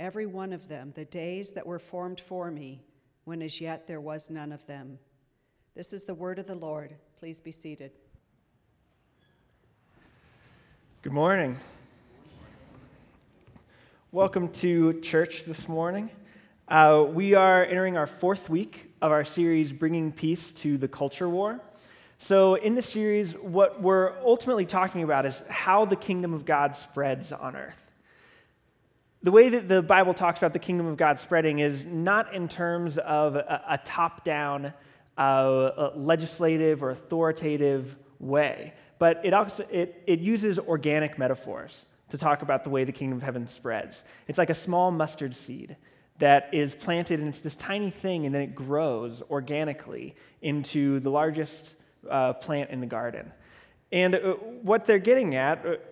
every 0.00 0.24
one 0.24 0.50
of 0.54 0.66
them, 0.66 0.92
the 0.96 1.04
days 1.04 1.52
that 1.52 1.66
were 1.66 1.78
formed 1.78 2.18
for 2.18 2.50
me, 2.50 2.80
when 3.24 3.42
as 3.42 3.60
yet 3.60 3.86
there 3.86 4.00
was 4.00 4.30
none 4.30 4.50
of 4.50 4.66
them. 4.66 4.98
This 5.76 5.92
is 5.92 6.06
the 6.06 6.14
word 6.14 6.38
of 6.38 6.46
the 6.46 6.54
Lord. 6.54 6.94
Please 7.18 7.38
be 7.38 7.52
seated. 7.52 7.92
Good 11.02 11.12
morning. 11.12 11.58
Welcome 14.10 14.48
to 14.52 14.98
church 15.02 15.44
this 15.44 15.68
morning. 15.68 16.08
Uh, 16.66 17.04
we 17.06 17.34
are 17.34 17.62
entering 17.62 17.98
our 17.98 18.06
fourth 18.06 18.48
week 18.48 18.94
of 19.02 19.12
our 19.12 19.24
series, 19.24 19.70
Bringing 19.70 20.12
Peace 20.12 20.50
to 20.52 20.78
the 20.78 20.88
Culture 20.88 21.28
War. 21.28 21.60
So, 22.16 22.54
in 22.54 22.74
this 22.74 22.86
series, 22.88 23.34
what 23.34 23.82
we're 23.82 24.18
ultimately 24.20 24.64
talking 24.64 25.02
about 25.02 25.26
is 25.26 25.42
how 25.50 25.84
the 25.84 25.96
kingdom 25.96 26.32
of 26.32 26.46
God 26.46 26.74
spreads 26.74 27.32
on 27.32 27.54
earth. 27.54 27.89
The 29.22 29.30
way 29.30 29.50
that 29.50 29.68
the 29.68 29.82
Bible 29.82 30.14
talks 30.14 30.38
about 30.38 30.54
the 30.54 30.58
kingdom 30.58 30.86
of 30.86 30.96
God 30.96 31.18
spreading 31.18 31.58
is 31.58 31.84
not 31.84 32.32
in 32.32 32.48
terms 32.48 32.96
of 32.96 33.36
a, 33.36 33.62
a 33.68 33.78
top 33.78 34.24
down 34.24 34.72
uh, 35.18 35.90
legislative 35.94 36.82
or 36.82 36.88
authoritative 36.88 37.96
way, 38.18 38.72
but 38.98 39.20
it, 39.22 39.34
also, 39.34 39.66
it, 39.70 40.02
it 40.06 40.20
uses 40.20 40.58
organic 40.58 41.18
metaphors 41.18 41.84
to 42.08 42.16
talk 42.16 42.40
about 42.40 42.64
the 42.64 42.70
way 42.70 42.84
the 42.84 42.92
kingdom 42.92 43.18
of 43.18 43.22
heaven 43.22 43.46
spreads. 43.46 44.04
It's 44.26 44.38
like 44.38 44.50
a 44.50 44.54
small 44.54 44.90
mustard 44.90 45.36
seed 45.36 45.76
that 46.18 46.48
is 46.52 46.74
planted, 46.74 47.20
and 47.20 47.28
it's 47.28 47.40
this 47.40 47.56
tiny 47.56 47.90
thing, 47.90 48.24
and 48.26 48.34
then 48.34 48.42
it 48.42 48.54
grows 48.54 49.22
organically 49.30 50.14
into 50.40 51.00
the 51.00 51.10
largest 51.10 51.76
uh, 52.08 52.32
plant 52.34 52.70
in 52.70 52.80
the 52.80 52.86
garden. 52.86 53.32
And 53.92 54.14
uh, 54.14 54.34
what 54.62 54.86
they're 54.86 54.98
getting 54.98 55.34
at, 55.34 55.89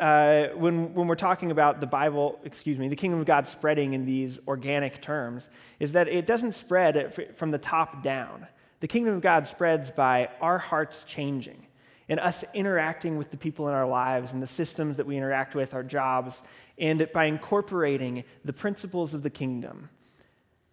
uh, 0.00 0.48
when, 0.56 0.94
when 0.94 1.06
we're 1.06 1.14
talking 1.14 1.50
about 1.50 1.80
the 1.80 1.86
Bible, 1.86 2.40
excuse 2.44 2.78
me, 2.78 2.88
the 2.88 2.96
kingdom 2.96 3.20
of 3.20 3.26
God 3.26 3.46
spreading 3.46 3.92
in 3.92 4.06
these 4.06 4.38
organic 4.48 5.00
terms, 5.00 5.48
is 5.78 5.92
that 5.92 6.08
it 6.08 6.26
doesn't 6.26 6.52
spread 6.52 7.36
from 7.36 7.50
the 7.50 7.58
top 7.58 8.02
down. 8.02 8.46
The 8.80 8.88
kingdom 8.88 9.14
of 9.14 9.20
God 9.20 9.46
spreads 9.46 9.90
by 9.90 10.30
our 10.40 10.58
hearts 10.58 11.04
changing 11.04 11.66
and 12.08 12.18
us 12.18 12.44
interacting 12.54 13.18
with 13.18 13.30
the 13.30 13.36
people 13.36 13.68
in 13.68 13.74
our 13.74 13.86
lives 13.86 14.32
and 14.32 14.42
the 14.42 14.46
systems 14.46 14.96
that 14.96 15.06
we 15.06 15.16
interact 15.16 15.54
with, 15.54 15.74
our 15.74 15.84
jobs, 15.84 16.42
and 16.78 17.08
by 17.12 17.26
incorporating 17.26 18.24
the 18.44 18.52
principles 18.52 19.14
of 19.14 19.22
the 19.22 19.30
kingdom 19.30 19.90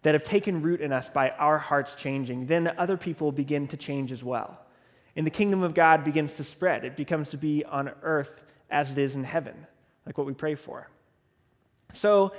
that 0.02 0.14
have 0.14 0.22
taken 0.22 0.62
root 0.62 0.80
in 0.80 0.92
us 0.92 1.08
by 1.08 1.30
our 1.30 1.58
hearts 1.58 1.94
changing, 1.94 2.46
then 2.46 2.72
other 2.78 2.96
people 2.96 3.30
begin 3.30 3.68
to 3.68 3.76
change 3.76 4.10
as 4.10 4.24
well. 4.24 4.58
And 5.16 5.26
the 5.26 5.30
kingdom 5.30 5.62
of 5.62 5.74
God 5.74 6.02
begins 6.02 6.34
to 6.34 6.44
spread. 6.44 6.84
It 6.84 6.96
becomes 6.96 7.28
to 7.30 7.36
be 7.36 7.64
on 7.64 7.92
earth 8.02 8.42
as 8.70 8.90
it 8.90 8.98
is 8.98 9.14
in 9.14 9.24
heaven, 9.24 9.66
like 10.06 10.18
what 10.18 10.26
we 10.26 10.34
pray 10.34 10.54
for. 10.54 10.88
So, 11.92 12.32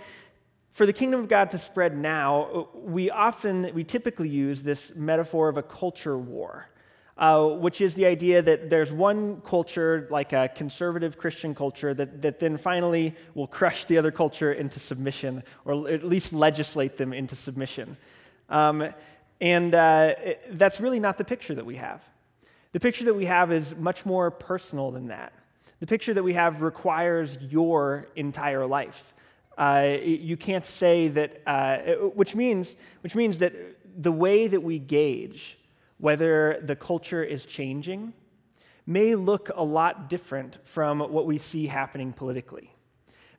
for 0.72 0.86
the 0.86 0.94
kingdom 0.94 1.20
of 1.20 1.28
God 1.28 1.52
to 1.52 1.58
spread 1.58 1.98
now, 1.98 2.70
we 2.76 3.10
often, 3.10 3.72
we 3.74 3.84
typically 3.84 4.30
use 4.30 4.64
this 4.64 4.94
metaphor 4.96 5.50
of 5.50 5.58
a 5.58 5.64
culture 5.64 6.18
war. 6.18 6.70
Uh, 7.18 7.48
which 7.48 7.82
is 7.82 7.96
the 7.96 8.06
idea 8.06 8.42
that 8.42 8.70
there's 8.70 8.94
one 8.94 9.42
culture, 9.42 10.08
like 10.10 10.32
a 10.32 10.48
conservative 10.56 11.18
Christian 11.18 11.54
culture, 11.54 11.94
that, 11.94 12.22
that 12.22 12.40
then 12.40 12.58
finally 12.58 13.14
will 13.34 13.46
crush 13.46 13.84
the 13.84 13.98
other 13.98 14.10
culture 14.10 14.54
into 14.54 14.80
submission, 14.80 15.44
or 15.66 15.90
at 15.90 16.06
least 16.06 16.32
legislate 16.32 16.96
them 16.96 17.12
into 17.12 17.36
submission. 17.36 17.98
Um, 18.48 18.94
and 19.42 19.76
uh, 19.76 20.16
it, 20.18 20.58
that's 20.58 20.80
really 20.80 21.02
not 21.02 21.18
the 21.18 21.26
picture 21.26 21.54
that 21.56 21.66
we 21.66 21.76
have. 21.76 22.02
The 22.72 22.80
picture 22.80 23.04
that 23.04 23.16
we 23.16 23.26
have 23.26 23.52
is 23.52 23.76
much 23.76 24.06
more 24.06 24.32
personal 24.32 24.90
than 24.92 25.08
that. 25.08 25.34
The 25.80 25.88
picture 25.88 26.14
that 26.14 26.24
we 26.24 26.34
have 26.34 26.62
requires 26.62 27.38
your 27.42 28.08
entire 28.16 28.66
life. 28.66 29.14
Uh, 29.58 29.98
you 30.02 30.38
can't 30.38 30.66
say 30.66 31.08
that, 31.10 31.42
uh, 31.46 31.78
which, 32.14 32.36
means, 32.36 32.76
which 33.02 33.16
means 33.16 33.40
that 33.40 33.54
the 34.02 34.12
way 34.12 34.48
that 34.48 34.62
we 34.62 34.80
gauge 34.80 35.58
whether 35.98 36.60
the 36.64 36.76
culture 36.76 37.24
is 37.24 37.46
changing 37.46 38.14
may 38.86 39.16
look 39.16 39.52
a 39.56 39.64
lot 39.64 40.10
different 40.10 40.58
from 40.66 41.00
what 41.00 41.26
we 41.26 41.38
see 41.38 41.68
happening 41.68 42.14
politically. 42.14 42.74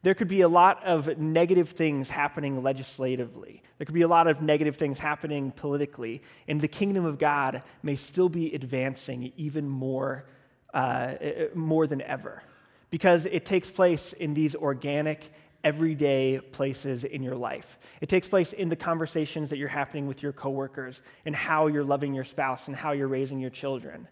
There 0.03 0.15
could 0.15 0.29
be 0.29 0.43
a 0.43 0.49
lot 0.49 0.83
of 0.85 1.19
negative 1.19 1.71
things 1.71 2.09
happening 2.09 2.63
legislatively. 2.63 3.63
There 3.77 3.85
could 3.85 3.95
be 3.95 4.03
a 4.03 4.09
lot 4.09 4.29
of 4.29 4.41
negative 4.41 4.77
things 4.77 4.99
happening 4.99 5.51
politically, 5.51 6.23
and 6.49 6.61
the 6.61 6.69
kingdom 6.69 7.05
of 7.05 7.19
God 7.19 7.63
may 7.83 7.97
still 7.97 8.29
be 8.29 8.55
advancing 8.55 9.33
even 9.37 9.69
more 9.69 10.27
uh, 10.75 11.15
more 11.55 11.87
than 11.87 12.03
ever 12.03 12.43
because 12.91 13.27
it 13.27 13.45
takes 13.45 13.71
place 13.71 14.13
in 14.13 14.35
these 14.35 14.55
organic, 14.55 15.33
everyday 15.63 16.41
places 16.53 17.05
in 17.05 17.23
your 17.23 17.37
life. 17.37 17.79
It 18.01 18.09
takes 18.09 18.29
place 18.29 18.53
in 18.53 18.69
the 18.69 18.77
conversations 18.77 19.51
that 19.51 19.59
you're 19.59 19.69
happening 19.69 20.07
with 20.07 20.23
your 20.23 20.33
coworkers 20.33 21.03
and 21.25 21.35
how 21.35 21.67
you're 21.67 21.85
loving 21.85 22.15
your 22.15 22.25
spouse 22.25 22.67
and 22.67 22.77
how 22.77 22.93
you're 22.93 23.09
raising 23.09 23.39
your 23.39 23.51
children. 23.51 24.09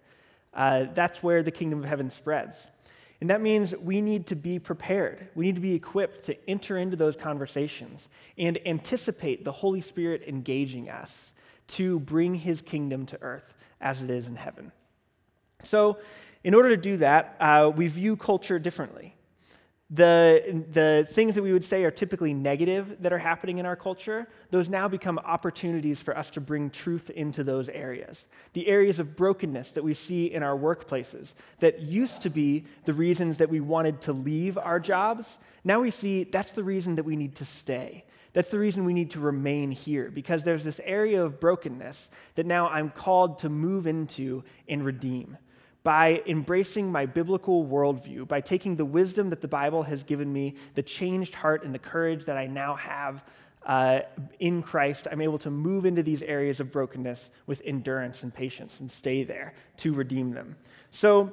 Uh, 0.54 0.86
that's 0.94 1.22
where 1.22 1.42
the 1.42 1.50
kingdom 1.50 1.80
of 1.80 1.84
heaven 1.84 2.10
spreads. 2.10 2.68
And 3.20 3.30
that 3.30 3.40
means 3.40 3.76
we 3.76 4.00
need 4.00 4.26
to 4.28 4.36
be 4.36 4.58
prepared. 4.58 5.28
We 5.34 5.46
need 5.46 5.56
to 5.56 5.60
be 5.60 5.74
equipped 5.74 6.24
to 6.24 6.36
enter 6.48 6.78
into 6.78 6.96
those 6.96 7.16
conversations 7.16 8.08
and 8.36 8.58
anticipate 8.64 9.44
the 9.44 9.52
Holy 9.52 9.80
Spirit 9.80 10.22
engaging 10.28 10.88
us 10.88 11.32
to 11.68 11.98
bring 12.00 12.34
his 12.34 12.62
kingdom 12.62 13.06
to 13.06 13.20
earth 13.20 13.54
as 13.80 14.02
it 14.02 14.10
is 14.10 14.28
in 14.28 14.36
heaven. 14.36 14.70
So, 15.64 15.98
in 16.44 16.54
order 16.54 16.70
to 16.70 16.76
do 16.76 16.96
that, 16.98 17.36
uh, 17.40 17.72
we 17.74 17.88
view 17.88 18.16
culture 18.16 18.58
differently. 18.58 19.14
The, 19.90 20.66
the 20.70 21.08
things 21.10 21.34
that 21.36 21.42
we 21.42 21.50
would 21.50 21.64
say 21.64 21.82
are 21.84 21.90
typically 21.90 22.34
negative 22.34 22.98
that 23.00 23.10
are 23.10 23.18
happening 23.18 23.56
in 23.56 23.64
our 23.64 23.74
culture, 23.74 24.28
those 24.50 24.68
now 24.68 24.86
become 24.86 25.18
opportunities 25.18 25.98
for 25.98 26.14
us 26.14 26.30
to 26.32 26.42
bring 26.42 26.68
truth 26.68 27.08
into 27.08 27.42
those 27.42 27.70
areas. 27.70 28.26
The 28.52 28.68
areas 28.68 28.98
of 28.98 29.16
brokenness 29.16 29.70
that 29.72 29.82
we 29.82 29.94
see 29.94 30.26
in 30.26 30.42
our 30.42 30.58
workplaces 30.58 31.32
that 31.60 31.80
used 31.80 32.20
to 32.22 32.28
be 32.28 32.66
the 32.84 32.92
reasons 32.92 33.38
that 33.38 33.48
we 33.48 33.60
wanted 33.60 34.02
to 34.02 34.12
leave 34.12 34.58
our 34.58 34.78
jobs, 34.78 35.38
now 35.64 35.80
we 35.80 35.90
see 35.90 36.24
that's 36.24 36.52
the 36.52 36.64
reason 36.64 36.96
that 36.96 37.04
we 37.04 37.16
need 37.16 37.36
to 37.36 37.46
stay. 37.46 38.04
That's 38.34 38.50
the 38.50 38.58
reason 38.58 38.84
we 38.84 38.92
need 38.92 39.12
to 39.12 39.20
remain 39.20 39.70
here, 39.70 40.10
because 40.10 40.44
there's 40.44 40.64
this 40.64 40.82
area 40.84 41.24
of 41.24 41.40
brokenness 41.40 42.10
that 42.34 42.44
now 42.44 42.68
I'm 42.68 42.90
called 42.90 43.38
to 43.38 43.48
move 43.48 43.86
into 43.86 44.44
and 44.68 44.84
redeem 44.84 45.38
by 45.82 46.22
embracing 46.26 46.90
my 46.90 47.06
biblical 47.06 47.66
worldview, 47.66 48.26
by 48.26 48.40
taking 48.40 48.76
the 48.76 48.84
wisdom 48.84 49.30
that 49.30 49.40
the 49.40 49.48
Bible 49.48 49.84
has 49.84 50.02
given 50.02 50.32
me, 50.32 50.54
the 50.74 50.82
changed 50.82 51.34
heart, 51.34 51.64
and 51.64 51.74
the 51.74 51.78
courage 51.78 52.24
that 52.26 52.36
I 52.36 52.46
now 52.46 52.74
have 52.74 53.22
uh, 53.64 54.00
in 54.40 54.62
Christ, 54.62 55.06
I'm 55.10 55.20
able 55.20 55.38
to 55.38 55.50
move 55.50 55.84
into 55.84 56.02
these 56.02 56.22
areas 56.22 56.58
of 56.58 56.72
brokenness 56.72 57.30
with 57.46 57.60
endurance 57.64 58.22
and 58.22 58.32
patience 58.32 58.80
and 58.80 58.90
stay 58.90 59.24
there 59.24 59.54
to 59.78 59.92
redeem 59.92 60.32
them. 60.32 60.56
So, 60.90 61.32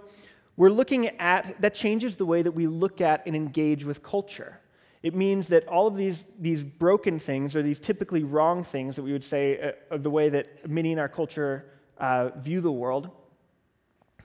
we're 0.57 0.69
looking 0.69 1.09
at 1.19 1.61
that 1.61 1.73
changes 1.73 2.15
the 2.15 2.25
way 2.25 2.41
that 2.41 2.51
we 2.51 2.67
look 2.67 3.01
at 3.01 3.25
and 3.25 3.35
engage 3.35 3.83
with 3.83 4.01
culture. 4.01 4.59
It 5.03 5.13
means 5.13 5.49
that 5.49 5.67
all 5.67 5.85
of 5.85 5.97
these, 5.97 6.23
these 6.39 6.63
broken 6.63 7.19
things, 7.19 7.55
or 7.55 7.61
these 7.61 7.79
typically 7.79 8.23
wrong 8.23 8.63
things 8.63 8.95
that 8.95 9.03
we 9.03 9.11
would 9.11 9.23
say, 9.23 9.73
uh, 9.91 9.97
the 9.97 10.09
way 10.09 10.29
that 10.29 10.69
many 10.69 10.93
in 10.93 10.99
our 10.99 11.09
culture 11.09 11.65
uh, 11.97 12.29
view 12.37 12.61
the 12.61 12.71
world, 12.71 13.09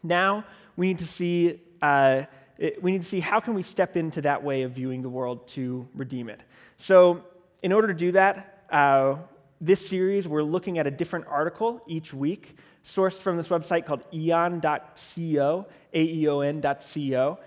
now 0.03 0.45
we 0.77 0.89
need 0.89 0.99
to 0.99 1.07
see, 1.07 1.61
uh, 1.83 2.23
we 2.81 2.93
need 2.93 3.03
to 3.03 3.09
see 3.09 3.21
how 3.21 3.41
can 3.41 3.55
we 3.55 3.63
step 3.63 3.97
into 3.97 4.23
that 4.23 4.43
way 4.43 4.63
of 4.63 4.73
viewing 4.73 5.03
the 5.03 5.09
world 5.09 5.47
to 5.49 5.89
redeem 5.95 6.29
it. 6.29 6.43
So 6.77 7.25
in 7.63 7.73
order 7.73 7.89
to 7.89 7.95
do 7.95 8.13
that, 8.13 8.65
uh, 8.71 9.17
this 9.61 9.87
series, 9.87 10.27
we're 10.27 10.43
looking 10.43 10.79
at 10.79 10.87
a 10.87 10.91
different 10.91 11.27
article 11.29 11.83
each 11.87 12.15
week, 12.15 12.57
sourced 12.85 13.19
from 13.19 13.37
this 13.37 13.49
website 13.49 13.85
called 13.85 14.03
eon.co 14.13 15.67
aeon.co. 15.95 17.39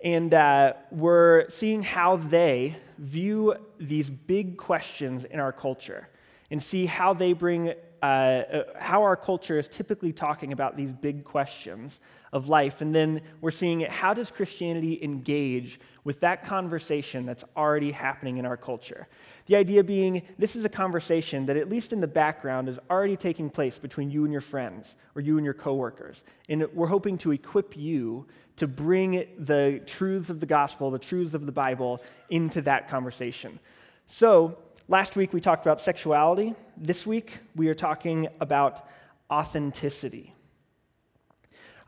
And 0.00 0.32
uh, 0.32 0.74
we're 0.90 1.50
seeing 1.50 1.82
how 1.82 2.16
they 2.16 2.76
view 2.98 3.56
these 3.78 4.08
big 4.08 4.56
questions 4.56 5.24
in 5.24 5.40
our 5.40 5.52
culture 5.52 6.08
and 6.50 6.62
see 6.62 6.86
how 6.86 7.12
they 7.14 7.32
bring 7.32 7.74
uh, 8.02 8.04
uh, 8.04 8.62
how 8.78 9.02
our 9.02 9.16
culture 9.16 9.58
is 9.58 9.68
typically 9.68 10.12
talking 10.12 10.52
about 10.52 10.76
these 10.76 10.92
big 10.92 11.24
questions 11.24 12.00
of 12.32 12.48
life. 12.48 12.80
And 12.80 12.94
then 12.94 13.22
we're 13.40 13.50
seeing 13.50 13.80
it 13.80 13.90
how 13.90 14.14
does 14.14 14.30
Christianity 14.30 15.02
engage 15.02 15.80
with 16.04 16.20
that 16.20 16.44
conversation 16.44 17.26
that's 17.26 17.44
already 17.56 17.90
happening 17.90 18.36
in 18.36 18.46
our 18.46 18.56
culture? 18.56 19.08
The 19.46 19.56
idea 19.56 19.82
being 19.82 20.22
this 20.38 20.56
is 20.56 20.64
a 20.64 20.68
conversation 20.68 21.46
that, 21.46 21.56
at 21.56 21.68
least 21.68 21.92
in 21.92 22.00
the 22.00 22.06
background, 22.06 22.68
is 22.68 22.78
already 22.90 23.16
taking 23.16 23.50
place 23.50 23.78
between 23.78 24.10
you 24.10 24.24
and 24.24 24.32
your 24.32 24.42
friends 24.42 24.94
or 25.14 25.20
you 25.20 25.36
and 25.36 25.44
your 25.44 25.54
coworkers. 25.54 26.22
And 26.48 26.66
we're 26.74 26.86
hoping 26.86 27.18
to 27.18 27.32
equip 27.32 27.76
you 27.76 28.26
to 28.56 28.66
bring 28.66 29.26
the 29.38 29.80
truths 29.86 30.30
of 30.30 30.40
the 30.40 30.46
gospel, 30.46 30.90
the 30.90 30.98
truths 30.98 31.34
of 31.34 31.46
the 31.46 31.52
Bible, 31.52 32.02
into 32.28 32.60
that 32.62 32.88
conversation. 32.88 33.58
So, 34.06 34.58
last 34.88 35.16
week 35.16 35.34
we 35.34 35.40
talked 35.40 35.64
about 35.64 35.80
sexuality. 35.80 36.54
This 36.76 37.06
week 37.06 37.38
we 37.54 37.68
are 37.68 37.74
talking 37.74 38.28
about 38.40 38.86
authenticity. 39.30 40.34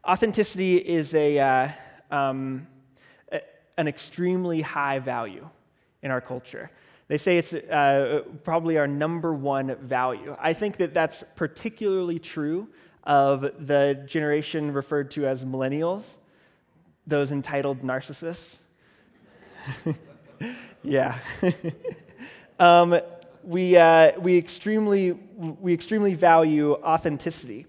Authenticity 0.07 0.77
is 0.77 1.15
a, 1.15 1.39
uh, 1.39 1.69
um, 2.11 2.67
a, 3.33 3.41
an 3.79 3.89
extremely 3.89 4.61
high 4.61 4.99
value 4.99 5.49
in 6.03 6.11
our 6.11 6.21
culture. 6.21 6.71
They 7.09 7.19
say 7.19 7.39
it's 7.39 7.53
uh, 7.53 8.23
probably 8.45 8.79
our 8.79 8.87
number 8.87 9.33
one 9.33 9.77
value. 9.77 10.37
I 10.39 10.53
think 10.53 10.77
that 10.77 10.95
that's 10.95 11.25
particularly 11.37 12.19
true 12.19 12.69
of 13.03 13.41
the 13.67 14.05
generation 14.07 14.73
referred 14.73 15.11
to 15.13 15.27
as 15.27 15.45
millennials, 15.45 16.17
those 17.07 17.33
entitled 17.33 17.81
narcissists. 17.81 18.59
yeah. 20.85 21.19
um, 22.61 23.01
we, 23.43 23.77
uh, 23.77 24.21
we, 24.21 24.37
extremely, 24.37 25.13
we 25.13 25.73
extremely 25.73 26.13
value 26.13 26.75
authenticity. 26.75 27.67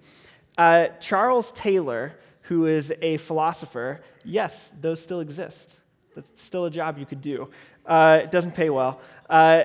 Uh, 0.58 0.88
Charles 1.00 1.52
Taylor, 1.54 2.18
who 2.44 2.66
is 2.66 2.94
a 3.02 3.16
philosopher, 3.18 4.02
yes, 4.26 4.70
those 4.82 5.02
still 5.02 5.22
exist. 5.22 5.80
That's 6.14 6.42
still 6.42 6.66
a 6.66 6.70
job 6.70 6.98
you 6.98 7.06
could 7.06 7.22
do. 7.22 7.50
Uh, 7.86 8.20
it 8.24 8.32
doesn't 8.32 8.52
pay 8.52 8.70
well. 8.70 9.00
Uh, 9.30 9.64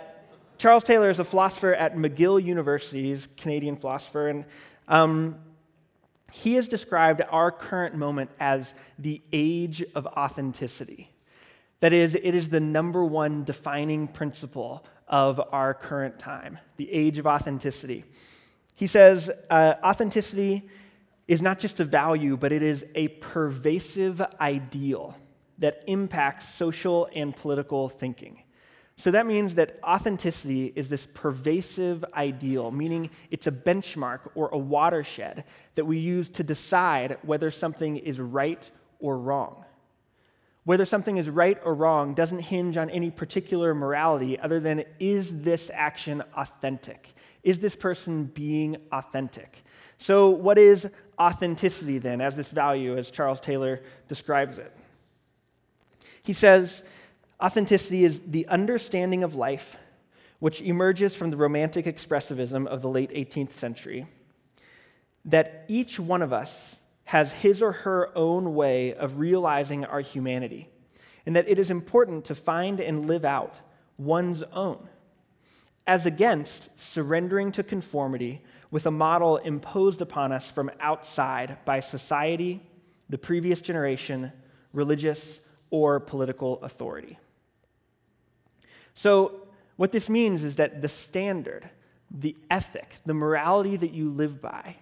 Charles 0.59 0.85
Taylor 0.85 1.11
is 1.11 1.19
a 1.19 1.25
philosopher 1.25 1.75
at 1.75 1.97
McGill 1.97 2.43
University, 2.43 3.03
he's 3.03 3.29
Canadian 3.37 3.77
philosopher, 3.77 4.29
and 4.29 4.45
um, 4.87 5.41
he 6.31 6.55
has 6.55 6.69
described 6.69 7.21
our 7.31 7.51
current 7.51 7.97
moment 7.97 8.31
as 8.39 8.75
the 8.97 9.21
age 9.33 9.85
of 9.97 10.07
authenticity. 10.07 11.11
That 11.81 11.93
is, 11.93 12.15
it 12.15 12.35
is 12.35 12.49
the 12.49 12.61
number 12.61 13.05
one 13.05 13.43
defining 13.43 14.07
principle 14.09 14.87
of 15.09 15.41
our 15.53 15.75
current 15.75 16.19
time, 16.19 16.59
the 16.77 16.91
age 16.93 17.19
of 17.19 17.27
authenticity. 17.27 18.05
He 18.75 18.87
says 18.87 19.31
uh, 19.51 19.75
authenticity 19.83 20.69
is 21.29 21.43
not 21.43 21.59
just 21.59 21.81
a 21.81 21.85
value, 21.85 22.37
but 22.37 22.53
it 22.53 22.63
is 22.63 22.85
a 22.95 23.09
pervasive 23.09 24.21
ideal 24.41 25.17
that 25.59 25.83
impacts 25.87 26.49
social 26.49 27.09
and 27.15 27.35
political 27.35 27.89
thinking. 27.89 28.43
So 28.99 29.11
that 29.11 29.27
means 29.27 29.57
that 29.57 29.79
authenticity 29.83 30.73
is 30.75 30.89
this 30.89 31.07
pervasive 31.07 32.05
ideal, 32.15 32.71
meaning 32.71 33.11
it's 33.31 33.47
a 33.47 33.53
benchmark 33.53 34.31
or 34.35 34.49
a 34.49 34.59
watershed 34.59 35.45
that 35.75 35.85
we 35.85 35.99
use 35.99 36.31
to 36.31 36.43
decide 36.43 37.19
whether 37.23 37.51
something 37.51 37.99
is 37.99 38.19
right 38.19 38.71
or 38.99 39.19
wrong. 39.19 39.66
Whether 40.67 40.85
something 40.85 41.17
is 41.17 41.31
right 41.31 41.59
or 41.65 41.75
wrong 41.75 42.13
doesn't 42.13 42.41
hinge 42.41 42.77
on 42.77 42.91
any 42.91 43.13
particular 43.13 43.73
morality 43.73 44.37
other 44.37 44.59
than 44.59 44.83
is 44.99 45.43
this 45.43 45.71
action 45.73 46.25
authentic? 46.37 47.15
Is 47.45 47.61
this 47.61 47.77
person 47.77 48.25
being 48.25 48.77
authentic? 48.91 49.63
So, 49.97 50.29
what 50.29 50.59
is 50.59 50.91
authenticity 51.21 51.99
then, 51.99 52.21
as 52.21 52.35
this 52.35 52.51
value, 52.51 52.97
as 52.99 53.13
Charles 53.13 53.41
Taylor 53.41 53.81
describes 54.09 54.59
it? 54.59 54.77
He 56.25 56.33
says, 56.33 56.83
Authenticity 57.41 58.05
is 58.05 58.21
the 58.27 58.49
understanding 58.49 59.23
of 59.23 59.37
life 59.37 59.77
which 60.41 60.61
emerges 60.61 61.15
from 61.15 61.31
the 61.31 61.37
romantic 61.37 61.87
expressivism 61.87 62.67
of 62.67 62.83
the 62.83 62.89
late 62.89 63.11
18th 63.11 63.53
century, 63.53 64.09
that 65.25 65.65
each 65.69 66.01
one 66.01 66.23
of 66.23 66.33
us 66.33 66.75
has 67.07 67.33
his 67.35 67.63
or 67.63 67.73
her 67.73 68.11
own 68.17 68.55
way 68.55 68.93
of 68.93 69.19
realizing 69.19 69.85
our 69.85 70.01
humanity, 70.01 70.69
and 71.25 71.37
that 71.37 71.49
it 71.49 71.59
is 71.59 71.71
important 71.71 72.25
to 72.25 72.35
find 72.35 72.81
and 72.81 73.07
live 73.07 73.25
out 73.25 73.61
one's 73.97 74.43
own, 74.53 74.89
as 75.87 76.05
against 76.05 76.69
surrendering 76.79 77.53
to 77.53 77.63
conformity 77.63 78.43
with 78.73 78.87
a 78.87 78.91
model 78.91 79.37
imposed 79.37 80.03
upon 80.03 80.33
us 80.33 80.51
from 80.51 80.69
outside 80.81 81.57
by 81.65 81.79
society, 81.79 82.61
the 83.09 83.19
previous 83.19 83.61
generation, 83.61 84.33
religious, 84.73 85.39
or 85.71 86.01
political 86.01 86.61
authority. 86.63 87.19
So, 88.95 89.47
what 89.77 89.93
this 89.93 90.09
means 90.09 90.43
is 90.43 90.57
that 90.57 90.83
the 90.83 90.89
standard, 90.89 91.71
the 92.11 92.35
ethic, 92.51 92.97
the 93.05 93.15
morality 93.15 93.77
that 93.77 93.93
you 93.93 94.11
live 94.11 94.43
by 94.43 94.77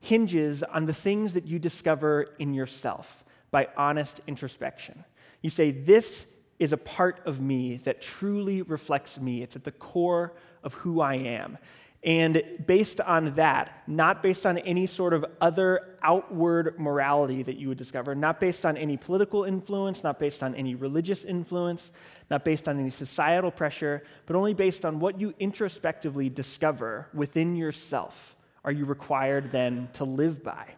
hinges 0.00 0.62
on 0.62 0.86
the 0.86 0.94
things 0.94 1.34
that 1.34 1.46
you 1.46 1.58
discover 1.58 2.34
in 2.38 2.54
yourself 2.54 3.22
by 3.50 3.68
honest 3.76 4.20
introspection. 4.26 5.04
You 5.42 5.50
say, 5.50 5.70
This 5.70 6.26
is 6.58 6.72
a 6.72 6.76
part 6.76 7.20
of 7.24 7.40
me 7.40 7.76
that 7.78 8.02
truly 8.02 8.62
reflects 8.62 9.18
me. 9.18 9.42
It's 9.42 9.56
at 9.56 9.64
the 9.64 9.72
core 9.72 10.34
of 10.62 10.74
who 10.74 11.00
I 11.00 11.14
am. 11.14 11.58
And 12.02 12.42
based 12.66 13.00
on 13.02 13.34
that, 13.34 13.82
not 13.86 14.22
based 14.22 14.46
on 14.46 14.56
any 14.58 14.86
sort 14.86 15.12
of 15.12 15.24
other 15.40 15.98
outward 16.02 16.78
morality 16.78 17.42
that 17.42 17.56
you 17.56 17.68
would 17.68 17.76
discover, 17.76 18.14
not 18.14 18.40
based 18.40 18.64
on 18.64 18.78
any 18.78 18.96
political 18.96 19.44
influence, 19.44 20.02
not 20.02 20.18
based 20.18 20.42
on 20.42 20.54
any 20.54 20.74
religious 20.74 21.24
influence, 21.24 21.92
not 22.30 22.42
based 22.42 22.68
on 22.68 22.80
any 22.80 22.88
societal 22.88 23.50
pressure, 23.50 24.02
but 24.24 24.34
only 24.34 24.54
based 24.54 24.86
on 24.86 24.98
what 24.98 25.20
you 25.20 25.34
introspectively 25.38 26.30
discover 26.30 27.08
within 27.12 27.54
yourself, 27.54 28.34
are 28.64 28.72
you 28.72 28.84
required 28.84 29.50
then 29.50 29.88
to 29.94 30.04
live 30.04 30.42
by. 30.42 30.74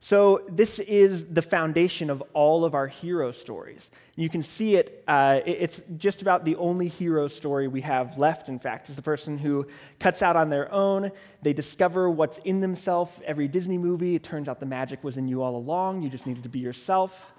So, 0.00 0.42
this 0.48 0.78
is 0.78 1.24
the 1.24 1.42
foundation 1.42 2.08
of 2.08 2.22
all 2.32 2.64
of 2.64 2.76
our 2.76 2.86
hero 2.86 3.32
stories. 3.32 3.90
You 4.14 4.28
can 4.28 4.44
see 4.44 4.76
it, 4.76 5.02
uh, 5.08 5.40
it's 5.44 5.80
just 5.96 6.22
about 6.22 6.44
the 6.44 6.54
only 6.54 6.86
hero 6.86 7.26
story 7.26 7.66
we 7.66 7.80
have 7.80 8.16
left, 8.16 8.48
in 8.48 8.60
fact, 8.60 8.88
is 8.90 8.94
the 8.94 9.02
person 9.02 9.38
who 9.38 9.66
cuts 9.98 10.22
out 10.22 10.36
on 10.36 10.50
their 10.50 10.72
own. 10.72 11.10
They 11.42 11.52
discover 11.52 12.08
what's 12.08 12.38
in 12.38 12.60
themselves. 12.60 13.10
Every 13.24 13.48
Disney 13.48 13.76
movie, 13.76 14.14
it 14.14 14.22
turns 14.22 14.48
out 14.48 14.60
the 14.60 14.66
magic 14.66 15.02
was 15.02 15.16
in 15.16 15.26
you 15.26 15.42
all 15.42 15.56
along. 15.56 16.02
You 16.02 16.10
just 16.10 16.26
needed 16.26 16.44
to 16.44 16.48
be 16.48 16.60
yourself. 16.60 17.32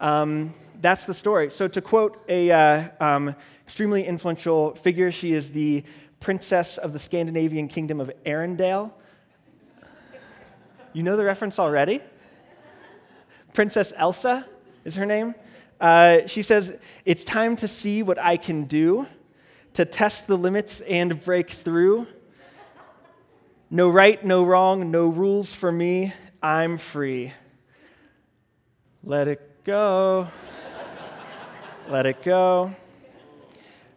Um, 0.00 0.54
that's 0.80 1.06
the 1.06 1.14
story. 1.14 1.50
So, 1.50 1.66
to 1.66 1.80
quote 1.80 2.24
a 2.28 2.52
uh, 2.52 2.88
um, 3.00 3.34
extremely 3.64 4.06
influential 4.06 4.76
figure, 4.76 5.10
she 5.10 5.32
is 5.32 5.50
the 5.50 5.82
princess 6.20 6.78
of 6.78 6.92
the 6.92 7.00
Scandinavian 7.00 7.66
kingdom 7.66 8.00
of 8.00 8.12
Arendelle. 8.24 8.92
You 10.94 11.02
know 11.02 11.16
the 11.16 11.24
reference 11.24 11.58
already? 11.58 12.00
Princess 13.52 13.92
Elsa 13.96 14.46
is 14.84 14.94
her 14.94 15.04
name. 15.04 15.34
Uh, 15.80 16.24
she 16.28 16.40
says, 16.40 16.78
It's 17.04 17.24
time 17.24 17.56
to 17.56 17.66
see 17.66 18.04
what 18.04 18.16
I 18.16 18.36
can 18.36 18.62
do, 18.64 19.08
to 19.72 19.84
test 19.84 20.28
the 20.28 20.38
limits 20.38 20.80
and 20.82 21.20
break 21.20 21.50
through. 21.50 22.06
No 23.70 23.88
right, 23.88 24.24
no 24.24 24.44
wrong, 24.44 24.92
no 24.92 25.08
rules 25.08 25.52
for 25.52 25.72
me. 25.72 26.12
I'm 26.40 26.78
free. 26.78 27.32
Let 29.02 29.26
it 29.26 29.64
go. 29.64 30.28
Let 31.88 32.06
it 32.06 32.22
go. 32.22 32.72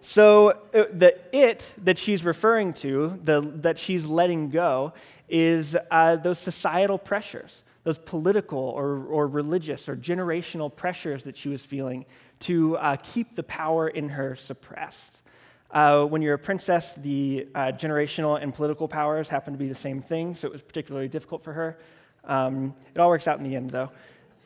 So, 0.01 0.51
uh, 0.73 0.85
the 0.91 1.17
it 1.31 1.73
that 1.83 1.97
she's 1.97 2.23
referring 2.23 2.73
to, 2.73 3.19
the, 3.23 3.41
that 3.41 3.77
she's 3.77 4.05
letting 4.05 4.49
go, 4.49 4.93
is 5.29 5.75
uh, 5.91 6.15
those 6.15 6.39
societal 6.39 6.97
pressures, 6.97 7.63
those 7.83 7.97
political 7.97 8.59
or, 8.59 9.05
or 9.05 9.27
religious 9.27 9.89
or 9.89 9.95
generational 9.95 10.73
pressures 10.73 11.23
that 11.23 11.37
she 11.37 11.49
was 11.49 11.61
feeling 11.63 12.05
to 12.39 12.77
uh, 12.77 12.95
keep 13.01 13.35
the 13.35 13.43
power 13.43 13.87
in 13.87 14.09
her 14.09 14.35
suppressed. 14.35 15.21
Uh, 15.69 16.05
when 16.05 16.21
you're 16.21 16.35
a 16.35 16.39
princess, 16.39 16.93
the 16.95 17.47
uh, 17.53 17.71
generational 17.73 18.41
and 18.41 18.53
political 18.53 18.87
powers 18.87 19.27
happen 19.27 19.53
to 19.53 19.59
be 19.59 19.67
the 19.67 19.75
same 19.75 20.01
thing, 20.01 20.33
so 20.33 20.47
it 20.47 20.51
was 20.51 20.61
particularly 20.61 21.09
difficult 21.09 21.43
for 21.43 21.53
her. 21.53 21.77
Um, 22.23 22.73
it 22.95 22.99
all 22.99 23.09
works 23.09 23.27
out 23.27 23.37
in 23.37 23.43
the 23.43 23.55
end, 23.55 23.71
though. 23.71 23.91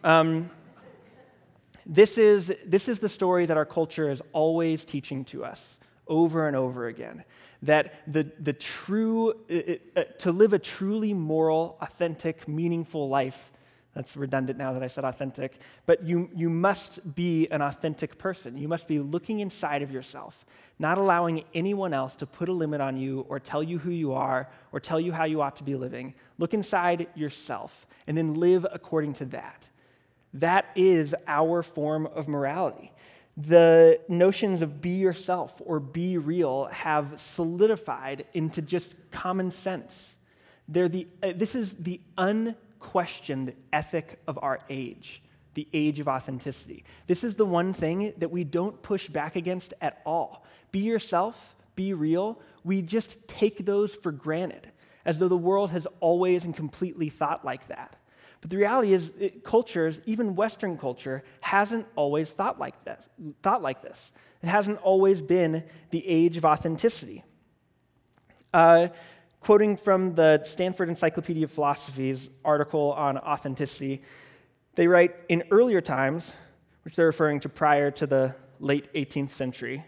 Um, 0.04 0.50
this, 1.86 2.18
is, 2.18 2.54
this 2.66 2.90
is 2.90 3.00
the 3.00 3.10
story 3.10 3.46
that 3.46 3.58
our 3.58 3.66
culture 3.66 4.10
is 4.10 4.22
always 4.34 4.84
teaching 4.84 5.26
to 5.26 5.46
us 5.46 5.78
over 6.08 6.48
and 6.48 6.56
over 6.56 6.88
again 6.88 7.24
that 7.64 7.94
the, 8.12 8.32
the 8.40 8.54
true, 8.54 9.34
uh, 9.50 10.00
uh, 10.00 10.04
to 10.20 10.32
live 10.32 10.54
a 10.54 10.60
truly 10.60 11.14
moral, 11.14 11.78
authentic, 11.82 12.48
meaningful 12.48 13.08
life, 13.08 13.52
That's 13.94 14.16
redundant 14.16 14.58
now 14.58 14.72
that 14.72 14.84
I 14.84 14.88
said 14.88 15.04
authentic. 15.04 15.60
But 15.86 16.04
you, 16.04 16.30
you 16.34 16.50
must 16.50 17.14
be 17.14 17.50
an 17.52 17.62
authentic 17.62 18.18
person. 18.18 18.58
You 18.58 18.68
must 18.68 18.88
be 18.88 19.00
looking 19.00 19.42
inside 19.42 19.82
of 19.82 19.92
yourself, 19.92 20.46
not 20.80 20.98
allowing 20.98 21.44
anyone 21.54 21.94
else 21.94 22.16
to 22.18 22.26
put 22.26 22.48
a 22.48 22.54
limit 22.54 22.80
on 22.80 22.96
you 22.96 23.26
or 23.28 23.40
tell 23.40 23.62
you 23.62 23.80
who 23.80 23.92
you 23.92 24.14
are 24.14 24.50
or 24.72 24.80
tell 24.80 25.00
you 25.00 25.12
how 25.12 25.26
you 25.26 25.42
ought 25.42 25.58
to 25.58 25.64
be 25.64 25.76
living. 25.76 26.14
Look 26.38 26.54
inside 26.54 27.08
yourself 27.16 27.86
and 28.08 28.18
then 28.18 28.36
live 28.36 28.66
according 28.72 29.16
to 29.16 29.26
that. 29.26 29.68
That 30.34 30.68
is 30.76 31.14
our 31.28 31.62
form 31.62 32.08
of 32.08 32.30
morality. 32.30 32.94
The 33.38 34.00
notions 34.08 34.62
of 34.62 34.82
be 34.82 34.92
yourself 34.92 35.62
or 35.66 35.80
be 35.80 36.18
real 36.18 36.66
have 36.66 37.20
solidified 37.20 38.26
into 38.34 38.62
just 38.62 38.96
common 39.12 39.52
sense. 39.52 40.16
They're 40.68 40.90
the, 40.90 41.08
uh, 41.24 41.34
this 41.36 41.56
is 41.56 41.74
the 41.74 42.02
unquestioned 42.18 43.54
ethic 43.72 44.22
of 44.28 44.38
our 44.42 44.60
age, 44.70 45.22
the 45.54 45.68
age 45.74 46.00
of 46.00 46.08
authenticity. 46.08 46.84
This 47.08 47.24
is 47.24 47.36
the 47.36 47.46
one 47.46 47.74
thing 47.74 48.14
that 48.18 48.32
we 48.32 48.44
don't 48.44 48.82
push 48.82 49.08
back 49.08 49.36
against 49.36 49.74
at 49.82 50.02
all. 50.06 50.46
Be 50.72 50.80
yourself, 50.80 51.56
be 51.76 51.94
real. 51.94 52.40
We 52.64 52.82
just 52.82 53.28
take 53.28 53.66
those 53.66 53.96
for 53.96 54.12
granted, 54.12 54.72
as 55.06 55.20
though 55.20 55.28
the 55.28 55.38
world 55.38 55.72
has 55.72 55.88
always 56.00 56.46
and 56.46 56.56
completely 56.56 57.10
thought 57.10 57.44
like 57.44 57.68
that. 57.68 57.96
But 58.42 58.50
the 58.50 58.58
reality 58.58 58.94
is, 58.94 59.12
it, 59.20 59.44
cultures, 59.44 60.02
even 60.06 60.36
Western 60.36 60.78
culture, 60.78 61.24
hasn't 61.42 61.86
always 61.96 62.32
thought 62.32 62.60
like 62.60 62.84
this. 62.84 63.08
Thought 63.44 63.62
like 63.62 63.82
this. 63.82 64.12
It 64.42 64.48
hasn't 64.48 64.80
always 64.80 65.22
been 65.22 65.64
the 65.92 66.06
age 66.08 66.38
of 66.38 66.46
authenticity. 66.46 67.24
Uh, 68.54 68.90
Quoting 69.42 69.76
from 69.76 70.14
the 70.14 70.44
Stanford 70.44 70.88
Encyclopedia 70.88 71.46
of 71.46 71.52
Philosophy's 71.52 72.30
article 72.46 72.94
on 72.94 73.18
authenticity, 73.18 74.04
they 74.76 74.88
write 74.88 75.16
In 75.30 75.44
earlier 75.50 75.82
times, 75.82 76.34
which 76.84 76.96
they're 76.96 77.08
referring 77.08 77.40
to 77.40 77.50
prior 77.50 77.90
to 77.90 78.06
the 78.06 78.36
late 78.60 78.94
18th 78.94 79.32
century, 79.32 79.84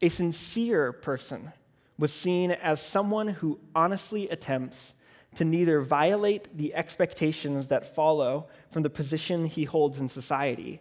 a 0.00 0.08
sincere 0.08 0.92
person 0.92 1.52
was 1.98 2.12
seen 2.12 2.52
as 2.52 2.80
someone 2.80 3.26
who 3.26 3.58
honestly 3.74 4.28
attempts 4.28 4.94
to 5.36 5.44
neither 5.44 5.80
violate 5.80 6.56
the 6.56 6.74
expectations 6.74 7.68
that 7.68 7.94
follow 7.94 8.48
from 8.70 8.82
the 8.82 8.90
position 8.90 9.46
he 9.46 9.64
holds 9.64 9.98
in 9.98 10.08
society, 10.08 10.80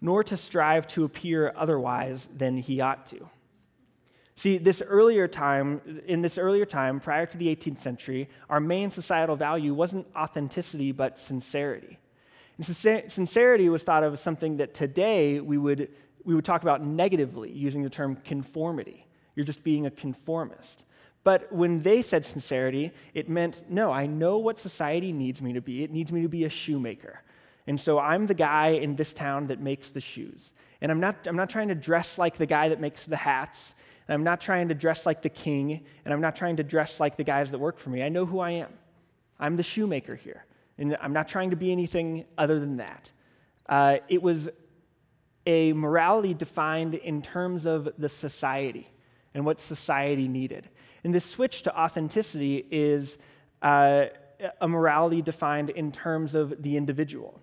nor 0.00 0.22
to 0.24 0.36
strive 0.36 0.86
to 0.86 1.04
appear 1.04 1.52
otherwise 1.56 2.28
than 2.34 2.58
he 2.58 2.80
ought 2.80 3.06
to. 3.06 3.28
See, 4.38 4.58
this 4.58 4.82
earlier 4.82 5.26
time, 5.26 6.02
in 6.06 6.20
this 6.20 6.36
earlier 6.36 6.66
time, 6.66 7.00
prior 7.00 7.24
to 7.24 7.38
the 7.38 7.54
18th 7.54 7.78
century, 7.78 8.28
our 8.50 8.60
main 8.60 8.90
societal 8.90 9.34
value 9.34 9.72
wasn't 9.72 10.06
authenticity, 10.14 10.92
but 10.92 11.18
sincerity. 11.18 11.98
And 12.58 12.66
sincerity 12.66 13.68
was 13.68 13.82
thought 13.82 14.04
of 14.04 14.12
as 14.12 14.20
something 14.20 14.58
that 14.58 14.74
today 14.74 15.40
we 15.40 15.58
would, 15.58 15.88
we 16.24 16.34
would 16.34 16.44
talk 16.44 16.62
about 16.62 16.82
negatively, 16.82 17.50
using 17.50 17.82
the 17.82 17.90
term 17.90 18.16
conformity. 18.16 19.06
You're 19.34 19.46
just 19.46 19.62
being 19.62 19.86
a 19.86 19.90
conformist. 19.90 20.84
But 21.26 21.52
when 21.52 21.78
they 21.78 22.02
said 22.02 22.24
sincerity, 22.24 22.92
it 23.12 23.28
meant, 23.28 23.64
no, 23.68 23.90
I 23.90 24.06
know 24.06 24.38
what 24.38 24.60
society 24.60 25.10
needs 25.10 25.42
me 25.42 25.54
to 25.54 25.60
be. 25.60 25.82
It 25.82 25.90
needs 25.90 26.12
me 26.12 26.22
to 26.22 26.28
be 26.28 26.44
a 26.44 26.48
shoemaker. 26.48 27.20
And 27.66 27.80
so 27.80 27.98
I'm 27.98 28.28
the 28.28 28.34
guy 28.34 28.68
in 28.68 28.94
this 28.94 29.12
town 29.12 29.48
that 29.48 29.58
makes 29.58 29.90
the 29.90 30.00
shoes. 30.00 30.52
And 30.80 30.92
I'm 30.92 31.00
not, 31.00 31.26
I'm 31.26 31.34
not 31.34 31.50
trying 31.50 31.66
to 31.66 31.74
dress 31.74 32.16
like 32.16 32.36
the 32.36 32.46
guy 32.46 32.68
that 32.68 32.80
makes 32.80 33.06
the 33.06 33.16
hats. 33.16 33.74
And 34.06 34.14
I'm 34.14 34.22
not 34.22 34.40
trying 34.40 34.68
to 34.68 34.74
dress 34.76 35.04
like 35.04 35.22
the 35.22 35.28
king, 35.28 35.84
and 36.04 36.14
I'm 36.14 36.20
not 36.20 36.36
trying 36.36 36.58
to 36.58 36.62
dress 36.62 37.00
like 37.00 37.16
the 37.16 37.24
guys 37.24 37.50
that 37.50 37.58
work 37.58 37.80
for 37.80 37.90
me. 37.90 38.04
I 38.04 38.08
know 38.08 38.24
who 38.24 38.38
I 38.38 38.52
am. 38.52 38.72
I'm 39.40 39.56
the 39.56 39.64
shoemaker 39.64 40.14
here, 40.14 40.44
and 40.78 40.96
I'm 41.00 41.12
not 41.12 41.26
trying 41.26 41.50
to 41.50 41.56
be 41.56 41.72
anything 41.72 42.24
other 42.38 42.60
than 42.60 42.76
that. 42.76 43.10
Uh, 43.68 43.98
it 44.08 44.22
was 44.22 44.48
a 45.44 45.72
morality 45.72 46.34
defined 46.34 46.94
in 46.94 47.20
terms 47.20 47.66
of 47.66 47.88
the 47.98 48.08
society 48.08 48.86
and 49.34 49.44
what 49.44 49.58
society 49.58 50.28
needed. 50.28 50.68
And 51.06 51.14
this 51.14 51.24
switch 51.24 51.62
to 51.62 51.80
authenticity 51.80 52.66
is 52.68 53.16
uh, 53.62 54.06
a 54.60 54.66
morality 54.66 55.22
defined 55.22 55.70
in 55.70 55.92
terms 55.92 56.34
of 56.34 56.60
the 56.64 56.76
individual. 56.76 57.40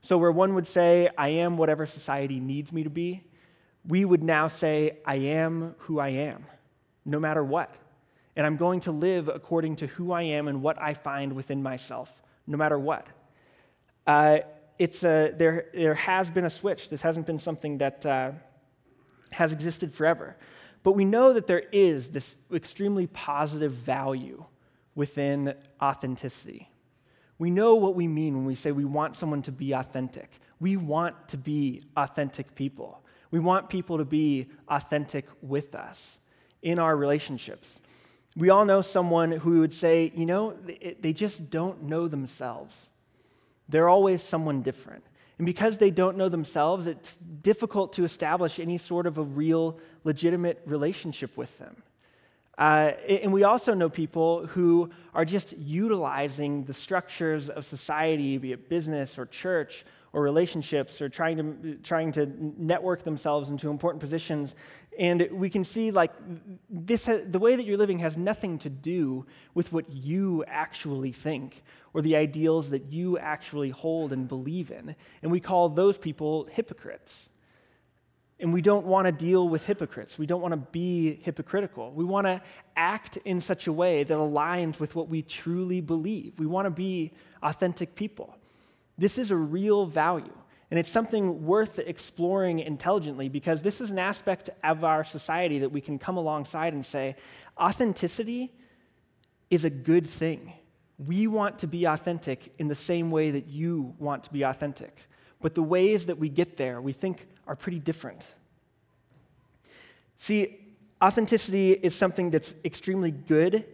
So, 0.00 0.16
where 0.16 0.30
one 0.30 0.54
would 0.54 0.68
say, 0.68 1.08
I 1.18 1.30
am 1.30 1.56
whatever 1.56 1.86
society 1.86 2.38
needs 2.38 2.72
me 2.72 2.84
to 2.84 2.88
be, 2.88 3.24
we 3.84 4.04
would 4.04 4.22
now 4.22 4.46
say, 4.46 4.98
I 5.04 5.16
am 5.16 5.74
who 5.78 5.98
I 5.98 6.10
am, 6.10 6.46
no 7.04 7.18
matter 7.18 7.42
what. 7.42 7.74
And 8.36 8.46
I'm 8.46 8.56
going 8.56 8.78
to 8.82 8.92
live 8.92 9.26
according 9.26 9.74
to 9.76 9.88
who 9.88 10.12
I 10.12 10.22
am 10.22 10.46
and 10.46 10.62
what 10.62 10.80
I 10.80 10.94
find 10.94 11.32
within 11.32 11.64
myself, 11.64 12.22
no 12.46 12.56
matter 12.56 12.78
what. 12.78 13.08
Uh, 14.06 14.38
it's 14.78 15.02
a, 15.02 15.34
there, 15.36 15.66
there 15.74 15.94
has 15.94 16.30
been 16.30 16.44
a 16.44 16.50
switch. 16.50 16.90
This 16.90 17.02
hasn't 17.02 17.26
been 17.26 17.40
something 17.40 17.78
that 17.78 18.06
uh, 18.06 18.30
has 19.32 19.52
existed 19.52 19.92
forever. 19.92 20.36
But 20.82 20.92
we 20.92 21.04
know 21.04 21.32
that 21.32 21.46
there 21.46 21.64
is 21.72 22.08
this 22.08 22.36
extremely 22.52 23.06
positive 23.06 23.72
value 23.72 24.44
within 24.94 25.54
authenticity. 25.80 26.70
We 27.38 27.50
know 27.50 27.74
what 27.74 27.94
we 27.94 28.08
mean 28.08 28.34
when 28.36 28.44
we 28.44 28.54
say 28.54 28.72
we 28.72 28.84
want 28.84 29.16
someone 29.16 29.42
to 29.42 29.52
be 29.52 29.72
authentic. 29.72 30.30
We 30.58 30.76
want 30.76 31.28
to 31.28 31.36
be 31.36 31.82
authentic 31.96 32.54
people. 32.54 33.02
We 33.30 33.38
want 33.38 33.68
people 33.68 33.98
to 33.98 34.04
be 34.04 34.48
authentic 34.68 35.26
with 35.40 35.74
us 35.74 36.18
in 36.62 36.78
our 36.78 36.96
relationships. 36.96 37.80
We 38.36 38.50
all 38.50 38.64
know 38.64 38.82
someone 38.82 39.32
who 39.32 39.60
would 39.60 39.74
say, 39.74 40.12
you 40.14 40.26
know, 40.26 40.56
they 41.00 41.12
just 41.12 41.50
don't 41.50 41.84
know 41.84 42.08
themselves. 42.08 42.88
They're 43.68 43.88
always 43.88 44.22
someone 44.22 44.62
different. 44.62 45.04
And 45.40 45.46
because 45.46 45.78
they 45.78 45.90
don't 45.90 46.18
know 46.18 46.28
themselves, 46.28 46.86
it's 46.86 47.16
difficult 47.16 47.94
to 47.94 48.04
establish 48.04 48.58
any 48.58 48.76
sort 48.76 49.06
of 49.06 49.16
a 49.16 49.22
real, 49.22 49.78
legitimate 50.04 50.60
relationship 50.66 51.34
with 51.34 51.56
them. 51.58 51.82
Uh, 52.58 52.92
and 53.08 53.32
we 53.32 53.42
also 53.42 53.72
know 53.72 53.88
people 53.88 54.44
who 54.48 54.90
are 55.14 55.24
just 55.24 55.56
utilizing 55.56 56.64
the 56.64 56.74
structures 56.74 57.48
of 57.48 57.64
society, 57.64 58.36
be 58.36 58.52
it 58.52 58.68
business 58.68 59.18
or 59.18 59.24
church 59.24 59.86
or 60.12 60.20
relationships 60.20 61.00
or 61.00 61.08
trying 61.08 61.38
to, 61.38 61.74
trying 61.76 62.12
to 62.12 62.26
network 62.58 63.04
themselves 63.04 63.48
into 63.48 63.70
important 63.70 63.98
positions. 64.02 64.54
And 65.00 65.28
we 65.32 65.48
can 65.48 65.64
see 65.64 65.90
like 65.90 66.12
this, 66.68 67.06
the 67.06 67.38
way 67.38 67.56
that 67.56 67.64
you're 67.64 67.78
living 67.78 68.00
has 68.00 68.18
nothing 68.18 68.58
to 68.58 68.68
do 68.68 69.24
with 69.54 69.72
what 69.72 69.88
you 69.88 70.44
actually 70.46 71.10
think 71.10 71.62
or 71.94 72.02
the 72.02 72.16
ideals 72.16 72.68
that 72.68 72.92
you 72.92 73.16
actually 73.16 73.70
hold 73.70 74.12
and 74.12 74.28
believe 74.28 74.70
in. 74.70 74.94
And 75.22 75.32
we 75.32 75.40
call 75.40 75.70
those 75.70 75.96
people 75.96 76.46
hypocrites. 76.52 77.30
And 78.38 78.52
we 78.52 78.60
don't 78.60 78.84
want 78.84 79.06
to 79.06 79.12
deal 79.12 79.48
with 79.48 79.64
hypocrites. 79.64 80.18
We 80.18 80.26
don't 80.26 80.42
want 80.42 80.52
to 80.52 80.68
be 80.70 81.18
hypocritical. 81.22 81.92
We 81.92 82.04
want 82.04 82.26
to 82.26 82.42
act 82.76 83.16
in 83.24 83.40
such 83.40 83.66
a 83.66 83.72
way 83.72 84.02
that 84.02 84.14
aligns 84.14 84.78
with 84.78 84.94
what 84.94 85.08
we 85.08 85.22
truly 85.22 85.80
believe. 85.80 86.38
We 86.38 86.46
want 86.46 86.66
to 86.66 86.70
be 86.70 87.12
authentic 87.42 87.94
people. 87.94 88.36
This 88.98 89.16
is 89.16 89.30
a 89.30 89.36
real 89.36 89.86
value. 89.86 90.39
And 90.70 90.78
it's 90.78 90.90
something 90.90 91.44
worth 91.44 91.78
exploring 91.80 92.60
intelligently 92.60 93.28
because 93.28 93.62
this 93.62 93.80
is 93.80 93.90
an 93.90 93.98
aspect 93.98 94.50
of 94.62 94.84
our 94.84 95.02
society 95.02 95.58
that 95.58 95.70
we 95.70 95.80
can 95.80 95.98
come 95.98 96.16
alongside 96.16 96.72
and 96.74 96.86
say 96.86 97.16
authenticity 97.58 98.52
is 99.50 99.64
a 99.64 99.70
good 99.70 100.06
thing. 100.06 100.52
We 101.04 101.26
want 101.26 101.58
to 101.60 101.66
be 101.66 101.86
authentic 101.86 102.52
in 102.58 102.68
the 102.68 102.74
same 102.74 103.10
way 103.10 103.32
that 103.32 103.48
you 103.48 103.94
want 103.98 104.24
to 104.24 104.32
be 104.32 104.42
authentic. 104.42 104.96
But 105.40 105.54
the 105.54 105.62
ways 105.62 106.06
that 106.06 106.18
we 106.18 106.28
get 106.28 106.56
there, 106.56 106.80
we 106.80 106.92
think, 106.92 107.26
are 107.46 107.56
pretty 107.56 107.80
different. 107.80 108.24
See, 110.18 110.58
authenticity 111.02 111.72
is 111.72 111.96
something 111.96 112.30
that's 112.30 112.54
extremely 112.64 113.10
good 113.10 113.64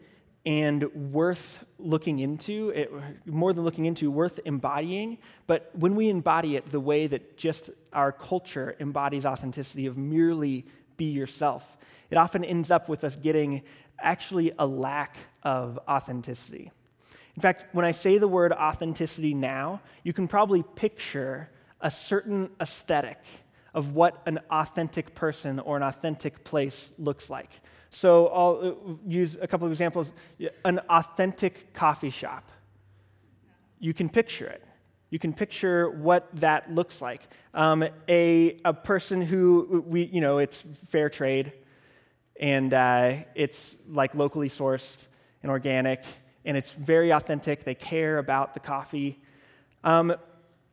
and 0.46 0.84
worth 1.12 1.64
looking 1.78 2.20
into, 2.20 2.70
it, 2.70 2.92
more 3.26 3.52
than 3.52 3.64
looking 3.64 3.84
into, 3.84 4.12
worth 4.12 4.38
embodying. 4.44 5.18
But 5.48 5.70
when 5.74 5.96
we 5.96 6.08
embody 6.08 6.54
it 6.54 6.66
the 6.66 6.78
way 6.78 7.08
that 7.08 7.36
just 7.36 7.70
our 7.92 8.12
culture 8.12 8.76
embodies 8.78 9.26
authenticity 9.26 9.86
of 9.86 9.98
merely 9.98 10.64
be 10.96 11.06
yourself, 11.06 11.76
it 12.10 12.16
often 12.16 12.44
ends 12.44 12.70
up 12.70 12.88
with 12.88 13.02
us 13.02 13.16
getting 13.16 13.62
actually 13.98 14.52
a 14.56 14.66
lack 14.66 15.16
of 15.42 15.80
authenticity. 15.88 16.70
In 17.34 17.42
fact, 17.42 17.74
when 17.74 17.84
I 17.84 17.90
say 17.90 18.18
the 18.18 18.28
word 18.28 18.52
authenticity 18.52 19.34
now, 19.34 19.82
you 20.04 20.12
can 20.12 20.28
probably 20.28 20.62
picture 20.62 21.50
a 21.80 21.90
certain 21.90 22.50
aesthetic 22.60 23.18
of 23.74 23.94
what 23.94 24.22
an 24.26 24.38
authentic 24.50 25.14
person 25.14 25.58
or 25.58 25.76
an 25.76 25.82
authentic 25.82 26.44
place 26.44 26.92
looks 26.98 27.28
like. 27.28 27.50
So 27.96 28.26
I'll 28.28 28.60
uh, 28.62 28.92
use 29.08 29.38
a 29.40 29.46
couple 29.46 29.64
of 29.64 29.72
examples. 29.72 30.12
An 30.66 30.80
authentic 30.80 31.72
coffee 31.72 32.10
shop. 32.10 32.52
You 33.78 33.94
can 33.94 34.10
picture 34.10 34.46
it. 34.46 34.62
You 35.08 35.18
can 35.18 35.32
picture 35.32 35.88
what 35.88 36.28
that 36.34 36.70
looks 36.70 37.00
like. 37.00 37.22
Um, 37.54 37.88
a, 38.06 38.58
a 38.66 38.74
person 38.74 39.22
who, 39.22 39.82
we, 39.86 40.02
you 40.04 40.20
know, 40.20 40.36
it's 40.36 40.62
fair 40.90 41.08
trade 41.08 41.54
and 42.38 42.74
uh, 42.74 43.14
it's 43.34 43.76
like 43.88 44.14
locally 44.14 44.50
sourced 44.50 45.06
and 45.42 45.50
organic 45.50 46.04
and 46.44 46.54
it's 46.54 46.72
very 46.72 47.14
authentic. 47.14 47.64
They 47.64 47.74
care 47.74 48.18
about 48.18 48.52
the 48.52 48.60
coffee. 48.60 49.18
Um, 49.84 50.14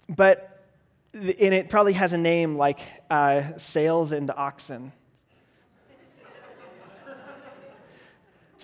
but, 0.10 0.66
and 1.14 1.54
it 1.54 1.70
probably 1.70 1.94
has 1.94 2.12
a 2.12 2.18
name 2.18 2.58
like 2.58 2.82
uh, 3.10 3.56
Sales 3.58 4.12
and 4.12 4.30
Oxen. 4.30 4.92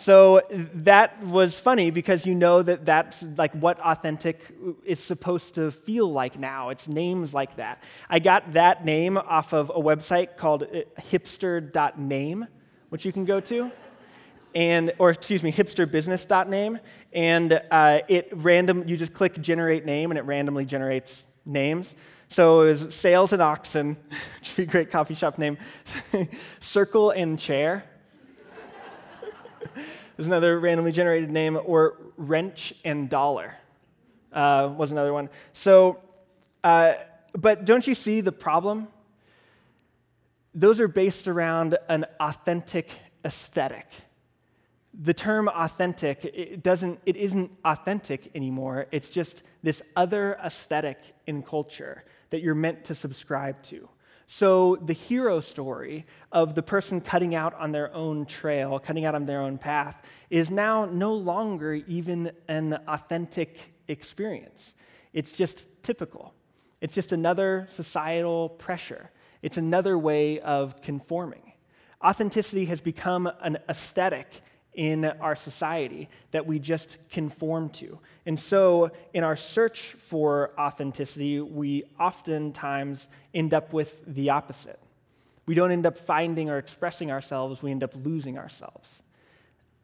So 0.10 0.42
that 0.50 1.24
was 1.24 1.60
funny 1.60 1.92
because 1.92 2.26
you 2.26 2.34
know 2.34 2.64
that 2.64 2.84
that's 2.84 3.22
like 3.38 3.54
what 3.54 3.80
authentic 3.80 4.42
is 4.84 5.00
supposed 5.00 5.54
to 5.54 5.70
feel 5.70 6.12
like 6.12 6.40
now. 6.40 6.70
It's 6.70 6.88
names 6.88 7.32
like 7.32 7.58
that. 7.58 7.84
I 8.10 8.18
got 8.18 8.54
that 8.54 8.84
name 8.84 9.20
off 9.20 9.54
of 9.54 9.70
a 9.70 9.80
website 9.80 10.36
called 10.36 10.64
uh, 10.64 10.82
hipster.name, 11.00 12.48
which 12.90 13.06
you 13.06 13.12
can 13.12 13.26
go 13.26 13.40
to. 13.40 13.72
And, 14.56 14.94
or 14.98 15.12
excuse 15.12 15.44
me, 15.44 15.52
hipsterbusiness.name. 15.52 16.80
And 17.14 17.62
uh, 17.70 18.00
it 18.08 18.30
random, 18.34 18.88
you 18.88 18.98
just 18.98 19.14
click 19.14 19.40
generate 19.40 19.86
name 19.86 20.10
and 20.10 20.18
it 20.18 20.24
randomly 20.24 20.66
generates 20.66 21.24
names. 21.46 21.94
So 22.30 22.64
it 22.64 22.70
was 22.70 22.96
Sales 22.96 23.32
and 23.32 23.44
Oxen, 23.44 23.90
which 24.40 24.50
would 24.50 24.56
be 24.58 24.64
a 24.64 24.66
great 24.66 24.90
coffee 24.90 25.14
shop 25.14 25.38
name. 25.38 25.60
Circle 26.60 27.12
and 27.12 27.38
Chair 27.38 27.84
there's 30.20 30.28
another 30.28 30.60
randomly 30.60 30.92
generated 30.92 31.32
name, 31.32 31.58
or 31.64 31.96
wrench 32.18 32.74
and 32.84 33.10
dollar 33.10 33.56
uh, 34.34 34.70
was 34.76 34.92
another 34.92 35.14
one. 35.14 35.30
So, 35.54 36.02
uh, 36.62 36.96
but 37.32 37.64
don't 37.64 37.88
you 37.88 37.96
see 37.96 38.20
the 38.20 38.34
problem? 38.34 38.90
Those 40.54 40.82
are 40.82 40.90
based 40.90 41.30
around 41.30 41.78
an 41.88 42.06
authentic 42.20 42.90
aesthetic. 43.24 43.88
The 44.94 45.14
term 45.14 45.48
authentic, 45.48 46.26
it 46.26 46.64
doesn't, 46.64 47.00
it 47.06 47.16
isn't 47.16 47.52
authentic 47.64 48.30
anymore. 48.36 48.88
It's 48.92 49.10
just 49.10 49.44
this 49.64 49.82
other 49.96 50.38
aesthetic 50.44 50.98
in 51.28 51.44
culture 51.44 52.04
that 52.32 52.42
you're 52.42 52.56
meant 52.56 52.84
to 52.84 52.94
subscribe 52.94 53.64
to. 53.64 53.88
So, 54.32 54.76
the 54.76 54.94
hero 54.94 55.42
story 55.42 56.06
of 56.32 56.54
the 56.54 56.62
person 56.62 57.02
cutting 57.02 57.34
out 57.34 57.56
on 57.56 57.72
their 57.72 57.92
own 57.96 58.28
trail, 58.28 58.78
cutting 58.78 59.04
out 59.04 59.16
on 59.16 59.26
their 59.26 59.42
own 59.42 59.58
path, 59.58 60.06
is 60.30 60.52
now 60.52 60.86
no 60.86 61.16
longer 61.16 61.74
even 61.74 62.32
an 62.48 62.74
authentic 62.88 63.74
experience. 63.88 64.76
It's 65.14 65.32
just 65.32 65.66
typical. 65.82 66.36
It's 66.80 66.94
just 66.94 67.12
another 67.12 67.66
societal 67.72 68.50
pressure. 68.50 69.10
It's 69.42 69.58
another 69.58 69.98
way 69.98 70.40
of 70.42 70.80
conforming. 70.84 71.54
Authenticity 72.06 72.66
has 72.66 72.82
become 72.82 73.32
an 73.42 73.58
aesthetic 73.68 74.44
in 74.74 75.06
our 75.06 75.36
society 75.36 76.10
that 76.32 76.46
we 76.46 76.60
just 76.60 76.98
conform 77.10 77.70
to. 77.70 78.00
And 78.26 78.40
so, 78.40 78.92
in 79.14 79.24
our 79.24 79.36
search 79.36 79.94
for 79.94 80.52
authenticity, 80.58 81.42
we 81.42 81.84
oftentimes 82.00 83.08
end 83.34 83.54
up 83.54 83.74
with 83.74 84.04
the 84.06 84.30
opposite. 84.30 84.80
We 85.46 85.56
don't 85.56 85.72
end 85.72 85.86
up 85.86 85.98
finding 85.98 86.50
or 86.50 86.58
expressing 86.58 87.12
ourselves, 87.12 87.64
we 87.64 87.72
end 87.72 87.84
up 87.84 87.94
losing 87.96 88.38
ourselves. 88.38 89.02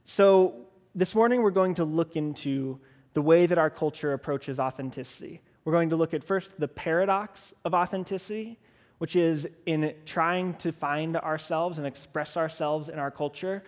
So, 0.05 0.67
this 0.93 1.15
morning 1.15 1.41
we're 1.41 1.51
going 1.51 1.75
to 1.75 1.83
look 1.83 2.15
into 2.15 2.79
the 3.15 3.21
way 3.21 3.47
that 3.47 3.57
our 3.57 3.69
culture 3.69 4.13
approaches 4.13 4.59
authenticity. 4.59 5.41
We're 5.63 5.73
going 5.73 5.89
to 5.89 5.95
look 5.95 6.13
at 6.13 6.23
first 6.23 6.59
the 6.59 6.67
paradox 6.67 7.53
of 7.65 7.73
authenticity, 7.73 8.59
which 8.99 9.15
is 9.15 9.47
in 9.65 9.93
trying 10.05 10.53
to 10.55 10.71
find 10.71 11.17
ourselves 11.17 11.79
and 11.79 11.87
express 11.87 12.37
ourselves 12.37 12.87
in 12.87 12.99
our 12.99 13.09
culture, 13.11 13.63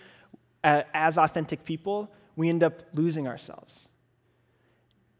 uh, 0.67 0.83
as 0.93 1.17
authentic 1.17 1.63
people, 1.63 2.11
we 2.35 2.49
end 2.49 2.61
up 2.61 2.83
losing 2.93 3.25
ourselves. 3.25 3.87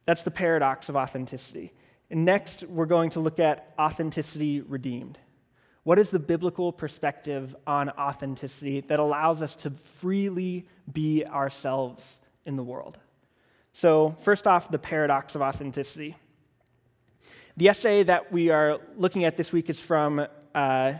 That's 0.06 0.24
the 0.24 0.32
paradox 0.32 0.90
of 0.90 0.98
authenticity. 0.98 1.72
And 2.10 2.26
next, 2.26 2.64
we're 2.64 2.86
going 2.86 3.12
to 3.12 3.22
look 3.22 3.40
at 3.40 3.74
authenticity 3.80 4.60
redeemed. 4.60 5.18
What 5.84 6.00
is 6.00 6.10
the 6.10 6.20
biblical 6.20 6.74
perspective 6.74 7.56
on 7.66 7.90
authenticity 7.92 8.82
that 8.82 9.00
allows 9.00 9.42
us 9.42 9.56
to 9.58 9.72
freely 9.72 10.68
be 10.92 11.26
ourselves 11.26 12.20
in 12.46 12.58
the 12.58 12.64
world? 12.64 12.98
So, 13.72 14.18
first 14.20 14.48
off, 14.48 14.70
the 14.70 14.80
paradox 14.80 15.34
of 15.34 15.42
authenticity. 15.42 16.18
The 17.56 17.70
essay 17.70 18.04
that 18.04 18.34
we 18.34 18.50
are 18.50 18.80
looking 18.98 19.24
at 19.24 19.38
this 19.38 19.54
week 19.54 19.70
is 19.70 19.80
from 19.80 20.28
uh, 20.54 20.94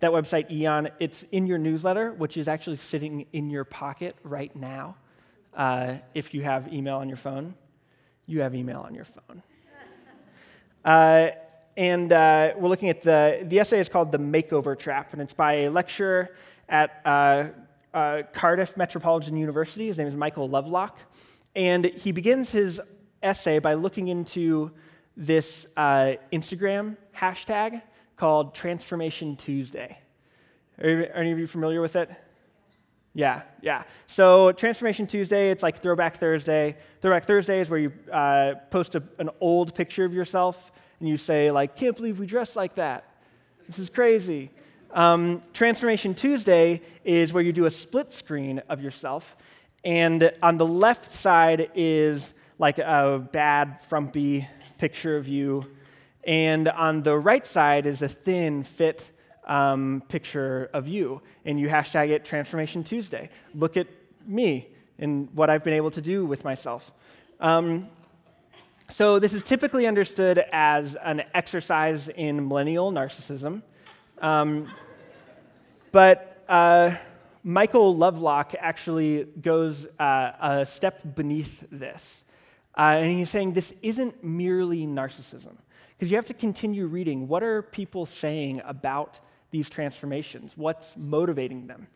that 0.00 0.10
website, 0.10 0.50
Aeon, 0.50 0.88
it's 0.98 1.24
in 1.30 1.46
your 1.46 1.58
newsletter, 1.58 2.12
which 2.12 2.36
is 2.36 2.48
actually 2.48 2.76
sitting 2.76 3.26
in 3.32 3.50
your 3.50 3.64
pocket 3.64 4.16
right 4.24 4.54
now. 4.56 4.96
Uh, 5.54 5.96
if 6.14 6.32
you 6.34 6.42
have 6.42 6.72
email 6.72 6.96
on 6.96 7.08
your 7.08 7.18
phone, 7.18 7.54
you 8.26 8.40
have 8.40 8.54
email 8.54 8.80
on 8.80 8.94
your 8.94 9.04
phone. 9.04 9.42
Uh, 10.82 11.28
and 11.76 12.10
uh, 12.10 12.54
we're 12.56 12.70
looking 12.70 12.88
at 12.88 13.02
the, 13.02 13.40
the 13.42 13.58
essay 13.60 13.80
is 13.80 13.88
called 13.90 14.10
The 14.10 14.18
Makeover 14.18 14.78
Trap, 14.78 15.12
and 15.12 15.20
it's 15.20 15.34
by 15.34 15.52
a 15.54 15.70
lecturer 15.70 16.34
at 16.70 17.02
uh, 17.04 17.48
uh, 17.92 18.22
Cardiff 18.32 18.78
Metropolitan 18.78 19.36
University. 19.36 19.88
His 19.88 19.98
name 19.98 20.06
is 20.06 20.14
Michael 20.14 20.48
Lovelock. 20.48 20.98
And 21.54 21.84
he 21.84 22.12
begins 22.12 22.50
his 22.50 22.80
essay 23.22 23.58
by 23.58 23.74
looking 23.74 24.08
into 24.08 24.70
this 25.16 25.66
uh, 25.76 26.14
Instagram 26.32 26.96
hashtag 27.14 27.82
called 28.20 28.54
Transformation 28.54 29.34
Tuesday. 29.34 29.96
Are 30.78 31.06
any 31.14 31.32
of 31.32 31.38
you 31.38 31.46
familiar 31.46 31.80
with 31.80 31.96
it? 31.96 32.10
Yeah, 33.14 33.40
yeah. 33.62 33.84
So 34.06 34.52
Transformation 34.52 35.06
Tuesday, 35.06 35.50
it's 35.50 35.62
like 35.62 35.78
Throwback 35.78 36.16
Thursday. 36.16 36.76
Throwback 37.00 37.24
Thursday 37.24 37.60
is 37.60 37.70
where 37.70 37.80
you 37.80 37.92
uh, 38.12 38.56
post 38.68 38.94
a, 38.94 39.02
an 39.18 39.30
old 39.40 39.74
picture 39.74 40.04
of 40.04 40.12
yourself 40.12 40.70
and 40.98 41.08
you 41.08 41.16
say, 41.16 41.50
like, 41.50 41.76
can't 41.76 41.96
believe 41.96 42.20
we 42.20 42.26
dressed 42.26 42.56
like 42.56 42.74
that. 42.74 43.06
This 43.66 43.78
is 43.78 43.88
crazy. 43.88 44.50
Um, 44.90 45.40
Transformation 45.54 46.14
Tuesday 46.14 46.82
is 47.04 47.32
where 47.32 47.42
you 47.42 47.54
do 47.54 47.64
a 47.64 47.70
split 47.70 48.12
screen 48.12 48.60
of 48.68 48.82
yourself, 48.82 49.34
and 49.82 50.30
on 50.42 50.58
the 50.58 50.66
left 50.66 51.10
side 51.10 51.70
is 51.74 52.34
like 52.58 52.76
a 52.76 53.26
bad, 53.32 53.80
frumpy 53.88 54.46
picture 54.76 55.16
of 55.16 55.26
you 55.26 55.64
and 56.24 56.68
on 56.68 57.02
the 57.02 57.16
right 57.18 57.46
side 57.46 57.86
is 57.86 58.02
a 58.02 58.08
thin, 58.08 58.62
fit 58.62 59.10
um, 59.46 60.02
picture 60.08 60.70
of 60.72 60.86
you. 60.86 61.22
And 61.44 61.58
you 61.58 61.68
hashtag 61.68 62.10
it 62.10 62.24
Transformation 62.24 62.84
Tuesday. 62.84 63.30
Look 63.54 63.76
at 63.76 63.86
me 64.26 64.68
and 64.98 65.28
what 65.34 65.50
I've 65.50 65.64
been 65.64 65.74
able 65.74 65.90
to 65.92 66.00
do 66.00 66.26
with 66.26 66.44
myself. 66.44 66.92
Um, 67.40 67.88
so, 68.90 69.20
this 69.20 69.34
is 69.34 69.44
typically 69.44 69.86
understood 69.86 70.44
as 70.50 70.96
an 70.96 71.22
exercise 71.32 72.08
in 72.08 72.48
millennial 72.48 72.90
narcissism. 72.90 73.62
Um, 74.20 74.68
but 75.92 76.44
uh, 76.48 76.96
Michael 77.44 77.96
Lovelock 77.96 78.54
actually 78.58 79.24
goes 79.40 79.86
uh, 79.98 80.32
a 80.40 80.66
step 80.66 81.14
beneath 81.14 81.66
this. 81.70 82.24
Uh, 82.76 82.98
and 82.98 83.10
he's 83.10 83.30
saying 83.30 83.52
this 83.52 83.72
isn't 83.80 84.22
merely 84.22 84.86
narcissism. 84.86 85.56
Because 86.00 86.10
you 86.10 86.16
have 86.16 86.24
to 86.26 86.34
continue 86.34 86.86
reading. 86.86 87.28
What 87.28 87.42
are 87.42 87.60
people 87.60 88.06
saying 88.06 88.62
about 88.64 89.20
these 89.50 89.68
transformations? 89.68 90.54
What's 90.56 90.96
motivating 90.96 91.66
them? 91.66 91.88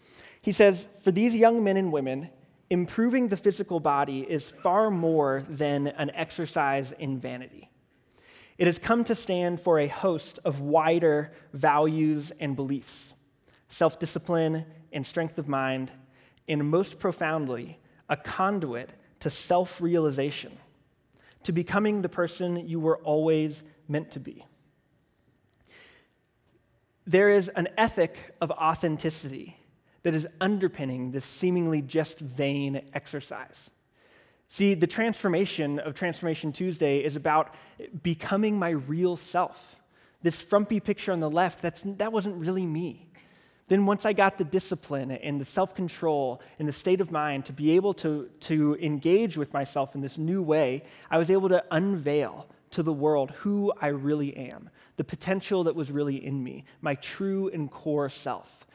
He 0.43 0.53
says, 0.53 0.85
For 1.01 1.11
these 1.11 1.35
young 1.35 1.65
men 1.65 1.79
and 1.79 1.91
women, 1.91 2.29
improving 2.69 3.29
the 3.29 3.39
physical 3.39 3.81
body 3.81 4.21
is 4.21 4.51
far 4.51 4.91
more 4.91 5.43
than 5.49 5.87
an 5.87 6.11
exercise 6.11 6.93
in 6.93 7.19
vanity. 7.19 7.71
It 8.59 8.67
has 8.67 8.79
come 8.79 9.05
to 9.05 9.15
stand 9.15 9.63
for 9.63 9.79
a 9.79 9.87
host 9.87 10.39
of 10.45 10.61
wider 10.61 11.33
values 11.55 12.31
and 12.39 12.55
beliefs 12.55 13.15
self 13.69 13.99
discipline 13.99 14.67
and 14.93 15.07
strength 15.07 15.39
of 15.39 15.49
mind, 15.49 15.93
and 16.47 16.69
most 16.69 16.99
profoundly, 16.99 17.79
a 18.11 18.19
conduit 18.19 18.91
to 19.21 19.31
self 19.31 19.81
realization, 19.81 20.59
to 21.45 21.53
becoming 21.53 22.03
the 22.03 22.11
person 22.11 22.69
you 22.69 22.79
were 22.79 22.99
always 22.99 23.63
meant 23.89 24.11
to 24.13 24.21
be. 24.21 24.45
There 27.07 27.29
is 27.29 27.49
an 27.51 27.69
ethic 27.77 28.17
of 28.41 28.51
authenticity 28.51 29.59
that 30.03 30.15
is 30.15 30.27
underpinning 30.41 31.11
this 31.11 31.25
seemingly 31.25 31.83
just 31.83 32.19
vain 32.19 32.83
exercise. 32.95 33.71
See, 34.49 34.75
the 34.75 34.87
transformation 34.87 35.79
of 35.79 35.95
Transformation 35.95 36.53
Tuesday 36.53 36.99
is 36.99 37.17
about 37.17 37.55
becoming 38.03 38.59
my 38.59 38.71
real 38.71 39.17
self. 39.17 39.77
This 40.23 40.41
frumpy 40.41 40.81
picture 40.81 41.13
on 41.13 41.21
the 41.21 41.31
left, 41.31 41.61
that's, 41.61 41.83
that 41.85 42.13
wasn't 42.13 42.37
really 42.37 42.65
me. 42.65 43.09
Then, 43.67 43.87
once 43.87 44.05
I 44.05 44.13
got 44.13 44.37
the 44.37 44.45
discipline 44.45 45.11
and 45.11 45.41
the 45.41 45.45
self 45.45 45.75
control 45.75 46.43
and 46.59 46.69
the 46.69 46.73
state 46.73 47.01
of 47.01 47.11
mind 47.11 47.47
to 47.47 47.53
be 47.55 47.73
able 47.77 47.95
to, 47.95 48.29
to 48.41 48.77
engage 48.77 49.39
with 49.39 49.55
myself 49.55 49.95
in 49.95 50.03
this 50.03 50.19
new 50.19 50.43
way, 50.43 50.85
I 51.11 51.17
was 51.17 51.31
able 51.31 51.49
to 51.49 51.65
unveil 51.71 52.47
to 52.75 52.83
the 52.83 52.93
world 52.93 53.31
who 53.31 53.73
I 53.81 53.89
really 53.89 54.37
am, 54.37 54.69
the 54.97 55.05
potential 55.05 55.65
that 55.65 55.77
was 55.77 55.93
really 55.93 56.25
in 56.25 56.43
me, 56.43 56.65
my 56.81 56.97
true 56.97 57.49
and 57.53 57.71
core 57.71 58.09
self. 58.09 58.67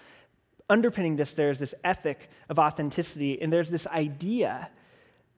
Underpinning 0.70 1.18
this, 1.18 1.34
there's 1.34 1.60
this 1.60 1.76
ethic 1.84 2.30
of 2.48 2.60
authenticity, 2.60 3.42
and 3.42 3.52
there's 3.52 3.70
this 3.70 3.86
idea 3.88 4.70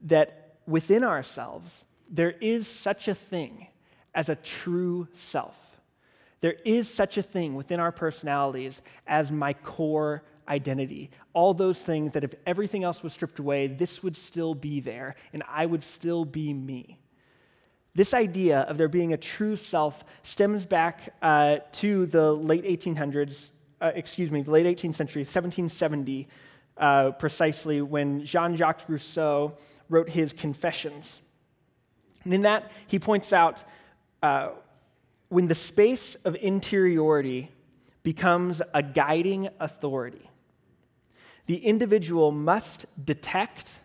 that 0.01 0.57
within 0.67 1.03
ourselves, 1.03 1.85
there 2.07 2.35
is 2.39 2.67
such 2.67 3.07
a 3.07 3.15
thing 3.15 3.67
as 4.13 4.29
a 4.29 4.35
true 4.35 5.07
self. 5.13 5.57
There 6.41 6.57
is 6.63 6.87
such 6.87 7.17
a 7.17 7.23
thing 7.23 7.55
within 7.55 7.79
our 7.79 7.91
personalities 7.91 8.81
as 9.07 9.31
my 9.31 9.53
core 9.53 10.23
identity. 10.47 11.09
All 11.33 11.55
those 11.55 11.79
things 11.79 12.11
that 12.11 12.23
if 12.23 12.35
everything 12.45 12.83
else 12.83 13.01
was 13.01 13.13
stripped 13.13 13.39
away, 13.39 13.67
this 13.67 14.03
would 14.03 14.17
still 14.17 14.53
be 14.53 14.81
there 14.81 15.15
and 15.33 15.41
I 15.47 15.65
would 15.65 15.83
still 15.83 16.25
be 16.25 16.53
me. 16.53 16.99
This 17.93 18.13
idea 18.13 18.61
of 18.61 18.77
there 18.77 18.87
being 18.87 19.11
a 19.11 19.17
true 19.17 19.55
self 19.57 20.05
stems 20.23 20.65
back 20.65 21.13
uh, 21.21 21.57
to 21.73 22.05
the 22.05 22.31
late 22.31 22.63
1800s, 22.63 23.49
uh, 23.81 23.91
excuse 23.93 24.31
me, 24.31 24.41
the 24.41 24.51
late 24.51 24.65
18th 24.65 24.95
century, 24.95 25.21
1770, 25.21 26.27
uh, 26.77 27.11
precisely 27.11 27.81
when 27.81 28.25
Jean 28.25 28.55
Jacques 28.55 28.87
Rousseau 28.87 29.53
wrote 29.89 30.09
his 30.09 30.31
Confessions. 30.31 31.21
And 32.23 32.33
in 32.33 32.43
that, 32.43 32.71
he 32.87 32.97
points 32.97 33.33
out 33.33 33.63
uh, 34.23 34.51
when 35.27 35.47
the 35.47 35.55
space 35.55 36.15
of 36.23 36.35
interiority 36.35 37.51
becomes 38.03 38.61
a 38.73 38.81
guiding 38.81 39.49
authority, 39.59 40.29
the 41.45 41.57
individual 41.57 42.31
must 42.31 42.85
detect 43.03 43.79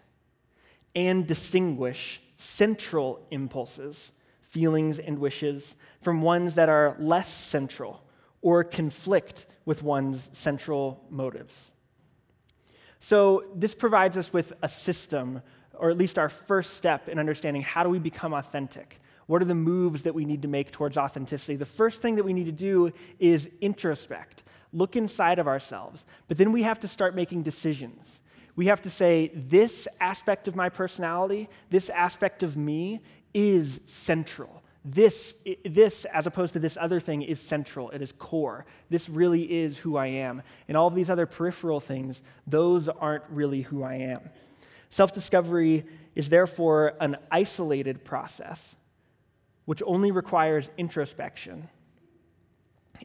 and 0.94 1.26
distinguish 1.26 2.20
central 2.36 3.26
impulses, 3.30 4.12
feelings, 4.42 4.98
and 4.98 5.18
wishes 5.18 5.76
from 6.00 6.22
ones 6.22 6.54
that 6.54 6.68
are 6.68 6.96
less 6.98 7.28
central 7.28 8.02
or 8.42 8.62
conflict 8.62 9.46
with 9.64 9.82
one's 9.82 10.30
central 10.32 11.04
motives. 11.10 11.70
So, 12.98 13.44
this 13.54 13.74
provides 13.74 14.16
us 14.16 14.32
with 14.32 14.52
a 14.62 14.68
system, 14.68 15.42
or 15.74 15.90
at 15.90 15.98
least 15.98 16.18
our 16.18 16.28
first 16.28 16.74
step 16.74 17.08
in 17.08 17.18
understanding 17.18 17.62
how 17.62 17.82
do 17.82 17.90
we 17.90 17.98
become 17.98 18.32
authentic. 18.32 19.00
What 19.26 19.42
are 19.42 19.46
the 19.46 19.54
moves 19.54 20.04
that 20.04 20.14
we 20.14 20.24
need 20.24 20.42
to 20.42 20.48
make 20.48 20.70
towards 20.70 20.96
authenticity? 20.96 21.56
The 21.56 21.66
first 21.66 22.00
thing 22.00 22.16
that 22.16 22.24
we 22.24 22.32
need 22.32 22.46
to 22.46 22.52
do 22.52 22.92
is 23.18 23.50
introspect, 23.60 24.44
look 24.72 24.96
inside 24.96 25.38
of 25.38 25.48
ourselves. 25.48 26.04
But 26.28 26.38
then 26.38 26.52
we 26.52 26.62
have 26.62 26.80
to 26.80 26.88
start 26.88 27.14
making 27.14 27.42
decisions. 27.42 28.20
We 28.56 28.66
have 28.66 28.82
to 28.82 28.90
say, 28.90 29.30
this 29.34 29.86
aspect 30.00 30.48
of 30.48 30.56
my 30.56 30.70
personality, 30.70 31.48
this 31.70 31.90
aspect 31.90 32.42
of 32.42 32.56
me 32.56 33.00
is 33.34 33.80
central. 33.84 34.62
This, 34.82 35.34
this, 35.64 36.06
as 36.06 36.26
opposed 36.26 36.54
to 36.54 36.58
this 36.58 36.78
other 36.80 37.00
thing, 37.00 37.22
is 37.22 37.38
central. 37.40 37.90
It 37.90 38.00
is 38.00 38.12
core. 38.12 38.64
This 38.88 39.08
really 39.08 39.42
is 39.42 39.78
who 39.78 39.96
I 39.96 40.06
am. 40.06 40.42
And 40.68 40.76
all 40.76 40.86
of 40.86 40.94
these 40.94 41.10
other 41.10 41.26
peripheral 41.26 41.80
things, 41.80 42.22
those 42.46 42.88
aren't 42.88 43.24
really 43.28 43.62
who 43.62 43.82
I 43.82 43.94
am. 43.94 44.30
Self 44.88 45.12
discovery 45.12 45.84
is 46.14 46.30
therefore 46.30 46.94
an 47.00 47.16
isolated 47.30 48.04
process 48.04 48.74
which 49.66 49.82
only 49.84 50.12
requires 50.12 50.70
introspection. 50.78 51.68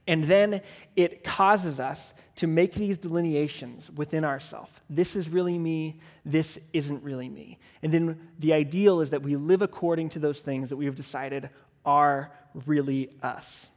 And 0.08 0.24
then 0.24 0.62
it 0.96 1.24
causes 1.24 1.80
us 1.80 2.14
to 2.38 2.48
make 2.48 2.74
these 2.74 2.98
delineations 2.98 3.92
within 3.92 4.24
ourselves. 4.24 4.72
This 4.90 5.16
is 5.16 5.30
really 5.30 5.58
me, 5.58 6.00
this 6.26 6.60
isn't 6.74 7.04
really 7.04 7.30
me. 7.30 7.60
And 7.84 7.94
then 7.94 8.30
the 8.40 8.54
ideal 8.54 9.02
is 9.02 9.12
that 9.12 9.22
we 9.22 9.36
live 9.36 9.62
according 9.62 10.10
to 10.12 10.20
those 10.20 10.42
things 10.42 10.70
that 10.70 10.78
we 10.78 10.86
have 10.86 10.96
decided 10.96 11.50
are 11.86 12.32
really 12.66 13.10
us. 13.22 13.68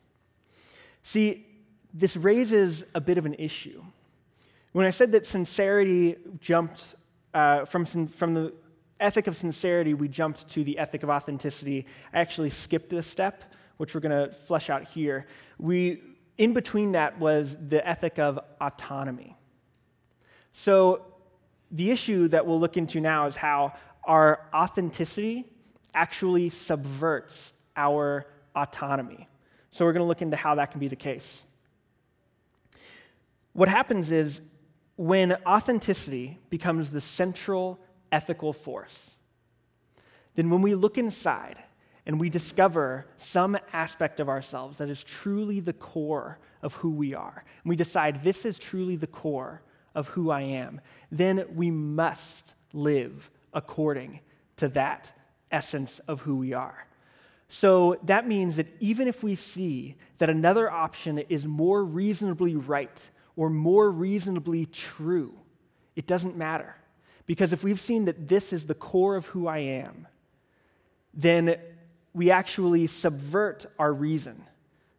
See, 1.02 1.46
this 1.92 2.16
raises 2.16 2.84
a 2.94 3.00
bit 3.00 3.18
of 3.18 3.26
an 3.26 3.34
issue. 3.34 3.82
When 4.72 4.86
I 4.86 4.90
said 4.90 5.12
that 5.12 5.26
sincerity 5.26 6.16
jumped 6.40 6.94
uh, 7.32 7.64
from, 7.64 7.86
from 7.86 8.34
the 8.34 8.52
ethic 8.98 9.26
of 9.26 9.36
sincerity, 9.36 9.94
we 9.94 10.08
jumped 10.08 10.48
to 10.48 10.64
the 10.64 10.78
ethic 10.78 11.02
of 11.02 11.10
authenticity. 11.10 11.86
I 12.12 12.20
actually 12.20 12.50
skipped 12.50 12.90
this 12.90 13.06
step, 13.06 13.44
which 13.76 13.94
we're 13.94 14.00
going 14.00 14.28
to 14.28 14.34
flesh 14.34 14.70
out 14.70 14.84
here. 14.88 15.26
We, 15.58 16.02
in 16.38 16.52
between 16.52 16.92
that 16.92 17.18
was 17.18 17.56
the 17.68 17.86
ethic 17.86 18.18
of 18.18 18.38
autonomy. 18.60 19.36
So, 20.52 21.06
the 21.70 21.90
issue 21.90 22.28
that 22.28 22.46
we'll 22.46 22.60
look 22.60 22.76
into 22.76 23.00
now 23.00 23.26
is 23.26 23.36
how 23.36 23.74
our 24.04 24.40
authenticity 24.54 25.44
actually 25.92 26.50
subverts 26.50 27.52
our 27.76 28.26
autonomy. 28.54 29.28
So, 29.70 29.84
we're 29.84 29.92
going 29.92 30.04
to 30.04 30.08
look 30.08 30.22
into 30.22 30.36
how 30.36 30.54
that 30.56 30.70
can 30.70 30.80
be 30.80 30.88
the 30.88 30.96
case. 30.96 31.42
What 33.52 33.68
happens 33.68 34.10
is 34.10 34.40
when 34.96 35.32
authenticity 35.46 36.38
becomes 36.50 36.90
the 36.90 37.00
central 37.00 37.80
ethical 38.12 38.52
force, 38.52 39.10
then 40.34 40.50
when 40.50 40.62
we 40.62 40.74
look 40.74 40.98
inside 40.98 41.58
and 42.06 42.20
we 42.20 42.28
discover 42.28 43.06
some 43.16 43.56
aspect 43.72 44.20
of 44.20 44.28
ourselves 44.28 44.78
that 44.78 44.88
is 44.88 45.02
truly 45.02 45.60
the 45.60 45.72
core 45.72 46.38
of 46.62 46.74
who 46.74 46.90
we 46.90 47.14
are, 47.14 47.44
and 47.62 47.68
we 47.68 47.76
decide 47.76 48.22
this 48.22 48.44
is 48.44 48.58
truly 48.58 48.96
the 48.96 49.06
core 49.06 49.62
of 49.94 50.08
who 50.08 50.30
I 50.30 50.42
am, 50.42 50.80
then 51.10 51.44
we 51.54 51.70
must 51.70 52.54
live 52.72 53.30
according 53.52 54.20
to 54.56 54.68
that 54.68 55.12
essence 55.50 56.00
of 56.00 56.22
who 56.22 56.36
we 56.36 56.52
are. 56.52 56.86
So 57.48 57.98
that 58.02 58.26
means 58.26 58.56
that 58.56 58.66
even 58.80 59.06
if 59.06 59.22
we 59.22 59.36
see 59.36 59.96
that 60.18 60.30
another 60.30 60.70
option 60.70 61.18
is 61.18 61.46
more 61.46 61.84
reasonably 61.84 62.56
right 62.56 63.08
or 63.36 63.50
more 63.50 63.90
reasonably 63.90 64.66
true, 64.66 65.34
it 65.94 66.06
doesn't 66.06 66.36
matter. 66.36 66.76
Because 67.26 67.52
if 67.52 67.62
we've 67.62 67.80
seen 67.80 68.06
that 68.06 68.28
this 68.28 68.52
is 68.52 68.66
the 68.66 68.74
core 68.74 69.16
of 69.16 69.26
who 69.26 69.46
I 69.46 69.58
am, 69.58 70.08
then 71.12 71.56
we 72.14 72.30
actually 72.30 72.86
subvert 72.86 73.66
our 73.78 73.92
reason, 73.92 74.44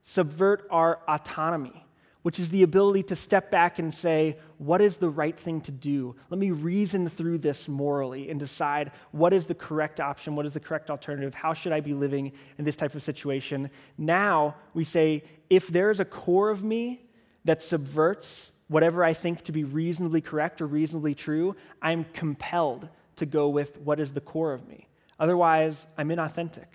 subvert 0.04 0.68
our 0.70 1.00
autonomy, 1.08 1.86
which 2.22 2.40
is 2.40 2.50
the 2.50 2.64
ability 2.64 3.04
to 3.04 3.16
step 3.16 3.50
back 3.50 3.80
and 3.80 3.94
say, 3.94 4.38
what 4.58 4.82
is 4.82 4.98
the 4.98 5.10
right 5.10 5.38
thing 5.40 5.62
to 5.62 5.72
do? 5.72 6.16
Let 6.30 6.40
me 6.40 6.52
reason 6.52 7.08
through 7.08 7.38
this 7.38 7.68
morally 7.68 8.30
and 8.30 8.40
decide 8.40 8.92
what 9.12 9.32
is 9.32 9.48
the 9.48 9.56
correct 9.56 10.00
option, 10.00 10.36
what 10.36 10.46
is 10.46 10.54
the 10.54 10.60
correct 10.60 10.90
alternative, 10.90 11.34
how 11.34 11.54
should 11.54 11.72
I 11.72 11.80
be 11.80 11.94
living 11.94 12.34
in 12.58 12.66
this 12.66 12.76
type 12.76 12.96
of 12.96 13.04
situation. 13.04 13.70
Now 13.98 14.56
we 14.74 14.84
say, 14.84 15.24
if 15.50 15.68
there 15.68 15.92
is 15.92 16.00
a 16.00 16.06
core 16.06 16.50
of 16.50 16.64
me 16.64 17.06
that 17.46 17.62
subverts 17.62 18.52
whatever 18.68 19.04
I 19.04 19.14
think 19.14 19.44
to 19.44 19.52
be 19.52 19.64
reasonably 19.64 20.22
correct 20.22 20.62
or 20.62 20.68
reasonably 20.68 21.14
true, 21.14 21.56
I'm 21.82 22.06
compelled 22.14 22.90
to 23.18 23.26
go 23.26 23.48
with 23.50 23.80
what 23.80 24.00
is 24.00 24.14
the 24.14 24.22
core 24.22 24.52
of 24.52 24.68
me. 24.68 24.88
Otherwise, 25.20 25.88
I'm 25.98 26.10
inauthentic. 26.10 26.66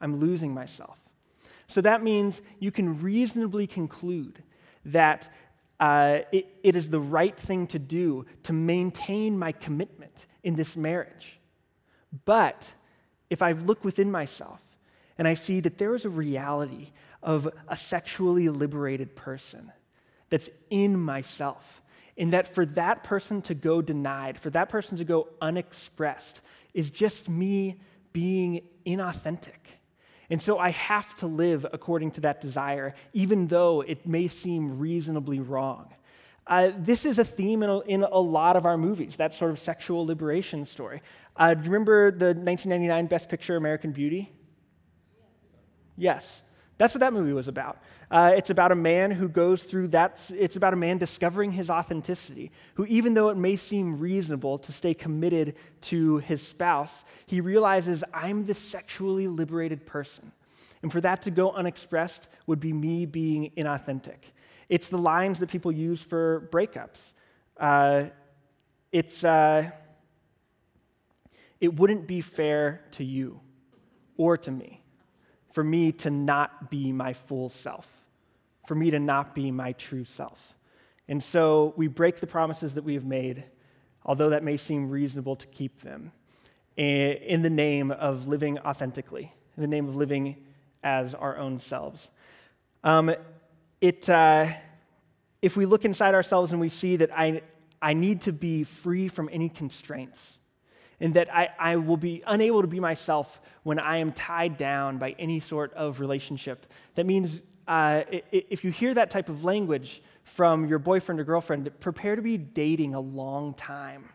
I'm 0.00 0.16
losing 0.16 0.52
myself. 0.52 0.98
So 1.68 1.80
that 1.80 2.02
means 2.02 2.42
you 2.58 2.70
can 2.70 3.00
reasonably 3.02 3.66
conclude 3.66 4.42
that 4.84 5.32
uh, 5.80 6.20
it, 6.32 6.46
it 6.62 6.76
is 6.76 6.90
the 6.90 7.00
right 7.00 7.36
thing 7.36 7.66
to 7.68 7.78
do 7.78 8.24
to 8.44 8.52
maintain 8.52 9.38
my 9.38 9.52
commitment 9.52 10.26
in 10.42 10.56
this 10.56 10.76
marriage. 10.76 11.38
But 12.24 12.72
if 13.28 13.42
I 13.42 13.52
look 13.52 13.84
within 13.84 14.10
myself 14.10 14.60
and 15.18 15.26
I 15.26 15.34
see 15.34 15.60
that 15.60 15.78
there 15.78 15.94
is 15.94 16.04
a 16.04 16.10
reality 16.10 16.92
of 17.22 17.48
a 17.68 17.76
sexually 17.76 18.48
liberated 18.48 19.16
person, 19.16 19.72
that's 20.30 20.50
in 20.70 20.98
myself. 20.98 21.82
And 22.18 22.32
that 22.32 22.48
for 22.48 22.64
that 22.66 23.04
person 23.04 23.42
to 23.42 23.54
go 23.54 23.82
denied, 23.82 24.38
for 24.38 24.50
that 24.50 24.68
person 24.68 24.96
to 24.98 25.04
go 25.04 25.28
unexpressed, 25.40 26.40
is 26.72 26.90
just 26.90 27.28
me 27.28 27.80
being 28.12 28.62
inauthentic. 28.86 29.76
And 30.30 30.42
so 30.42 30.58
I 30.58 30.70
have 30.70 31.16
to 31.18 31.26
live 31.26 31.66
according 31.72 32.12
to 32.12 32.20
that 32.22 32.40
desire, 32.40 32.94
even 33.12 33.46
though 33.46 33.82
it 33.82 34.06
may 34.06 34.28
seem 34.28 34.78
reasonably 34.78 35.40
wrong. 35.40 35.92
Uh, 36.46 36.70
this 36.76 37.04
is 37.04 37.18
a 37.18 37.24
theme 37.24 37.62
in 37.62 37.70
a, 37.70 37.80
in 37.80 38.02
a, 38.04 38.18
lot 38.18 38.56
of 38.56 38.64
our 38.64 38.78
movies, 38.78 39.16
that 39.16 39.34
sort 39.34 39.50
of 39.50 39.58
sexual 39.58 40.06
liberation 40.06 40.64
story. 40.64 41.02
Uh, 41.36 41.54
do 41.54 41.64
you 41.64 41.70
remember 41.70 42.10
the 42.10 42.26
1999 42.26 43.06
Best 43.06 43.28
Picture 43.28 43.56
American 43.56 43.90
Beauty? 43.90 44.30
Yes. 45.96 46.42
That's 46.78 46.92
what 46.92 47.00
that 47.00 47.12
movie 47.12 47.32
was 47.32 47.48
about. 47.48 47.78
Uh, 48.10 48.34
it's 48.36 48.50
about 48.50 48.70
a 48.70 48.76
man 48.76 49.10
who 49.10 49.28
goes 49.28 49.64
through 49.64 49.88
that, 49.88 50.30
it's 50.34 50.56
about 50.56 50.74
a 50.74 50.76
man 50.76 50.98
discovering 50.98 51.52
his 51.52 51.70
authenticity, 51.70 52.52
who, 52.74 52.84
even 52.86 53.14
though 53.14 53.30
it 53.30 53.36
may 53.36 53.56
seem 53.56 53.98
reasonable 53.98 54.58
to 54.58 54.72
stay 54.72 54.92
committed 54.92 55.56
to 55.80 56.18
his 56.18 56.46
spouse, 56.46 57.04
he 57.26 57.40
realizes, 57.40 58.04
I'm 58.12 58.44
the 58.44 58.54
sexually 58.54 59.26
liberated 59.26 59.86
person. 59.86 60.32
And 60.82 60.92
for 60.92 61.00
that 61.00 61.22
to 61.22 61.30
go 61.30 61.50
unexpressed 61.52 62.28
would 62.46 62.60
be 62.60 62.72
me 62.72 63.06
being 63.06 63.50
inauthentic. 63.56 64.18
It's 64.68 64.88
the 64.88 64.98
lines 64.98 65.38
that 65.38 65.48
people 65.48 65.72
use 65.72 66.02
for 66.02 66.48
breakups. 66.52 67.12
Uh, 67.56 68.04
it's, 68.92 69.24
uh, 69.24 69.70
it 71.60 71.74
wouldn't 71.74 72.06
be 72.06 72.20
fair 72.20 72.82
to 72.92 73.04
you 73.04 73.40
or 74.18 74.36
to 74.36 74.50
me 74.50 74.82
for 75.56 75.64
me 75.64 75.90
to 75.90 76.10
not 76.10 76.70
be 76.70 76.92
my 76.92 77.14
full 77.14 77.48
self, 77.48 77.90
for 78.66 78.74
me 78.74 78.90
to 78.90 78.98
not 78.98 79.34
be 79.34 79.50
my 79.50 79.72
true 79.72 80.04
self. 80.04 80.52
And 81.08 81.24
so 81.24 81.72
we 81.78 81.86
break 81.86 82.16
the 82.16 82.26
promises 82.26 82.74
that 82.74 82.84
we 82.84 82.92
have 82.92 83.06
made, 83.06 83.42
although 84.04 84.28
that 84.28 84.44
may 84.44 84.58
seem 84.58 84.90
reasonable 84.90 85.34
to 85.36 85.46
keep 85.46 85.80
them, 85.80 86.12
in 86.76 87.40
the 87.40 87.48
name 87.48 87.90
of 87.90 88.28
living 88.28 88.58
authentically, 88.58 89.32
in 89.56 89.62
the 89.62 89.66
name 89.66 89.88
of 89.88 89.96
living 89.96 90.44
as 90.84 91.14
our 91.14 91.38
own 91.38 91.58
selves. 91.58 92.10
Um, 92.84 93.14
it, 93.80 94.10
uh, 94.10 94.48
if 95.40 95.56
we 95.56 95.64
look 95.64 95.86
inside 95.86 96.14
ourselves 96.14 96.52
and 96.52 96.60
we 96.60 96.68
see 96.68 96.96
that 96.96 97.18
I, 97.18 97.40
I 97.80 97.94
need 97.94 98.20
to 98.22 98.32
be 98.34 98.64
free 98.64 99.08
from 99.08 99.30
any 99.32 99.48
constraints, 99.48 100.38
and 101.00 101.14
that 101.14 101.34
I, 101.34 101.50
I 101.58 101.76
will 101.76 101.96
be 101.96 102.22
unable 102.26 102.62
to 102.62 102.68
be 102.68 102.80
myself 102.80 103.40
when 103.62 103.78
I 103.78 103.98
am 103.98 104.12
tied 104.12 104.56
down 104.56 104.98
by 104.98 105.14
any 105.18 105.40
sort 105.40 105.72
of 105.74 106.00
relationship. 106.00 106.66
That 106.94 107.06
means 107.06 107.42
uh, 107.68 108.04
if 108.32 108.64
you 108.64 108.70
hear 108.70 108.94
that 108.94 109.10
type 109.10 109.28
of 109.28 109.44
language 109.44 110.02
from 110.24 110.66
your 110.66 110.78
boyfriend 110.78 111.20
or 111.20 111.24
girlfriend, 111.24 111.70
prepare 111.80 112.16
to 112.16 112.22
be 112.22 112.36
dating 112.36 112.94
a 112.94 113.00
long 113.00 113.54
time. 113.54 114.08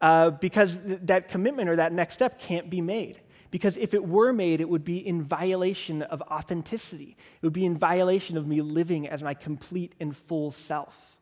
Uh, 0.00 0.30
because 0.30 0.78
th- 0.78 1.00
that 1.02 1.28
commitment 1.28 1.68
or 1.68 1.76
that 1.76 1.92
next 1.92 2.14
step 2.14 2.38
can't 2.38 2.70
be 2.70 2.80
made. 2.80 3.20
Because 3.50 3.76
if 3.76 3.94
it 3.94 4.06
were 4.06 4.32
made, 4.32 4.60
it 4.60 4.68
would 4.68 4.84
be 4.84 5.04
in 5.04 5.22
violation 5.22 6.02
of 6.02 6.22
authenticity. 6.22 7.16
It 7.42 7.46
would 7.46 7.52
be 7.52 7.66
in 7.66 7.76
violation 7.76 8.36
of 8.36 8.46
me 8.46 8.62
living 8.62 9.08
as 9.08 9.22
my 9.22 9.34
complete 9.34 9.94
and 10.00 10.16
full 10.16 10.52
self. 10.52 11.18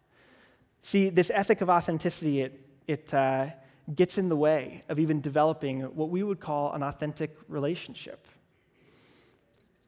See, 0.83 1.09
this 1.09 1.31
ethic 1.35 1.61
of 1.61 1.71
authenticity, 1.71 2.43
it, 2.43 2.68
it 2.89 3.13
uh, 3.15 3.51
gets 3.95 4.19
in 4.19 4.29
the 4.29 4.37
way 4.37 4.83
of 4.89 4.99
even 4.99 5.21
developing 5.21 5.83
what 5.83 6.09
we 6.09 6.23
would 6.23 6.41
call 6.41 6.73
an 6.73 6.83
authentic 6.83 7.37
relationship. 7.47 8.27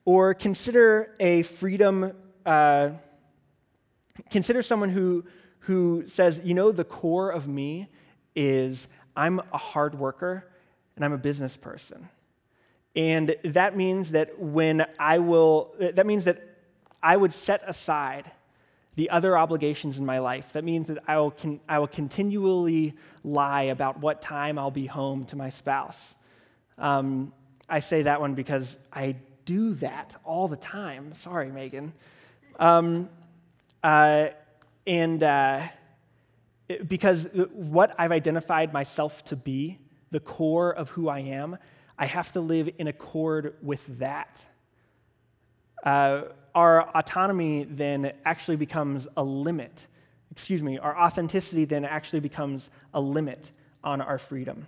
Or 0.04 0.34
consider 0.34 1.16
a 1.18 1.42
freedom, 1.42 2.12
uh, 2.44 2.90
consider 4.30 4.62
someone 4.62 4.90
who, 4.90 5.24
who 5.60 6.04
says, 6.06 6.40
you 6.44 6.54
know, 6.54 6.72
the 6.72 6.84
core 6.84 7.30
of 7.30 7.48
me 7.48 7.88
is 8.36 8.86
I'm 9.16 9.40
a 9.52 9.58
hard 9.58 9.98
worker 9.98 10.46
and 10.96 11.04
I'm 11.04 11.12
a 11.12 11.18
business 11.18 11.56
person. 11.56 12.08
And 12.94 13.36
that 13.44 13.76
means 13.76 14.12
that 14.12 14.38
when 14.38 14.84
I 14.98 15.18
will, 15.18 15.74
that 15.78 16.06
means 16.06 16.24
that 16.26 16.42
I 17.02 17.16
would 17.16 17.32
set 17.32 17.62
aside 17.66 18.30
the 19.00 19.08
other 19.08 19.38
obligations 19.38 19.96
in 19.96 20.04
my 20.04 20.18
life. 20.18 20.52
That 20.52 20.62
means 20.62 20.88
that 20.88 20.98
I 21.08 21.16
will, 21.16 21.30
con- 21.30 21.60
I 21.66 21.78
will 21.78 21.86
continually 21.86 22.92
lie 23.24 23.62
about 23.62 23.98
what 23.98 24.20
time 24.20 24.58
I'll 24.58 24.70
be 24.70 24.84
home 24.84 25.24
to 25.24 25.36
my 25.36 25.48
spouse. 25.48 26.14
Um, 26.76 27.32
I 27.66 27.80
say 27.80 28.02
that 28.02 28.20
one 28.20 28.34
because 28.34 28.76
I 28.92 29.16
do 29.46 29.72
that 29.76 30.16
all 30.22 30.48
the 30.48 30.56
time. 30.58 31.14
Sorry, 31.14 31.50
Megan. 31.50 31.94
Um, 32.58 33.08
uh, 33.82 34.28
and 34.86 35.22
uh, 35.22 35.62
because 36.86 37.26
what 37.54 37.94
I've 37.98 38.12
identified 38.12 38.74
myself 38.74 39.24
to 39.24 39.36
be, 39.36 39.78
the 40.10 40.20
core 40.20 40.74
of 40.74 40.90
who 40.90 41.08
I 41.08 41.20
am, 41.20 41.56
I 41.98 42.04
have 42.04 42.30
to 42.32 42.42
live 42.42 42.68
in 42.76 42.86
accord 42.86 43.54
with 43.62 43.86
that. 43.98 44.44
Uh, 45.82 46.24
our 46.54 46.88
autonomy 46.96 47.64
then 47.64 48.12
actually 48.24 48.56
becomes 48.56 49.06
a 49.16 49.24
limit. 49.24 49.86
Excuse 50.30 50.62
me, 50.62 50.78
our 50.78 50.98
authenticity 50.98 51.64
then 51.64 51.84
actually 51.84 52.20
becomes 52.20 52.70
a 52.94 53.00
limit 53.00 53.52
on 53.82 54.00
our 54.00 54.18
freedom. 54.18 54.66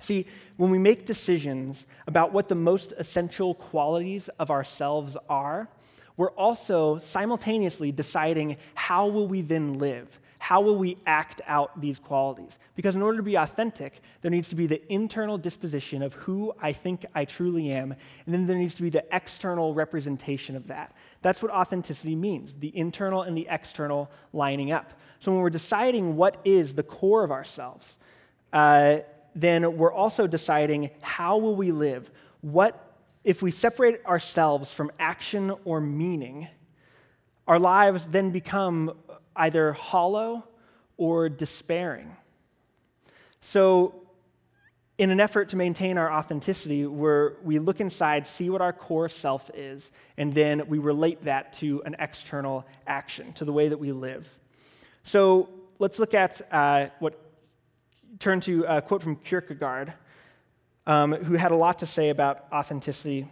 See, 0.00 0.26
when 0.56 0.70
we 0.70 0.78
make 0.78 1.04
decisions 1.04 1.86
about 2.06 2.32
what 2.32 2.48
the 2.48 2.54
most 2.54 2.92
essential 2.96 3.54
qualities 3.54 4.28
of 4.38 4.50
ourselves 4.50 5.16
are, 5.28 5.68
we're 6.16 6.30
also 6.32 6.98
simultaneously 6.98 7.92
deciding 7.92 8.56
how 8.74 9.08
will 9.08 9.26
we 9.26 9.40
then 9.40 9.78
live? 9.78 10.19
How 10.40 10.62
will 10.62 10.76
we 10.76 10.96
act 11.04 11.42
out 11.46 11.78
these 11.82 11.98
qualities? 11.98 12.58
Because 12.74 12.96
in 12.96 13.02
order 13.02 13.18
to 13.18 13.22
be 13.22 13.34
authentic, 13.34 14.00
there 14.22 14.30
needs 14.30 14.48
to 14.48 14.56
be 14.56 14.66
the 14.66 14.80
internal 14.90 15.36
disposition 15.36 16.02
of 16.02 16.14
who 16.14 16.54
I 16.62 16.72
think 16.72 17.04
I 17.14 17.26
truly 17.26 17.70
am, 17.70 17.92
and 18.24 18.34
then 18.34 18.46
there 18.46 18.56
needs 18.56 18.74
to 18.76 18.82
be 18.82 18.88
the 18.88 19.04
external 19.12 19.74
representation 19.74 20.56
of 20.56 20.68
that. 20.68 20.94
That's 21.20 21.42
what 21.42 21.52
authenticity 21.52 22.16
means 22.16 22.56
the 22.56 22.74
internal 22.74 23.20
and 23.20 23.36
the 23.36 23.46
external 23.50 24.10
lining 24.32 24.72
up. 24.72 24.94
So 25.18 25.30
when 25.30 25.42
we're 25.42 25.50
deciding 25.50 26.16
what 26.16 26.40
is 26.42 26.72
the 26.72 26.84
core 26.84 27.22
of 27.22 27.30
ourselves, 27.30 27.98
uh, 28.50 29.00
then 29.34 29.76
we're 29.76 29.92
also 29.92 30.26
deciding 30.26 30.88
how 31.02 31.36
will 31.36 31.54
we 31.54 31.70
live? 31.70 32.10
What, 32.40 32.96
if 33.24 33.42
we 33.42 33.50
separate 33.50 34.02
ourselves 34.06 34.72
from 34.72 34.90
action 34.98 35.52
or 35.66 35.82
meaning, 35.82 36.48
our 37.46 37.58
lives 37.58 38.06
then 38.06 38.30
become 38.30 38.94
either 39.36 39.72
hollow 39.72 40.44
or 40.96 41.28
despairing. 41.28 42.16
So, 43.40 43.94
in 44.98 45.10
an 45.10 45.18
effort 45.18 45.48
to 45.48 45.56
maintain 45.56 45.96
our 45.96 46.12
authenticity, 46.12 46.84
we 46.84 47.58
look 47.58 47.80
inside, 47.80 48.26
see 48.26 48.50
what 48.50 48.60
our 48.60 48.74
core 48.74 49.08
self 49.08 49.50
is, 49.54 49.90
and 50.18 50.30
then 50.30 50.68
we 50.68 50.76
relate 50.76 51.22
that 51.22 51.54
to 51.54 51.82
an 51.86 51.96
external 51.98 52.66
action, 52.86 53.32
to 53.32 53.46
the 53.46 53.52
way 53.52 53.68
that 53.68 53.78
we 53.78 53.92
live. 53.92 54.28
So 55.02 55.48
let's 55.78 55.98
look 55.98 56.12
at 56.12 56.42
uh, 56.52 56.88
what, 56.98 57.18
turn 58.18 58.40
to 58.40 58.64
a 58.68 58.82
quote 58.82 59.02
from 59.02 59.16
Kierkegaard, 59.16 59.94
um, 60.86 61.12
who 61.12 61.34
had 61.34 61.52
a 61.52 61.56
lot 61.56 61.78
to 61.78 61.86
say 61.86 62.10
about 62.10 62.44
authenticity. 62.52 63.26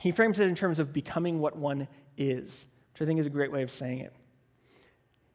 He 0.00 0.12
frames 0.12 0.38
it 0.38 0.46
in 0.46 0.54
terms 0.54 0.78
of 0.78 0.92
becoming 0.92 1.40
what 1.40 1.56
one 1.56 1.88
is, 2.16 2.66
which 2.92 3.02
I 3.02 3.04
think 3.04 3.18
is 3.18 3.26
a 3.26 3.30
great 3.30 3.50
way 3.50 3.64
of 3.64 3.72
saying 3.72 3.98
it. 3.98 4.14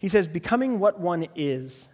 He 0.06 0.10
says, 0.10 0.28
Becoming 0.28 0.78
what 0.78 1.00
one 1.00 1.26
is 1.34 1.90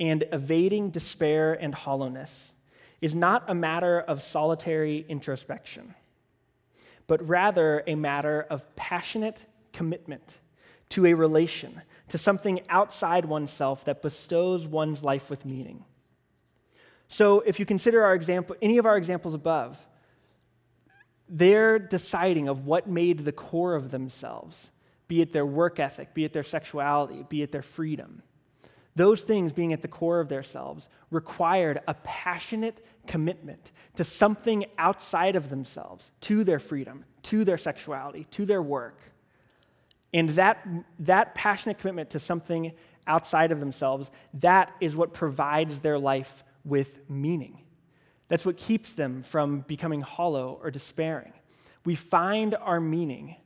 and 0.00 0.24
evading 0.32 0.90
despair 0.90 1.54
and 1.54 1.72
hollowness 1.72 2.52
is 3.00 3.14
not 3.14 3.44
a 3.46 3.54
matter 3.54 4.00
of 4.00 4.20
solitary 4.20 5.06
introspection, 5.08 5.94
but 7.06 7.24
rather 7.28 7.84
a 7.86 7.94
matter 7.94 8.44
of 8.50 8.74
passionate 8.74 9.38
commitment 9.72 10.40
to 10.88 11.06
a 11.06 11.14
relation, 11.14 11.82
to 12.08 12.18
something 12.18 12.62
outside 12.68 13.26
oneself 13.26 13.84
that 13.84 14.02
bestows 14.02 14.66
one's 14.66 15.04
life 15.04 15.30
with 15.30 15.46
meaning. 15.46 15.84
So, 17.06 17.42
if 17.42 17.60
you 17.60 17.64
consider 17.64 18.02
our 18.02 18.16
example, 18.16 18.56
any 18.60 18.78
of 18.78 18.86
our 18.86 18.96
examples 18.96 19.34
above, 19.34 19.78
they're 21.28 21.78
deciding 21.78 22.48
of 22.48 22.66
what 22.66 22.88
made 22.88 23.20
the 23.20 23.30
core 23.30 23.76
of 23.76 23.92
themselves 23.92 24.72
be 25.08 25.20
it 25.20 25.32
their 25.32 25.46
work 25.46 25.78
ethic, 25.78 26.14
be 26.14 26.24
it 26.24 26.32
their 26.32 26.42
sexuality, 26.42 27.24
be 27.28 27.42
it 27.42 27.52
their 27.52 27.62
freedom. 27.62 28.22
Those 28.96 29.22
things 29.22 29.52
being 29.52 29.74
at 29.74 29.82
the 29.82 29.88
core 29.88 30.20
of 30.20 30.28
themselves 30.28 30.88
required 31.10 31.80
a 31.86 31.94
passionate 31.94 32.84
commitment 33.06 33.72
to 33.96 34.04
something 34.04 34.64
outside 34.78 35.36
of 35.36 35.50
themselves, 35.50 36.10
to 36.22 36.44
their 36.44 36.58
freedom, 36.58 37.04
to 37.24 37.44
their 37.44 37.58
sexuality, 37.58 38.26
to 38.30 38.46
their 38.46 38.62
work. 38.62 38.98
And 40.14 40.30
that, 40.30 40.66
that 41.00 41.34
passionate 41.34 41.78
commitment 41.78 42.10
to 42.10 42.18
something 42.18 42.72
outside 43.06 43.52
of 43.52 43.60
themselves, 43.60 44.10
that 44.34 44.72
is 44.80 44.96
what 44.96 45.12
provides 45.12 45.80
their 45.80 45.98
life 45.98 46.42
with 46.64 46.98
meaning. 47.08 47.60
That's 48.28 48.46
what 48.46 48.56
keeps 48.56 48.94
them 48.94 49.22
from 49.22 49.60
becoming 49.60 50.00
hollow 50.00 50.58
or 50.62 50.70
despairing. 50.70 51.32
We 51.84 51.94
find 51.94 52.54
our 52.54 52.80
meaning 52.80 53.36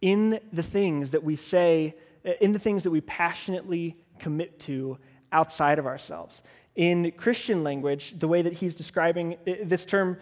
in 0.00 0.40
the 0.52 0.62
things 0.62 1.10
that 1.12 1.22
we 1.22 1.36
say, 1.36 1.94
in 2.40 2.52
the 2.52 2.58
things 2.58 2.82
that 2.84 2.90
we 2.90 3.00
passionately 3.00 3.96
commit 4.18 4.58
to 4.60 4.98
outside 5.32 5.78
of 5.78 5.86
ourselves. 5.86 6.42
In 6.74 7.10
Christian 7.12 7.64
language, 7.64 8.18
the 8.18 8.28
way 8.28 8.42
that 8.42 8.54
he's 8.54 8.74
describing 8.74 9.36
this 9.44 9.84
term, 9.84 10.18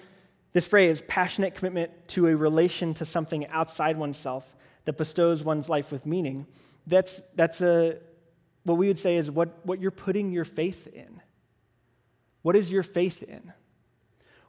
this 0.52 0.66
phrase, 0.66 1.02
passionate 1.08 1.54
commitment 1.54 1.90
to 2.08 2.28
a 2.28 2.36
relation 2.36 2.94
to 2.94 3.04
something 3.04 3.46
outside 3.48 3.96
oneself 3.96 4.54
that 4.84 4.96
bestows 4.96 5.42
one's 5.42 5.68
life 5.68 5.90
with 5.90 6.06
meaning, 6.06 6.46
that's, 6.86 7.20
that's 7.34 7.60
a, 7.60 7.98
what 8.64 8.76
we 8.76 8.86
would 8.88 8.98
say 8.98 9.16
is 9.16 9.30
what, 9.30 9.64
what 9.64 9.80
you're 9.80 9.90
putting 9.90 10.30
your 10.30 10.44
faith 10.44 10.86
in. 10.86 11.20
What 12.42 12.56
is 12.56 12.70
your 12.70 12.82
faith 12.82 13.22
in? 13.22 13.52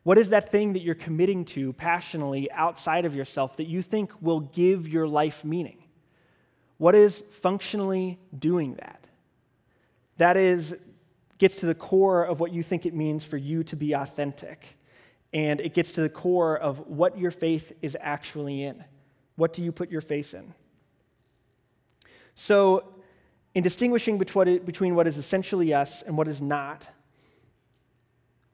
What 0.05 0.19
is 0.19 0.29
that 0.29 0.51
thing 0.51 0.73
that 0.73 0.83
you're 0.83 0.93
committing 0.93 1.45
to 1.45 1.73
passionately 1.73 2.51
outside 2.51 3.05
of 3.05 3.15
yourself 3.15 3.57
that 3.57 3.63
you 3.63 3.81
think 3.81 4.11
will 4.21 4.41
give 4.41 4.87
your 4.87 5.07
life 5.07 5.43
meaning? 5.43 5.79
What 6.77 6.93
is 6.93 7.23
functionally 7.31 8.19
doing 8.37 8.75
that? 8.75 9.07
That 10.17 10.37
is, 10.37 10.75
gets 11.39 11.55
to 11.55 11.65
the 11.65 11.73
core 11.73 12.23
of 12.23 12.39
what 12.39 12.53
you 12.53 12.61
think 12.61 12.85
it 12.85 12.93
means 12.93 13.23
for 13.23 13.37
you 13.37 13.63
to 13.63 13.75
be 13.75 13.93
authentic. 13.93 14.77
And 15.33 15.59
it 15.59 15.73
gets 15.73 15.91
to 15.93 16.01
the 16.01 16.09
core 16.09 16.55
of 16.55 16.85
what 16.85 17.17
your 17.17 17.31
faith 17.31 17.73
is 17.81 17.97
actually 17.99 18.61
in. 18.61 18.83
What 19.37 19.53
do 19.53 19.63
you 19.63 19.71
put 19.71 19.89
your 19.89 20.01
faith 20.01 20.35
in? 20.35 20.53
So, 22.35 22.93
in 23.55 23.63
distinguishing 23.63 24.19
between 24.19 24.93
what 24.93 25.07
is 25.07 25.17
essentially 25.17 25.73
us 25.73 26.03
and 26.03 26.15
what 26.15 26.27
is 26.27 26.41
not, 26.41 26.91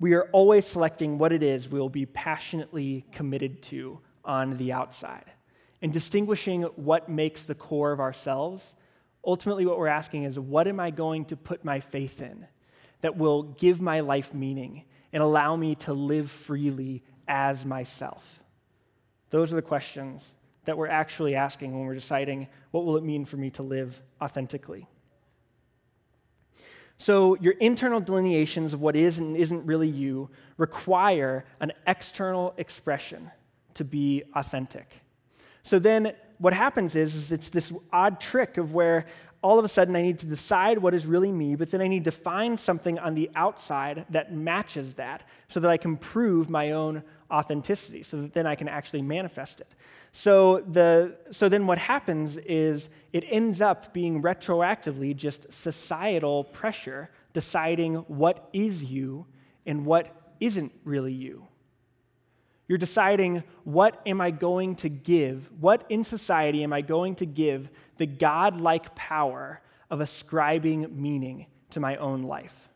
we 0.01 0.13
are 0.13 0.27
always 0.31 0.65
selecting 0.65 1.19
what 1.19 1.31
it 1.31 1.43
is 1.43 1.69
we 1.69 1.79
will 1.79 1.87
be 1.87 2.07
passionately 2.07 3.05
committed 3.11 3.61
to 3.61 3.99
on 4.25 4.57
the 4.57 4.73
outside. 4.73 5.31
And 5.79 5.93
distinguishing 5.93 6.63
what 6.63 7.07
makes 7.07 7.45
the 7.45 7.53
core 7.53 7.91
of 7.91 7.99
ourselves, 7.99 8.73
ultimately, 9.23 9.65
what 9.65 9.77
we're 9.77 9.87
asking 9.87 10.23
is 10.23 10.39
what 10.39 10.67
am 10.67 10.79
I 10.79 10.89
going 10.89 11.25
to 11.25 11.37
put 11.37 11.63
my 11.63 11.79
faith 11.79 12.19
in 12.19 12.47
that 13.01 13.15
will 13.15 13.43
give 13.43 13.79
my 13.79 13.99
life 13.99 14.33
meaning 14.33 14.85
and 15.13 15.21
allow 15.21 15.55
me 15.55 15.75
to 15.75 15.93
live 15.93 16.31
freely 16.31 17.03
as 17.27 17.63
myself? 17.63 18.39
Those 19.29 19.51
are 19.51 19.55
the 19.55 19.61
questions 19.61 20.33
that 20.65 20.79
we're 20.79 20.87
actually 20.87 21.35
asking 21.35 21.73
when 21.73 21.85
we're 21.85 21.93
deciding 21.93 22.47
what 22.71 22.85
will 22.85 22.97
it 22.97 23.03
mean 23.03 23.23
for 23.23 23.37
me 23.37 23.51
to 23.51 23.61
live 23.61 24.01
authentically. 24.19 24.87
So, 27.01 27.35
your 27.37 27.53
internal 27.53 27.99
delineations 27.99 28.75
of 28.75 28.79
what 28.79 28.95
is 28.95 29.17
and 29.17 29.35
isn't 29.35 29.65
really 29.65 29.87
you 29.87 30.29
require 30.57 31.45
an 31.59 31.71
external 31.87 32.53
expression 32.57 33.31
to 33.73 33.83
be 33.83 34.21
authentic. 34.35 34.87
So, 35.63 35.79
then 35.79 36.13
what 36.37 36.53
happens 36.53 36.95
is, 36.95 37.15
is 37.15 37.31
it's 37.31 37.49
this 37.49 37.73
odd 37.91 38.21
trick 38.21 38.57
of 38.57 38.75
where 38.75 39.07
all 39.41 39.57
of 39.57 39.65
a 39.65 39.67
sudden 39.67 39.95
I 39.95 40.03
need 40.03 40.19
to 40.19 40.27
decide 40.27 40.77
what 40.77 40.93
is 40.93 41.07
really 41.07 41.31
me, 41.31 41.55
but 41.55 41.71
then 41.71 41.81
I 41.81 41.87
need 41.87 42.03
to 42.03 42.11
find 42.11 42.59
something 42.59 42.99
on 42.99 43.15
the 43.15 43.31
outside 43.33 44.05
that 44.11 44.31
matches 44.31 44.93
that 44.93 45.27
so 45.49 45.59
that 45.59 45.71
I 45.71 45.77
can 45.77 45.97
prove 45.97 46.51
my 46.51 46.69
own 46.69 47.01
authenticity, 47.31 48.03
so 48.03 48.17
that 48.21 48.33
then 48.33 48.45
I 48.45 48.55
can 48.55 48.67
actually 48.67 49.01
manifest 49.01 49.61
it. 49.61 49.73
So, 50.11 50.59
the, 50.59 51.17
so 51.31 51.47
then 51.47 51.65
what 51.67 51.77
happens 51.77 52.37
is 52.37 52.89
it 53.13 53.23
ends 53.27 53.61
up 53.61 53.93
being 53.93 54.21
retroactively 54.21 55.15
just 55.15 55.51
societal 55.51 56.43
pressure 56.43 57.09
deciding 57.33 57.95
what 57.95 58.49
is 58.51 58.83
you 58.83 59.25
and 59.65 59.85
what 59.85 60.33
isn't 60.39 60.73
really 60.83 61.13
you. 61.13 61.47
You're 62.67 62.77
deciding 62.77 63.43
what 63.63 64.01
am 64.05 64.21
I 64.21 64.31
going 64.31 64.75
to 64.77 64.89
give, 64.89 65.49
what 65.59 65.85
in 65.89 66.03
society 66.03 66.63
am 66.63 66.73
I 66.73 66.81
going 66.81 67.15
to 67.15 67.25
give 67.25 67.69
the 67.97 68.05
God-like 68.05 68.95
power 68.95 69.61
of 69.89 70.01
ascribing 70.01 71.01
meaning 71.01 71.47
to 71.71 71.79
my 71.79 71.97
own 71.97 72.23
life? 72.23 72.69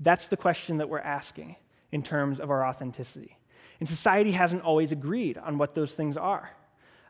That's 0.00 0.28
the 0.28 0.36
question 0.36 0.78
that 0.78 0.88
we're 0.88 1.00
asking 1.00 1.56
in 1.92 2.02
terms 2.02 2.40
of 2.40 2.50
our 2.50 2.64
authenticity. 2.64 3.36
And 3.80 3.88
society 3.88 4.32
hasn't 4.32 4.62
always 4.62 4.92
agreed 4.92 5.38
on 5.38 5.58
what 5.58 5.74
those 5.74 5.94
things 5.94 6.16
are. 6.16 6.50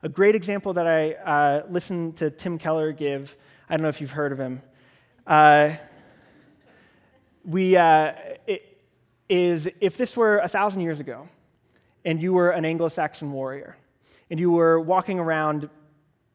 A 0.02 0.08
great 0.08 0.34
example 0.34 0.74
that 0.74 0.86
I 0.86 1.12
uh, 1.12 1.62
listened 1.68 2.18
to 2.18 2.30
Tim 2.30 2.58
Keller 2.58 2.92
give, 2.92 3.34
I 3.68 3.76
don't 3.76 3.82
know 3.82 3.88
if 3.88 4.00
you've 4.00 4.12
heard 4.12 4.32
of 4.32 4.38
him, 4.38 4.62
uh, 5.26 5.72
we, 7.44 7.76
uh, 7.76 8.12
is 9.28 9.68
if 9.80 9.96
this 9.96 10.16
were 10.16 10.38
a 10.38 10.48
thousand 10.48 10.82
years 10.82 11.00
ago 11.00 11.28
and 12.04 12.22
you 12.22 12.32
were 12.32 12.50
an 12.50 12.64
Anglo 12.64 12.88
Saxon 12.88 13.32
warrior 13.32 13.76
and 14.30 14.38
you 14.38 14.50
were 14.50 14.78
walking 14.78 15.18
around 15.18 15.68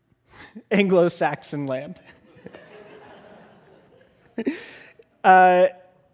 Anglo 0.71 1.09
Saxon 1.09 1.67
land. 1.67 1.99
uh, 5.23 5.67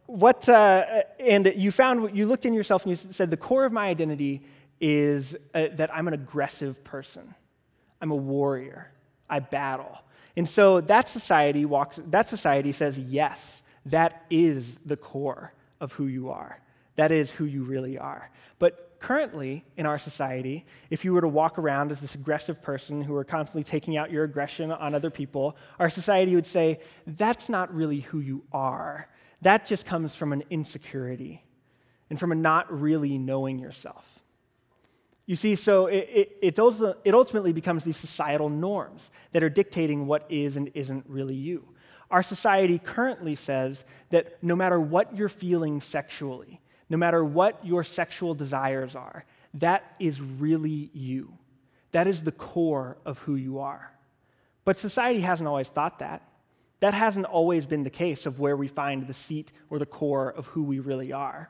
what, 0.09 0.49
uh, 0.49 1.03
and 1.19 1.53
you 1.55 1.71
found, 1.71 2.17
you 2.17 2.25
looked 2.25 2.45
in 2.45 2.53
yourself 2.53 2.83
and 2.83 2.91
you 2.91 3.13
said, 3.13 3.29
the 3.29 3.37
core 3.37 3.65
of 3.65 3.71
my 3.71 3.87
identity 3.87 4.41
is 4.81 5.35
uh, 5.53 5.67
that 5.73 5.93
I'm 5.93 6.07
an 6.07 6.15
aggressive 6.15 6.83
person. 6.83 7.35
I'm 8.01 8.09
a 8.09 8.15
warrior. 8.15 8.91
I 9.29 9.39
battle. 9.39 9.99
And 10.35 10.49
so 10.49 10.81
that 10.81 11.09
society 11.09 11.63
walks, 11.63 11.99
that 12.07 12.27
society 12.27 12.71
says, 12.71 12.97
yes, 12.97 13.61
that 13.85 14.25
is 14.31 14.77
the 14.77 14.97
core 14.97 15.53
of 15.79 15.93
who 15.93 16.07
you 16.07 16.29
are. 16.29 16.59
That 16.95 17.11
is 17.11 17.31
who 17.31 17.45
you 17.45 17.63
really 17.63 17.99
are. 17.99 18.31
But 18.57 18.95
currently 18.99 19.63
in 19.77 19.85
our 19.85 19.99
society, 19.99 20.65
if 20.89 21.05
you 21.05 21.13
were 21.13 21.21
to 21.21 21.27
walk 21.27 21.59
around 21.59 21.91
as 21.91 21.99
this 21.99 22.15
aggressive 22.15 22.63
person 22.63 23.03
who 23.03 23.15
are 23.15 23.23
constantly 23.23 23.63
taking 23.63 23.95
out 23.95 24.11
your 24.11 24.23
aggression 24.23 24.71
on 24.71 24.95
other 24.95 25.11
people, 25.11 25.55
our 25.77 25.89
society 25.89 26.33
would 26.33 26.47
say, 26.47 26.79
that's 27.05 27.47
not 27.47 27.71
really 27.73 27.99
who 27.99 28.19
you 28.19 28.43
are 28.51 29.07
that 29.41 29.65
just 29.65 29.85
comes 29.85 30.15
from 30.15 30.33
an 30.33 30.43
insecurity 30.49 31.43
and 32.09 32.19
from 32.19 32.31
a 32.31 32.35
not 32.35 32.71
really 32.81 33.17
knowing 33.17 33.59
yourself. 33.59 34.19
You 35.25 35.35
see, 35.35 35.53
so 35.53 35.85
it, 35.85 36.09
it, 36.41 36.57
it, 37.05 37.13
ultimately 37.13 37.53
becomes 37.53 37.83
these 37.83 37.97
societal 37.97 38.49
norms 38.49 39.11
that 39.31 39.43
are 39.43 39.49
dictating 39.49 40.07
what 40.07 40.25
is 40.27 40.57
and 40.57 40.71
isn't 40.73 41.05
really 41.07 41.35
you. 41.35 41.67
Our 42.09 42.23
society 42.23 42.79
currently 42.79 43.35
says 43.35 43.85
that 44.09 44.41
no 44.43 44.55
matter 44.55 44.79
what 44.79 45.15
you're 45.15 45.29
feeling 45.29 45.81
sexually, 45.81 46.61
no 46.89 46.97
matter 46.97 47.23
what 47.23 47.63
your 47.63 47.83
sexual 47.83 48.33
desires 48.33 48.95
are, 48.95 49.23
that 49.53 49.93
is 49.99 50.19
really 50.19 50.89
you. 50.93 51.37
That 51.91 52.07
is 52.07 52.23
the 52.23 52.31
core 52.31 52.97
of 53.05 53.19
who 53.19 53.35
you 53.35 53.59
are. 53.59 53.91
But 54.65 54.77
society 54.77 55.21
hasn't 55.21 55.47
always 55.47 55.69
thought 55.69 55.99
that. 55.99 56.23
That 56.79 56.93
hasn't 56.93 57.25
always 57.25 57.65
been 57.65 57.83
the 57.83 57.89
case 57.89 58.25
of 58.25 58.39
where 58.39 58.55
we 58.55 58.67
find 58.67 59.07
the 59.07 59.13
seat 59.13 59.51
or 59.69 59.79
the 59.79 59.85
core 59.85 60.29
of 60.29 60.47
who 60.47 60.63
we 60.63 60.79
really 60.79 61.11
are. 61.11 61.49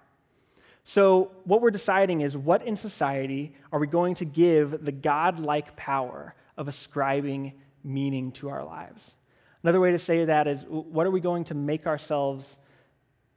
So, 0.84 1.32
what 1.44 1.62
we're 1.62 1.70
deciding 1.72 2.22
is 2.22 2.36
what 2.36 2.64
in 2.64 2.76
society 2.76 3.54
are 3.72 3.80
we 3.80 3.86
going 3.86 4.16
to 4.16 4.26
give 4.26 4.84
the 4.84 4.92
God 4.92 5.38
like 5.38 5.76
power 5.76 6.34
of 6.58 6.68
ascribing 6.68 7.54
meaning 7.84 8.32
to 8.34 8.50
our 8.50 8.64
lives? 8.64 9.16
Another 9.62 9.80
way 9.80 9.92
to 9.92 10.00
say 10.00 10.26
that 10.26 10.48
is 10.48 10.66
what 10.68 11.06
are 11.06 11.12
we 11.12 11.20
going 11.20 11.44
to 11.46 11.54
make 11.54 11.86
ourselves 11.86 12.58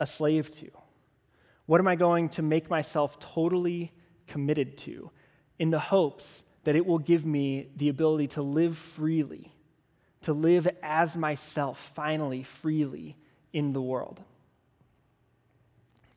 a 0.01 0.07
slave 0.07 0.51
to? 0.59 0.71
What 1.67 1.81
am 1.81 1.89
I 1.89 1.97
going 1.97 2.29
to 2.31 2.43
make 2.43 2.71
myself 2.71 3.19
totally 3.19 3.93
committed 4.27 4.79
to 4.79 5.11
in 5.59 5.71
the 5.71 5.79
hopes 5.79 6.43
that 6.65 6.77
it 6.77 6.87
will 6.87 6.99
give 6.99 7.27
me 7.27 7.69
the 7.77 7.89
ability 7.89 8.29
to 8.29 8.43
live 8.43 8.79
freely 8.79 9.52
to 10.23 10.33
live 10.33 10.69
as 10.83 11.17
myself, 11.17 11.93
finally, 11.95 12.43
freely 12.43 13.17
in 13.53 13.73
the 13.73 13.83
world. 13.83 14.21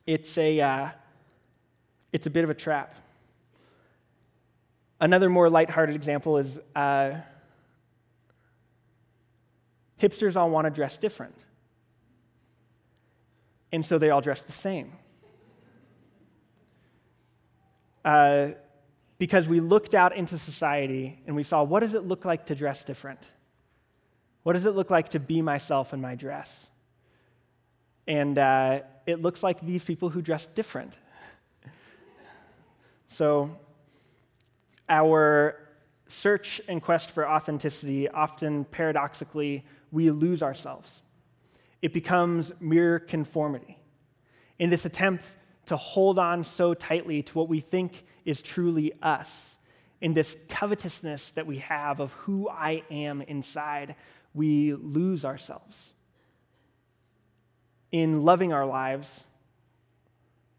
It's 0.05 0.37
a, 0.37 0.61
uh, 0.61 0.89
it's 2.13 2.27
a 2.27 2.29
bit 2.29 2.43
of 2.43 2.49
a 2.49 2.53
trap. 2.53 2.95
Another 5.01 5.29
more 5.29 5.49
lighthearted 5.49 5.95
example 5.95 6.37
is 6.37 6.59
uh, 6.75 7.15
hipsters 10.01 10.35
all 10.35 10.49
want 10.49 10.65
to 10.65 10.71
dress 10.71 10.97
different. 10.97 11.35
And 13.71 13.85
so 13.85 13.97
they 13.97 14.09
all 14.09 14.21
dress 14.21 14.41
the 14.41 14.51
same. 14.51 14.93
Uh, 18.05 18.51
because 19.17 19.47
we 19.47 19.59
looked 19.59 19.95
out 19.95 20.15
into 20.15 20.37
society 20.37 21.19
and 21.25 21.35
we 21.35 21.43
saw 21.43 21.63
what 21.63 21.79
does 21.79 21.93
it 21.93 22.03
look 22.03 22.25
like 22.25 22.45
to 22.47 22.55
dress 22.55 22.83
different? 22.83 23.19
What 24.45 24.53
does 24.53 24.67
it 24.67 24.75
look 24.75 24.91
like 24.91 25.09
to 25.09 25.19
be 25.19 25.41
myself 25.41 25.91
in 25.91 26.01
my 26.01 26.13
dress? 26.13 26.67
And 28.05 28.37
uh, 28.37 28.81
it 29.07 29.19
looks 29.19 29.41
like 29.41 29.59
these 29.59 29.83
people 29.83 30.09
who 30.09 30.21
dress 30.21 30.45
different. 30.45 30.93
so, 33.07 33.57
our 34.87 35.59
search 36.05 36.61
and 36.67 36.79
quest 36.79 37.09
for 37.09 37.27
authenticity, 37.27 38.07
often 38.07 38.65
paradoxically, 38.65 39.65
we 39.91 40.11
lose 40.11 40.43
ourselves. 40.43 41.01
It 41.81 41.91
becomes 41.91 42.51
mere 42.59 42.99
conformity. 42.99 43.79
In 44.59 44.69
this 44.69 44.85
attempt 44.85 45.25
to 45.65 45.75
hold 45.75 46.19
on 46.19 46.43
so 46.43 46.75
tightly 46.75 47.23
to 47.23 47.33
what 47.35 47.49
we 47.49 47.61
think 47.61 48.05
is 48.25 48.43
truly 48.43 48.93
us, 49.01 49.55
in 50.01 50.13
this 50.13 50.37
covetousness 50.49 51.29
that 51.29 51.47
we 51.47 51.57
have 51.57 51.99
of 51.99 52.13
who 52.13 52.47
I 52.47 52.83
am 52.91 53.23
inside, 53.23 53.95
we 54.35 54.73
lose 54.73 55.25
ourselves. 55.25 55.89
In 57.91 58.23
loving 58.23 58.53
our 58.53 58.65
lives, 58.65 59.23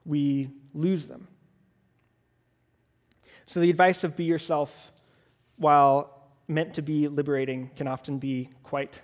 we 0.04 0.48
lose 0.72 1.06
them. 1.06 1.28
So, 3.46 3.60
the 3.60 3.70
advice 3.70 4.02
of 4.02 4.16
be 4.16 4.24
yourself, 4.24 4.90
while 5.56 6.28
meant 6.48 6.74
to 6.74 6.82
be 6.82 7.06
liberating, 7.06 7.70
can 7.76 7.86
often 7.86 8.18
be 8.18 8.48
quite 8.62 9.02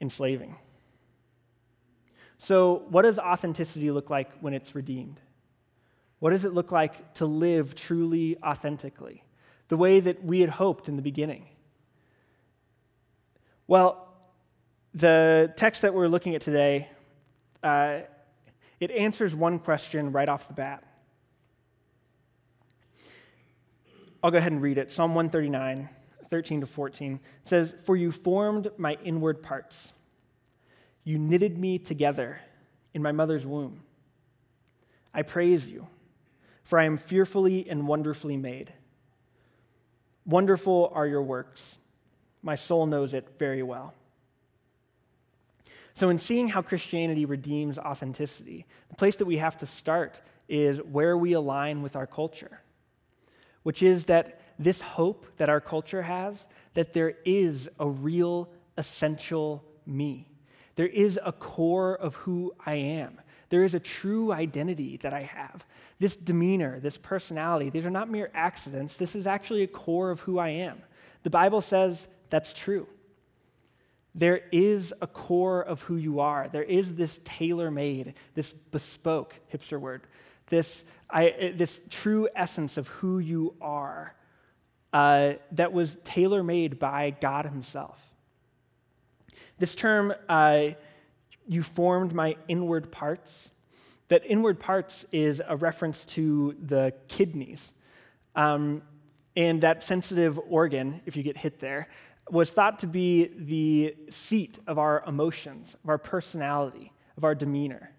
enslaving. 0.00 0.56
So, 2.38 2.84
what 2.88 3.02
does 3.02 3.18
authenticity 3.18 3.90
look 3.90 4.10
like 4.10 4.30
when 4.40 4.54
it's 4.54 4.74
redeemed? 4.74 5.20
What 6.18 6.30
does 6.30 6.44
it 6.44 6.54
look 6.54 6.72
like 6.72 7.14
to 7.14 7.26
live 7.26 7.74
truly 7.74 8.38
authentically? 8.42 9.22
The 9.68 9.76
way 9.76 10.00
that 10.00 10.24
we 10.24 10.40
had 10.40 10.50
hoped 10.50 10.88
in 10.88 10.96
the 10.96 11.02
beginning. 11.02 11.46
Well, 13.66 14.08
the 14.92 15.54
text 15.56 15.82
that 15.82 15.94
we're 15.94 16.08
looking 16.08 16.34
at 16.34 16.42
today, 16.42 16.88
uh, 17.62 18.00
it 18.78 18.90
answers 18.90 19.34
one 19.34 19.58
question 19.58 20.12
right 20.12 20.28
off 20.28 20.48
the 20.48 20.54
bat. 20.54 20.84
I'll 24.22 24.30
go 24.30 24.36
ahead 24.36 24.52
and 24.52 24.60
read 24.60 24.76
it. 24.76 24.92
Psalm 24.92 25.14
139, 25.14 25.88
13 26.28 26.60
to 26.60 26.66
14 26.66 27.20
says, 27.44 27.72
For 27.84 27.96
you 27.96 28.12
formed 28.12 28.70
my 28.76 28.98
inward 29.02 29.42
parts. 29.42 29.94
You 31.02 31.18
knitted 31.18 31.56
me 31.56 31.78
together 31.78 32.40
in 32.92 33.02
my 33.02 33.12
mother's 33.12 33.46
womb. 33.46 33.82
I 35.14 35.22
praise 35.22 35.68
you, 35.68 35.86
for 36.64 36.78
I 36.78 36.84
am 36.84 36.98
fearfully 36.98 37.68
and 37.68 37.88
wonderfully 37.88 38.36
made. 38.36 38.74
Wonderful 40.26 40.90
are 40.94 41.06
your 41.06 41.22
works. 41.22 41.78
My 42.44 42.54
soul 42.56 42.84
knows 42.84 43.14
it 43.14 43.26
very 43.38 43.62
well. 43.62 43.94
So, 45.94 46.10
in 46.10 46.18
seeing 46.18 46.48
how 46.48 46.60
Christianity 46.60 47.24
redeems 47.24 47.78
authenticity, 47.78 48.66
the 48.90 48.96
place 48.96 49.16
that 49.16 49.24
we 49.24 49.38
have 49.38 49.56
to 49.58 49.66
start 49.66 50.20
is 50.48 50.78
where 50.78 51.16
we 51.16 51.32
align 51.32 51.82
with 51.82 51.96
our 51.96 52.06
culture, 52.06 52.60
which 53.62 53.82
is 53.82 54.04
that 54.06 54.40
this 54.58 54.82
hope 54.82 55.26
that 55.38 55.48
our 55.48 55.60
culture 55.60 56.02
has 56.02 56.46
that 56.74 56.92
there 56.92 57.14
is 57.24 57.68
a 57.80 57.88
real 57.88 58.50
essential 58.76 59.64
me. 59.86 60.28
There 60.74 60.86
is 60.86 61.18
a 61.24 61.32
core 61.32 61.94
of 61.94 62.16
who 62.16 62.52
I 62.66 62.74
am. 62.74 63.20
There 63.48 63.64
is 63.64 63.74
a 63.74 63.80
true 63.80 64.32
identity 64.32 64.96
that 64.98 65.14
I 65.14 65.22
have. 65.22 65.64
This 66.00 66.16
demeanor, 66.16 66.80
this 66.80 66.96
personality, 66.98 67.70
these 67.70 67.86
are 67.86 67.90
not 67.90 68.10
mere 68.10 68.30
accidents. 68.34 68.96
This 68.96 69.14
is 69.14 69.26
actually 69.26 69.62
a 69.62 69.68
core 69.68 70.10
of 70.10 70.20
who 70.20 70.38
I 70.38 70.48
am. 70.48 70.82
The 71.22 71.30
Bible 71.30 71.60
says 71.60 72.08
that's 72.34 72.52
true. 72.52 72.88
There 74.12 74.40
is 74.50 74.92
a 75.00 75.06
core 75.06 75.62
of 75.62 75.82
who 75.82 75.94
you 75.94 76.18
are. 76.18 76.48
There 76.48 76.64
is 76.64 76.96
this 76.96 77.20
tailor 77.22 77.70
made, 77.70 78.14
this 78.34 78.52
bespoke, 78.52 79.36
hipster 79.52 79.78
word, 79.78 80.02
this, 80.48 80.82
I, 81.08 81.52
this 81.54 81.78
true 81.90 82.28
essence 82.34 82.76
of 82.76 82.88
who 82.88 83.20
you 83.20 83.54
are 83.60 84.16
uh, 84.92 85.34
that 85.52 85.72
was 85.72 85.96
tailor 86.02 86.42
made 86.42 86.80
by 86.80 87.10
God 87.20 87.44
Himself. 87.44 88.02
This 89.60 89.76
term, 89.76 90.12
uh, 90.28 90.70
you 91.46 91.62
formed 91.62 92.12
my 92.12 92.34
inward 92.48 92.90
parts, 92.90 93.48
that 94.08 94.24
inward 94.26 94.58
parts 94.58 95.06
is 95.12 95.40
a 95.46 95.56
reference 95.56 96.04
to 96.06 96.56
the 96.60 96.94
kidneys. 97.06 97.72
Um, 98.34 98.82
and 99.36 99.62
that 99.62 99.82
sensitive 99.82 100.38
organ, 100.48 101.00
if 101.06 101.16
you 101.16 101.22
get 101.22 101.36
hit 101.36 101.60
there, 101.60 101.88
was 102.30 102.50
thought 102.50 102.78
to 102.80 102.86
be 102.86 103.30
the 103.36 103.96
seat 104.10 104.58
of 104.66 104.78
our 104.78 105.04
emotions, 105.06 105.76
of 105.84 105.90
our 105.90 105.98
personality, 105.98 106.92
of 107.16 107.24
our 107.24 107.34
demeanor. 107.34 107.90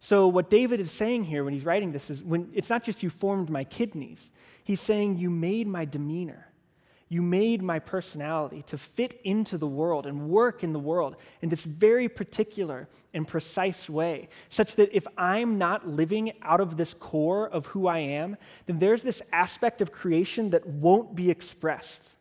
So, 0.00 0.28
what 0.28 0.48
David 0.48 0.80
is 0.80 0.92
saying 0.92 1.24
here 1.24 1.44
when 1.44 1.52
he's 1.52 1.64
writing 1.64 1.92
this 1.92 2.08
is 2.08 2.22
when 2.22 2.50
it's 2.54 2.70
not 2.70 2.84
just 2.84 3.02
you 3.02 3.10
formed 3.10 3.50
my 3.50 3.64
kidneys, 3.64 4.30
he's 4.62 4.80
saying 4.80 5.18
you 5.18 5.28
made 5.28 5.66
my 5.66 5.84
demeanor. 5.84 6.48
You 7.10 7.22
made 7.22 7.62
my 7.62 7.78
personality 7.78 8.62
to 8.66 8.76
fit 8.76 9.18
into 9.24 9.56
the 9.56 9.66
world 9.66 10.06
and 10.06 10.28
work 10.28 10.62
in 10.62 10.74
the 10.74 10.78
world 10.78 11.16
in 11.40 11.48
this 11.48 11.64
very 11.64 12.06
particular 12.06 12.86
and 13.14 13.26
precise 13.26 13.88
way, 13.88 14.28
such 14.50 14.76
that 14.76 14.90
if 14.94 15.06
I'm 15.16 15.56
not 15.56 15.88
living 15.88 16.32
out 16.42 16.60
of 16.60 16.76
this 16.76 16.92
core 16.92 17.48
of 17.48 17.66
who 17.66 17.86
I 17.86 18.00
am, 18.00 18.36
then 18.66 18.78
there's 18.78 19.02
this 19.02 19.22
aspect 19.32 19.80
of 19.80 19.90
creation 19.90 20.50
that 20.50 20.66
won't 20.66 21.14
be 21.14 21.30
expressed. 21.30 22.17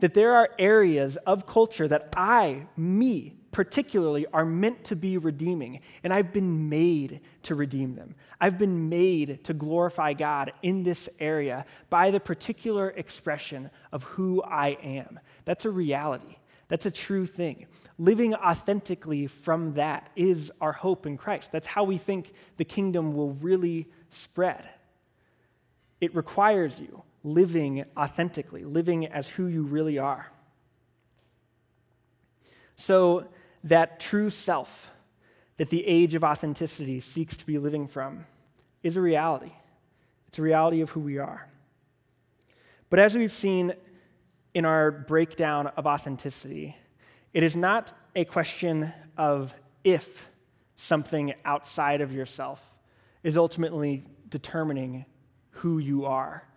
That 0.00 0.14
there 0.14 0.34
are 0.34 0.50
areas 0.58 1.16
of 1.18 1.46
culture 1.46 1.88
that 1.88 2.14
I, 2.16 2.66
me, 2.76 3.34
particularly 3.50 4.26
are 4.32 4.44
meant 4.44 4.84
to 4.84 4.96
be 4.96 5.18
redeeming, 5.18 5.80
and 6.04 6.12
I've 6.12 6.32
been 6.32 6.68
made 6.68 7.20
to 7.44 7.54
redeem 7.54 7.94
them. 7.94 8.14
I've 8.40 8.58
been 8.58 8.88
made 8.88 9.42
to 9.44 9.54
glorify 9.54 10.12
God 10.12 10.52
in 10.62 10.84
this 10.84 11.08
area 11.18 11.64
by 11.90 12.10
the 12.10 12.20
particular 12.20 12.90
expression 12.90 13.70
of 13.90 14.04
who 14.04 14.42
I 14.42 14.78
am. 14.82 15.18
That's 15.44 15.64
a 15.64 15.70
reality, 15.70 16.36
that's 16.68 16.86
a 16.86 16.90
true 16.90 17.26
thing. 17.26 17.66
Living 17.98 18.34
authentically 18.34 19.26
from 19.26 19.74
that 19.74 20.10
is 20.14 20.52
our 20.60 20.72
hope 20.72 21.04
in 21.04 21.16
Christ. 21.16 21.50
That's 21.50 21.66
how 21.66 21.82
we 21.82 21.98
think 21.98 22.32
the 22.58 22.64
kingdom 22.64 23.12
will 23.14 23.32
really 23.32 23.88
spread. 24.10 24.68
It 26.00 26.14
requires 26.14 26.80
you 26.80 27.02
living 27.22 27.84
authentically, 27.96 28.64
living 28.64 29.06
as 29.06 29.28
who 29.28 29.46
you 29.46 29.62
really 29.62 29.98
are. 29.98 30.30
So, 32.76 33.28
that 33.64 33.98
true 33.98 34.30
self 34.30 34.90
that 35.56 35.70
the 35.70 35.86
age 35.86 36.14
of 36.14 36.22
authenticity 36.22 37.00
seeks 37.00 37.36
to 37.36 37.44
be 37.44 37.58
living 37.58 37.86
from 37.86 38.24
is 38.82 38.96
a 38.96 39.00
reality. 39.00 39.52
It's 40.28 40.38
a 40.38 40.42
reality 40.42 40.80
of 40.80 40.90
who 40.90 41.00
we 41.00 41.18
are. 41.18 41.48
But 42.90 43.00
as 43.00 43.16
we've 43.16 43.32
seen 43.32 43.74
in 44.54 44.64
our 44.64 44.90
breakdown 44.90 45.66
of 45.76 45.86
authenticity, 45.86 46.76
it 47.34 47.42
is 47.42 47.56
not 47.56 47.92
a 48.14 48.24
question 48.24 48.92
of 49.16 49.52
if 49.84 50.28
something 50.76 51.34
outside 51.44 52.00
of 52.00 52.12
yourself 52.12 52.60
is 53.22 53.36
ultimately 53.36 54.04
determining 54.28 55.04
who 55.50 55.78
you 55.78 56.04
are 56.04 56.47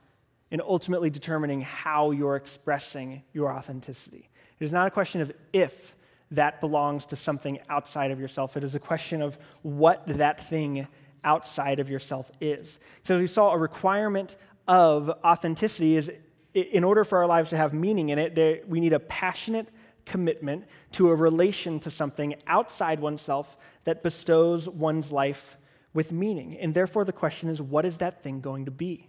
and 0.52 0.62
ultimately 0.62 1.10
determining 1.10 1.62
how 1.62 2.12
you're 2.12 2.36
expressing 2.36 3.24
your 3.34 3.52
authenticity. 3.52 4.30
It 4.60 4.66
is 4.66 4.74
not 4.74 4.88
a 4.88 4.91
question 4.91 5.22
of 5.22 5.32
if 5.54 5.95
that 6.32 6.62
belongs 6.62 7.06
to 7.08 7.16
something 7.16 7.60
outside 7.70 8.12
of 8.12 8.20
yourself. 8.20 8.56
It 8.56 8.64
is 8.64 8.76
a 8.76 8.80
question 8.80 9.22
of 9.22 9.38
what 9.64 10.06
that 10.08 10.45
thing 10.47 10.88
outside 11.24 11.80
of 11.80 11.89
yourself 11.89 12.32
is. 12.39 12.80
So 13.04 13.18
we 13.18 13.28
saw 13.28 13.52
a 13.52 13.58
requirement 13.58 14.38
of 14.68 15.10
authenticity 15.24 15.97
is 15.97 16.12
in 16.54 16.84
order 16.84 17.04
for 17.04 17.20
our 17.20 17.28
lives 17.28 17.49
to 17.52 17.58
have 17.58 17.74
meaning 17.74 18.10
in 18.10 18.20
it, 18.20 18.68
we 18.68 18.80
need 18.80 18.93
a 18.93 18.99
passionate 18.99 19.70
commitment 20.06 20.66
to 20.91 21.10
a 21.10 21.16
relation 21.16 21.80
to 21.80 21.91
something 21.91 22.36
outside 22.47 22.99
oneself 22.99 23.56
that 23.86 24.04
bestows 24.04 24.68
one's 24.68 25.12
life 25.12 25.58
with 25.93 26.12
meaning. 26.12 26.58
And 26.58 26.74
therefore, 26.74 27.06
the 27.06 27.14
question 27.14 27.49
is 27.49 27.62
what 27.62 27.86
is 27.86 27.97
that 27.97 28.24
thing 28.24 28.41
going 28.41 28.66
to 28.66 28.72
be? 28.72 29.08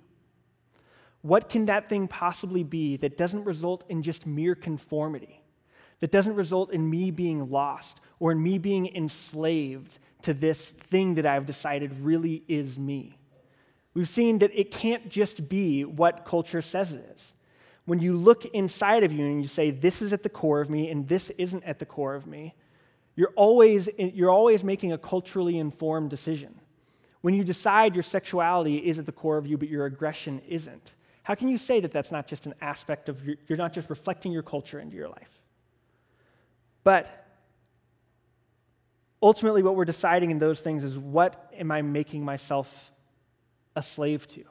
What 1.22 1.48
can 1.48 1.66
that 1.66 1.88
thing 1.88 2.08
possibly 2.08 2.62
be 2.62 2.96
that 2.98 3.16
doesn't 3.16 3.44
result 3.44 3.84
in 3.88 4.02
just 4.02 4.26
mere 4.26 4.54
conformity? 4.54 5.42
that 6.02 6.10
doesn't 6.10 6.34
result 6.34 6.72
in 6.72 6.90
me 6.90 7.12
being 7.12 7.48
lost 7.48 8.00
or 8.18 8.32
in 8.32 8.42
me 8.42 8.58
being 8.58 8.92
enslaved 8.92 10.00
to 10.22 10.34
this 10.34 10.68
thing 10.68 11.14
that 11.14 11.24
I've 11.24 11.46
decided 11.46 11.96
really 12.00 12.42
is 12.48 12.76
me. 12.76 13.16
We've 13.94 14.08
seen 14.08 14.40
that 14.40 14.50
it 14.52 14.72
can't 14.72 15.08
just 15.08 15.48
be 15.48 15.84
what 15.84 16.24
culture 16.24 16.60
says 16.60 16.92
it 16.92 17.08
is. 17.14 17.32
When 17.84 18.00
you 18.00 18.16
look 18.16 18.44
inside 18.46 19.04
of 19.04 19.12
you 19.12 19.24
and 19.24 19.42
you 19.42 19.48
say, 19.48 19.70
this 19.70 20.02
is 20.02 20.12
at 20.12 20.24
the 20.24 20.28
core 20.28 20.60
of 20.60 20.68
me 20.68 20.90
and 20.90 21.06
this 21.06 21.30
isn't 21.30 21.62
at 21.62 21.78
the 21.78 21.86
core 21.86 22.16
of 22.16 22.26
me, 22.26 22.56
you're 23.14 23.32
always, 23.36 23.88
you're 23.96 24.30
always 24.30 24.64
making 24.64 24.92
a 24.92 24.98
culturally 24.98 25.56
informed 25.56 26.10
decision. 26.10 26.58
When 27.20 27.34
you 27.34 27.44
decide 27.44 27.94
your 27.94 28.02
sexuality 28.02 28.78
is 28.78 28.98
at 28.98 29.06
the 29.06 29.12
core 29.12 29.38
of 29.38 29.46
you, 29.46 29.56
but 29.56 29.68
your 29.68 29.86
aggression 29.86 30.42
isn't, 30.48 30.96
how 31.22 31.34
can 31.34 31.48
you 31.48 31.58
say 31.58 31.80
that 31.80 31.92
that's 31.92 32.10
not 32.10 32.26
just 32.26 32.46
an 32.46 32.54
aspect 32.60 33.08
of 33.08 33.24
your, 33.24 33.36
you're 33.46 33.58
not 33.58 33.72
just 33.72 33.88
reflecting 33.90 34.32
your 34.32 34.42
culture 34.42 34.80
into 34.80 34.96
your 34.96 35.08
life? 35.08 35.40
But 36.84 37.26
ultimately, 39.22 39.62
what 39.62 39.76
we're 39.76 39.84
deciding 39.84 40.30
in 40.30 40.38
those 40.38 40.60
things 40.60 40.82
is 40.82 40.98
what 40.98 41.52
am 41.56 41.70
I 41.70 41.82
making 41.82 42.24
myself 42.24 42.90
a 43.76 43.82
slave 43.82 44.26
to? 44.28 44.44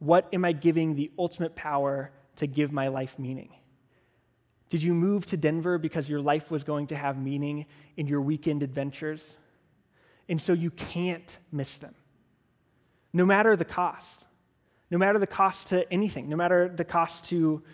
What 0.00 0.28
am 0.32 0.44
I 0.44 0.52
giving 0.52 0.96
the 0.96 1.12
ultimate 1.16 1.54
power 1.54 2.10
to 2.36 2.46
give 2.48 2.72
my 2.72 2.88
life 2.88 3.18
meaning? 3.18 3.54
Did 4.68 4.82
you 4.82 4.94
move 4.94 5.26
to 5.26 5.36
Denver 5.36 5.78
because 5.78 6.08
your 6.08 6.20
life 6.20 6.50
was 6.50 6.64
going 6.64 6.88
to 6.88 6.96
have 6.96 7.22
meaning 7.22 7.66
in 7.96 8.08
your 8.08 8.20
weekend 8.20 8.62
adventures? 8.62 9.36
And 10.28 10.40
so 10.40 10.54
you 10.54 10.70
can't 10.70 11.38
miss 11.52 11.76
them, 11.76 11.94
no 13.12 13.24
matter 13.24 13.54
the 13.54 13.64
cost. 13.64 14.24
No 14.92 14.98
matter 14.98 15.18
the 15.18 15.26
cost 15.26 15.68
to 15.68 15.92
anything, 15.92 16.28
no 16.28 16.36
matter 16.36 16.68
the 16.68 16.84
cost 16.84 17.24
to 17.30 17.64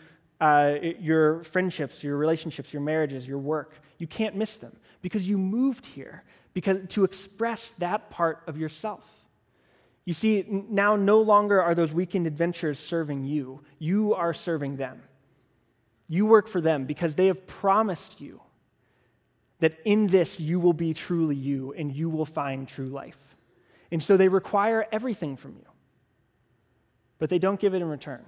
uh, 0.41 0.77
your 1.01 1.43
friendships, 1.43 2.03
your 2.03 2.17
relationships, 2.17 2.73
your 2.73 2.81
marriages, 2.83 3.27
your 3.27 3.39
work. 3.39 3.81
You 3.99 4.07
can't 4.07 4.37
miss 4.37 4.57
them 4.57 4.77
because 5.03 5.29
you 5.29 5.37
moved 5.37 5.85
here 5.85 6.23
because 6.55 6.79
to 6.91 7.05
express 7.05 7.71
that 7.73 8.09
part 8.11 8.43
of 8.47 8.57
yourself. 8.57 9.13
You 10.05 10.15
see, 10.15 10.47
now 10.49 10.97
no 10.97 11.21
longer 11.21 11.63
are 11.63 11.75
those 11.75 11.93
weekend 11.93 12.27
adventures 12.27 12.79
serving 12.79 13.25
you. 13.25 13.61
You 13.79 14.15
are 14.15 14.33
serving 14.33 14.77
them. 14.77 15.03
You 16.09 16.25
work 16.25 16.49
for 16.49 16.61
them 16.61 16.87
because 16.87 17.17
they 17.17 17.27
have 17.27 17.47
promised 17.47 18.21
you 18.21 18.41
that 19.59 19.77
in 19.85 20.07
this 20.07 20.41
you 20.41 20.61
will 20.61 20.73
be 20.73 20.95
truly 20.95 21.37
you 21.37 21.75
and 21.77 21.93
you 21.93 22.09
will 22.09 22.25
find 22.25 22.67
true 22.67 22.89
life. 22.89 23.19
And 23.91 24.03
so 24.03 24.17
they 24.17 24.29
require 24.29 24.87
everything 24.93 25.37
from 25.37 25.57
you, 25.57 25.68
but 27.19 27.31
they 27.31 27.39
don't 27.39 27.61
give 27.61 27.75
it 27.75 27.83
in 27.83 27.89
return. 27.89 28.25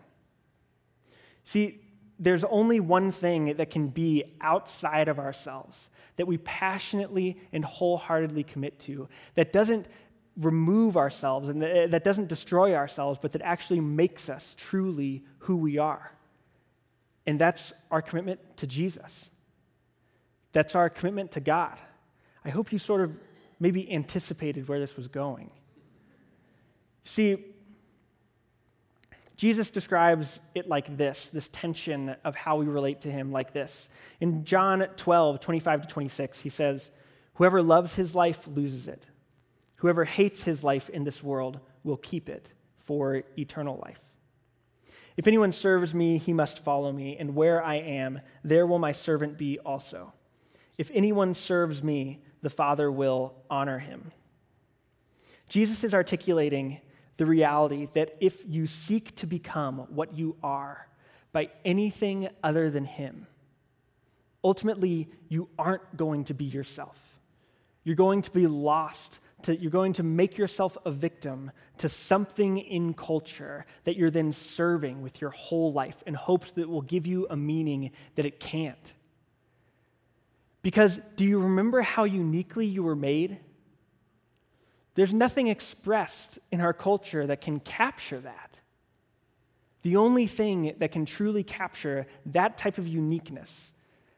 See, 1.45 1.81
there's 2.19 2.45
only 2.45 2.81
one 2.81 3.11
thing 3.13 3.57
that 3.57 3.71
can 3.71 3.89
be 3.89 4.25
outside 4.41 5.09
of 5.09 5.19
ourselves 5.19 5.89
that 6.17 6.27
we 6.27 6.37
passionately 6.39 7.41
and 7.51 7.65
wholeheartedly 7.65 8.45
commit 8.45 8.79
to 8.81 9.09
that 9.37 9.55
doesn't 9.55 9.87
remove 10.37 10.97
ourselves 10.97 11.49
and 11.49 11.63
that 11.63 12.05
doesn't 12.05 12.29
destroy 12.29 12.75
ourselves, 12.75 13.19
but 13.21 13.33
that 13.33 13.43
actually 13.43 13.81
makes 13.81 14.29
us 14.29 14.55
truly 14.59 15.25
who 15.39 15.57
we 15.57 15.79
are. 15.79 16.13
And 17.27 17.39
that's 17.39 17.73
our 17.91 18.03
commitment 18.03 18.41
to 18.59 18.67
Jesus. 18.67 19.31
That's 20.53 20.75
our 20.75 20.91
commitment 20.91 21.31
to 21.33 21.41
God. 21.41 21.79
I 22.45 22.51
hope 22.51 22.73
you 22.73 22.79
sort 22.79 23.01
of 23.01 23.13
maybe 23.59 23.91
anticipated 23.93 24.69
where 24.69 24.79
this 24.79 24.97
was 24.97 25.09
going. 25.09 25.51
See, 27.05 27.45
Jesus 29.41 29.71
describes 29.71 30.39
it 30.55 30.69
like 30.69 30.99
this 30.99 31.29
this 31.29 31.49
tension 31.49 32.15
of 32.25 32.37
how 32.37 32.57
we 32.57 32.67
relate 32.67 33.01
to 33.01 33.11
him 33.11 33.33
like 33.33 33.55
this. 33.55 33.89
In 34.21 34.45
John 34.45 34.87
12, 34.97 35.41
25 35.41 35.81
to 35.81 35.89
26, 35.89 36.43
he 36.43 36.51
says, 36.51 36.91
Whoever 37.37 37.63
loves 37.63 37.95
his 37.95 38.15
life 38.15 38.47
loses 38.47 38.87
it. 38.87 39.07
Whoever 39.77 40.05
hates 40.05 40.45
his 40.45 40.63
life 40.63 40.91
in 40.91 41.05
this 41.05 41.23
world 41.23 41.59
will 41.85 41.97
keep 41.97 42.29
it 42.29 42.53
for 42.81 43.23
eternal 43.39 43.81
life. 43.83 44.03
If 45.17 45.27
anyone 45.27 45.53
serves 45.53 45.95
me, 45.95 46.19
he 46.19 46.35
must 46.35 46.63
follow 46.63 46.93
me, 46.93 47.17
and 47.17 47.35
where 47.35 47.65
I 47.65 47.77
am, 47.77 48.21
there 48.45 48.67
will 48.67 48.79
my 48.79 48.93
servant 48.93 49.39
be 49.39 49.59
also. 49.61 50.13
If 50.77 50.91
anyone 50.93 51.33
serves 51.33 51.83
me, 51.83 52.21
the 52.43 52.51
Father 52.51 52.93
will 52.93 53.37
honor 53.49 53.79
him. 53.79 54.13
Jesus 55.49 55.83
is 55.83 55.95
articulating 55.95 56.83
the 57.21 57.27
reality 57.27 57.87
that 57.93 58.17
if 58.19 58.43
you 58.49 58.67
seek 58.67 59.15
to 59.15 59.27
become 59.27 59.81
what 59.91 60.17
you 60.17 60.35
are 60.43 60.89
by 61.33 61.51
anything 61.67 62.27
other 62.43 62.71
than 62.71 62.87
Him, 62.87 63.27
ultimately 64.43 65.07
you 65.29 65.47
aren't 65.59 65.99
going 65.99 66.25
to 66.25 66.35
be 66.35 66.47
yourself. 66.47 66.99
You're 67.85 67.95
going 67.95 68.23
to 68.23 68.31
be 68.31 68.47
lost. 68.47 69.21
To, 69.43 69.55
you're 69.55 69.71
going 69.71 69.93
to 69.95 70.03
make 70.03 70.39
yourself 70.39 70.79
a 70.87 70.91
victim 70.91 71.51
to 71.77 71.91
something 71.91 72.57
in 72.57 72.95
culture 72.95 73.67
that 73.85 73.99
you're 73.99 74.09
then 74.09 74.33
serving 74.33 75.03
with 75.03 75.21
your 75.21 75.31
whole 75.31 75.75
life 75.75 76.03
in 76.07 76.15
hopes 76.15 76.53
that 76.53 76.71
will 76.71 76.81
give 76.81 77.07
you 77.07 77.27
a 77.29 77.37
meaning 77.37 77.91
that 78.15 78.25
it 78.25 78.41
can't. 78.41 78.95
Because 80.63 80.99
do 81.17 81.27
you 81.27 81.39
remember 81.39 81.83
how 81.83 82.05
uniquely 82.05 82.65
you 82.65 82.83
were 82.83 82.97
made? 82.97 83.41
There's 84.95 85.13
nothing 85.13 85.47
expressed 85.47 86.39
in 86.51 86.61
our 86.61 86.73
culture 86.73 87.27
that 87.27 87.41
can 87.41 87.61
capture 87.61 88.21
that. 88.21 88.59
The 89.83 89.97
only 89.97 90.27
thing 90.27 90.75
that 90.79 90.91
can 90.91 91.07
truly 91.07 91.43
capture 91.43 92.07
that 92.27 92.59
type 92.59 92.79
of 92.79 92.87
uniqueness 92.87 93.73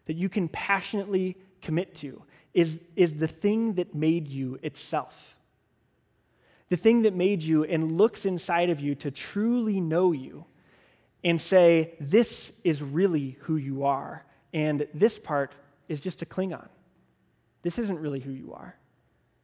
that 0.07 0.14
you 0.14 0.29
can 0.29 0.49
passionately 0.49 1.37
commit 1.61 1.95
to 1.97 2.23
is, 2.55 2.81
is 2.97 3.16
the 3.16 3.29
thing 3.29 3.75
that 3.75 3.95
made 3.95 4.29
you 4.29 4.59
itself. 4.62 5.37
The 6.68 6.77
thing 6.77 7.03
that 7.03 7.14
made 7.14 7.43
you 7.43 7.64
and 7.64 7.93
looks 7.93 8.25
inside 8.25 8.70
of 8.70 8.81
you 8.81 8.95
to 8.97 9.11
truly 9.11 9.81
know 9.81 10.12
you 10.12 10.47
and 11.23 11.41
say, 11.41 11.95
This 12.01 12.53
is 12.64 12.83
really 12.83 13.37
who 13.43 13.57
you 13.57 13.85
are, 13.85 14.25
and 14.53 14.87
this 14.93 15.18
part 15.18 15.55
is 15.89 16.01
just 16.01 16.23
a 16.23 16.27
Klingon. 16.27 16.68
This 17.62 17.79
isn't 17.79 17.99
really 18.01 18.20
who 18.20 18.33
you 18.33 18.55
are. 18.55 18.75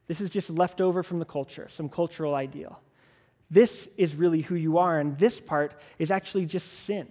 This 0.08 0.20
is 0.20 0.30
just 0.30 0.50
left 0.50 0.80
over 0.80 1.02
from 1.02 1.18
the 1.20 1.24
culture, 1.24 1.68
some 1.70 1.88
cultural 1.88 2.34
ideal. 2.34 2.80
This 3.50 3.88
is 3.96 4.14
really 4.14 4.40
who 4.40 4.54
you 4.54 4.78
are, 4.78 4.98
and 4.98 5.16
this 5.18 5.38
part 5.38 5.78
is 5.98 6.10
actually 6.10 6.46
just 6.46 6.70
sin. 6.70 7.06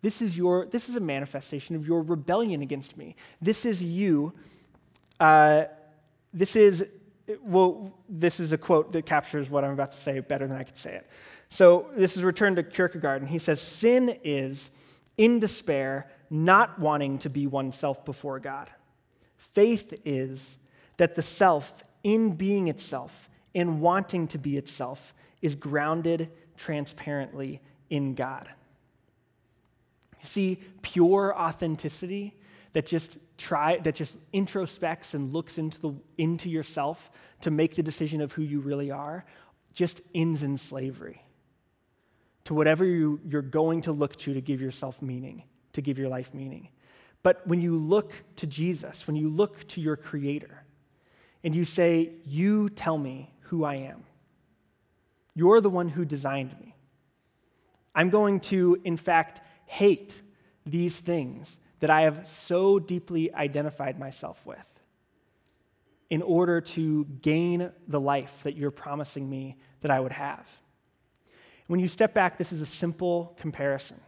This 0.00 0.22
is, 0.22 0.36
your, 0.36 0.66
this 0.66 0.88
is 0.88 0.96
a 0.96 1.00
manifestation 1.00 1.76
of 1.76 1.86
your 1.86 2.02
rebellion 2.02 2.62
against 2.62 2.96
me. 2.96 3.16
This 3.40 3.64
is 3.64 3.82
you. 3.82 4.32
Uh, 5.18 5.64
this 6.32 6.56
is, 6.56 6.84
well, 7.42 7.92
this 8.08 8.38
is 8.38 8.52
a 8.52 8.58
quote 8.58 8.92
that 8.92 9.06
captures 9.06 9.50
what 9.50 9.64
I'm 9.64 9.72
about 9.72 9.92
to 9.92 9.98
say 9.98 10.20
better 10.20 10.46
than 10.46 10.56
I 10.56 10.64
could 10.64 10.76
say 10.76 10.94
it. 10.94 11.06
So 11.48 11.90
this 11.96 12.16
is 12.16 12.24
returned 12.24 12.56
to 12.56 12.62
Kierkegaard, 12.62 13.22
and 13.22 13.30
he 13.30 13.38
says, 13.38 13.60
Sin 13.60 14.18
is, 14.24 14.70
in 15.16 15.38
despair, 15.38 16.10
not 16.30 16.78
wanting 16.78 17.18
to 17.18 17.30
be 17.30 17.46
oneself 17.46 18.04
before 18.04 18.40
God. 18.40 18.68
Faith 19.36 19.94
is 20.04 20.58
that 20.96 21.14
the 21.14 21.22
self 21.22 21.84
in 22.04 22.36
being 22.36 22.68
itself, 22.68 23.28
in 23.52 23.80
wanting 23.80 24.28
to 24.28 24.38
be 24.38 24.56
itself, 24.56 25.12
is 25.42 25.56
grounded 25.56 26.30
transparently 26.56 27.60
in 27.90 28.14
God. 28.14 28.48
See, 30.22 30.58
pure 30.82 31.36
authenticity 31.36 32.34
that 32.72 32.86
just 32.86 33.18
try 33.36 33.78
that 33.78 33.96
just 33.96 34.18
introspects 34.32 35.14
and 35.14 35.32
looks 35.32 35.58
into 35.58 35.80
the 35.80 35.94
into 36.16 36.48
yourself 36.48 37.10
to 37.40 37.50
make 37.50 37.74
the 37.74 37.82
decision 37.82 38.20
of 38.20 38.32
who 38.32 38.42
you 38.42 38.60
really 38.60 38.92
are 38.92 39.24
just 39.74 40.00
ends 40.14 40.44
in 40.44 40.56
slavery 40.56 41.24
to 42.44 42.54
whatever 42.54 42.84
you, 42.84 43.20
you're 43.26 43.42
going 43.42 43.82
to 43.82 43.92
look 43.92 44.16
to 44.16 44.34
to 44.34 44.40
give 44.40 44.60
yourself 44.60 45.00
meaning, 45.02 45.44
to 45.72 45.82
give 45.82 45.98
your 45.98 46.08
life 46.08 46.32
meaning. 46.34 46.68
But 47.22 47.46
when 47.46 47.60
you 47.60 47.76
look 47.76 48.12
to 48.36 48.46
Jesus, 48.46 49.06
when 49.06 49.16
you 49.16 49.28
look 49.28 49.66
to 49.68 49.80
your 49.80 49.96
Creator, 49.96 50.63
and 51.44 51.54
you 51.54 51.64
say, 51.64 52.12
You 52.24 52.70
tell 52.70 52.98
me 52.98 53.32
who 53.42 53.64
I 53.64 53.76
am. 53.76 54.04
You're 55.34 55.60
the 55.60 55.70
one 55.70 55.88
who 55.88 56.04
designed 56.04 56.58
me. 56.58 56.74
I'm 57.94 58.10
going 58.10 58.40
to, 58.40 58.80
in 58.82 58.96
fact, 58.96 59.40
hate 59.66 60.20
these 60.66 60.98
things 60.98 61.58
that 61.80 61.90
I 61.90 62.02
have 62.02 62.26
so 62.26 62.78
deeply 62.78 63.32
identified 63.32 63.98
myself 63.98 64.44
with 64.46 64.80
in 66.10 66.22
order 66.22 66.60
to 66.60 67.04
gain 67.22 67.70
the 67.88 68.00
life 68.00 68.40
that 68.44 68.56
you're 68.56 68.70
promising 68.70 69.28
me 69.28 69.56
that 69.80 69.90
I 69.90 70.00
would 70.00 70.12
have. 70.12 70.48
When 71.66 71.80
you 71.80 71.88
step 71.88 72.14
back, 72.14 72.38
this 72.38 72.52
is 72.52 72.60
a 72.60 72.66
simple 72.66 73.36
comparison. 73.38 74.00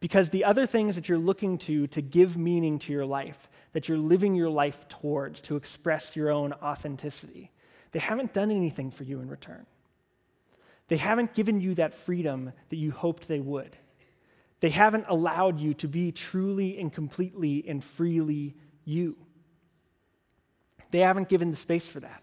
Because 0.00 0.30
the 0.30 0.44
other 0.44 0.66
things 0.66 0.96
that 0.96 1.08
you're 1.08 1.18
looking 1.18 1.58
to 1.58 1.86
to 1.88 2.00
give 2.00 2.36
meaning 2.36 2.78
to 2.80 2.92
your 2.92 3.04
life, 3.04 3.49
that 3.72 3.88
you're 3.88 3.98
living 3.98 4.34
your 4.34 4.50
life 4.50 4.88
towards 4.88 5.40
to 5.42 5.56
express 5.56 6.16
your 6.16 6.30
own 6.30 6.52
authenticity, 6.54 7.50
they 7.92 7.98
haven't 7.98 8.32
done 8.32 8.50
anything 8.50 8.90
for 8.90 9.04
you 9.04 9.20
in 9.20 9.28
return. 9.28 9.66
They 10.88 10.96
haven't 10.96 11.34
given 11.34 11.60
you 11.60 11.74
that 11.74 11.94
freedom 11.94 12.52
that 12.68 12.76
you 12.76 12.90
hoped 12.90 13.28
they 13.28 13.40
would. 13.40 13.76
They 14.60 14.70
haven't 14.70 15.06
allowed 15.08 15.60
you 15.60 15.74
to 15.74 15.88
be 15.88 16.12
truly 16.12 16.78
and 16.78 16.92
completely 16.92 17.64
and 17.66 17.82
freely 17.82 18.56
you. 18.84 19.16
They 20.90 21.00
haven't 21.00 21.28
given 21.28 21.50
the 21.50 21.56
space 21.56 21.86
for 21.86 22.00
that. 22.00 22.22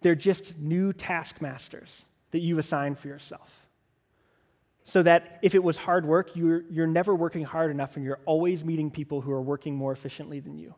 They're 0.00 0.14
just 0.14 0.58
new 0.58 0.92
taskmasters 0.92 2.04
that 2.32 2.40
you 2.40 2.58
assign 2.58 2.96
for 2.96 3.08
yourself 3.08 3.63
so 4.84 5.02
that 5.02 5.38
if 5.42 5.54
it 5.54 5.62
was 5.62 5.78
hard 5.78 6.04
work, 6.04 6.36
you're, 6.36 6.62
you're 6.70 6.86
never 6.86 7.14
working 7.14 7.44
hard 7.44 7.70
enough 7.70 7.96
and 7.96 8.04
you're 8.04 8.20
always 8.26 8.62
meeting 8.62 8.90
people 8.90 9.22
who 9.22 9.32
are 9.32 9.40
working 9.40 9.74
more 9.74 9.92
efficiently 9.92 10.40
than 10.40 10.58
you. 10.58 10.74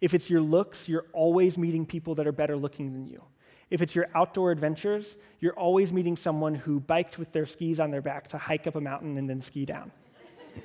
If 0.00 0.14
it's 0.14 0.30
your 0.30 0.40
looks, 0.40 0.88
you're 0.88 1.04
always 1.12 1.58
meeting 1.58 1.84
people 1.86 2.14
that 2.16 2.26
are 2.26 2.32
better 2.32 2.56
looking 2.56 2.92
than 2.92 3.06
you. 3.06 3.22
If 3.70 3.82
it's 3.82 3.94
your 3.94 4.08
outdoor 4.14 4.50
adventures, 4.50 5.16
you're 5.40 5.54
always 5.54 5.92
meeting 5.92 6.16
someone 6.16 6.54
who 6.54 6.80
biked 6.80 7.18
with 7.18 7.32
their 7.32 7.44
skis 7.46 7.80
on 7.80 7.90
their 7.90 8.02
back 8.02 8.28
to 8.28 8.38
hike 8.38 8.66
up 8.66 8.76
a 8.76 8.80
mountain 8.80 9.18
and 9.18 9.28
then 9.28 9.40
ski 9.40 9.64
down. 9.66 9.90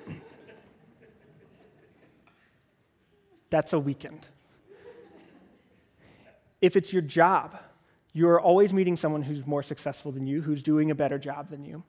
That's 3.49 3.73
a 3.73 3.79
weekend. 3.79 4.25
If 6.61 6.75
it's 6.75 6.93
your 6.93 7.01
job, 7.01 7.57
you're 8.13 8.39
always 8.39 8.73
meeting 8.73 8.95
someone 8.97 9.23
who's 9.23 9.45
more 9.45 9.63
successful 9.63 10.11
than 10.11 10.27
you, 10.27 10.41
who's 10.41 10.61
doing 10.61 10.91
a 10.91 10.95
better 10.95 11.17
job 11.17 11.49
than 11.49 11.65
you. 11.65 11.83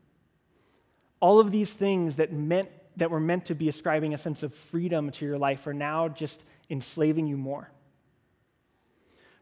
All 1.21 1.39
of 1.39 1.51
these 1.51 1.73
things 1.73 2.17
that, 2.17 2.33
meant, 2.33 2.71
that 2.97 3.11
were 3.11 3.21
meant 3.21 3.45
to 3.47 3.55
be 3.55 3.69
ascribing 3.69 4.15
a 4.15 4.19
sense 4.19 4.43
of 4.43 4.55
freedom 4.55 5.11
to 5.11 5.25
your 5.25 5.39
life 5.39 5.67
are 5.67 5.75
now 5.75 6.09
just 6.09 6.45
enslaving 6.71 7.27
you 7.27 7.37
more. 7.37 7.71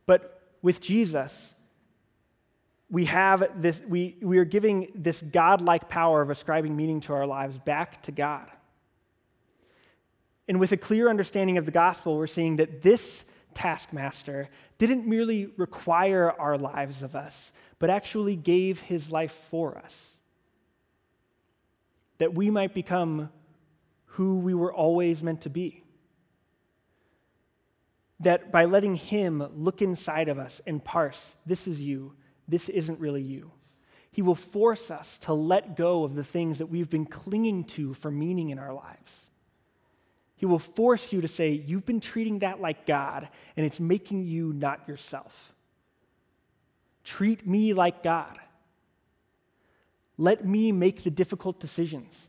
But 0.07 0.43
with 0.61 0.81
Jesus, 0.81 1.55
we 2.91 3.05
have 3.05 3.61
this, 3.61 3.81
we, 3.87 4.16
we 4.22 4.39
are 4.39 4.45
giving 4.45 4.91
this 4.95 5.22
godlike 5.22 5.89
power 5.89 6.22
of 6.22 6.31
ascribing 6.31 6.76
meaning 6.76 7.01
to 7.03 7.12
our 7.12 7.26
lives 7.26 7.59
back 7.59 8.03
to 8.03 8.12
God. 8.12 8.49
And 10.49 10.59
with 10.59 10.72
a 10.72 10.76
clear 10.79 11.11
understanding 11.11 11.59
of 11.59 11.66
the 11.66 11.70
gospel, 11.70 12.16
we're 12.16 12.26
seeing 12.26 12.57
that 12.57 12.81
this 12.81 13.24
taskmaster 13.53 14.49
didn't 14.79 15.07
merely 15.07 15.53
require 15.57 16.33
our 16.33 16.57
lives 16.57 17.03
of 17.03 17.14
us, 17.14 17.53
but 17.79 17.91
actually 17.91 18.35
gave 18.35 18.81
his 18.81 19.12
life 19.12 19.37
for 19.51 19.76
us 19.76 20.14
that 22.18 22.34
we 22.34 22.50
might 22.50 22.74
become 22.74 23.30
who 24.04 24.38
we 24.38 24.54
were 24.54 24.72
always 24.72 25.22
meant 25.22 25.42
to 25.42 25.50
be. 25.50 25.82
That 28.20 28.50
by 28.50 28.64
letting 28.64 28.96
Him 28.96 29.46
look 29.54 29.80
inside 29.80 30.28
of 30.28 30.38
us 30.38 30.60
and 30.66 30.84
parse, 30.84 31.36
this 31.46 31.68
is 31.68 31.80
you, 31.80 32.14
this 32.48 32.68
isn't 32.68 33.00
really 33.00 33.22
you, 33.22 33.52
He 34.10 34.22
will 34.22 34.34
force 34.34 34.90
us 34.90 35.18
to 35.18 35.32
let 35.32 35.76
go 35.76 36.04
of 36.04 36.14
the 36.14 36.24
things 36.24 36.58
that 36.58 36.66
we've 36.66 36.90
been 36.90 37.06
clinging 37.06 37.64
to 37.64 37.94
for 37.94 38.10
meaning 38.10 38.50
in 38.50 38.58
our 38.58 38.72
lives. 38.72 39.28
He 40.34 40.46
will 40.46 40.58
force 40.60 41.12
you 41.12 41.20
to 41.20 41.28
say, 41.28 41.50
You've 41.50 41.86
been 41.86 42.00
treating 42.00 42.40
that 42.40 42.60
like 42.60 42.86
God, 42.86 43.28
and 43.56 43.64
it's 43.64 43.80
making 43.80 44.24
you 44.24 44.52
not 44.52 44.88
yourself. 44.88 45.52
Treat 47.04 47.46
me 47.46 47.72
like 47.72 48.02
God. 48.02 48.38
Let 50.18 50.44
me 50.44 50.72
make 50.72 51.04
the 51.04 51.10
difficult 51.10 51.60
decisions. 51.60 52.28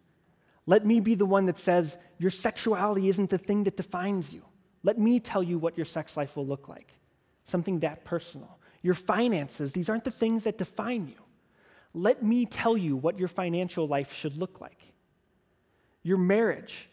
Let 0.66 0.86
me 0.86 1.00
be 1.00 1.16
the 1.16 1.26
one 1.26 1.48
that 1.48 1.58
says, 1.58 1.98
Your 2.20 2.32
sexuality 2.32 3.10
isn't 3.10 3.32
the 3.32 3.40
thing 3.40 3.64
that 3.64 3.76
defines 3.76 4.32
you. 4.32 4.44
Let 4.84 5.00
me 5.00 5.20
tell 5.20 5.44
you 5.44 5.58
what 5.58 5.76
your 5.76 5.86
sex 5.86 6.16
life 6.16 6.38
will 6.38 6.46
look 6.46 6.70
like. 6.70 6.94
Something 7.44 7.80
that 7.80 8.06
personal. 8.06 8.60
Your 8.82 8.94
finances, 8.94 9.72
these 9.72 9.90
aren't 9.90 10.06
the 10.06 10.12
things 10.12 10.44
that 10.44 10.58
define 10.58 11.08
you. 11.08 11.22
Let 11.94 12.24
me 12.24 12.46
tell 12.46 12.78
you 12.78 12.96
what 12.96 13.18
your 13.18 13.28
financial 13.28 13.88
life 13.88 14.14
should 14.14 14.38
look 14.38 14.62
like. 14.62 14.80
Your 16.04 16.18
marriage, 16.18 16.88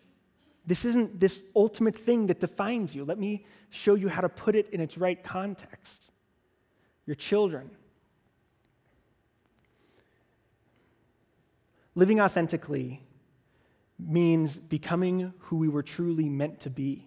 this 0.67 0.85
isn't 0.85 1.21
this 1.21 1.43
ultimate 1.55 1.97
thing 1.97 2.27
that 2.27 2.41
defines 2.41 2.95
you. 2.95 3.05
Let 3.05 3.19
me 3.19 3.45
show 3.71 3.95
you 3.95 4.09
how 4.09 4.23
to 4.23 4.29
put 4.29 4.57
it 4.57 4.69
in 4.71 4.81
its 4.81 4.99
right 4.99 5.23
context. 5.23 6.11
your 7.05 7.15
children. 7.15 7.71
Living 11.97 12.21
authentically 12.21 13.01
means 13.99 14.59
becoming 14.59 15.33
who 15.39 15.57
we 15.57 15.67
were 15.67 15.83
truly 15.83 16.29
meant 16.29 16.61
to 16.61 16.69
be. 16.69 17.06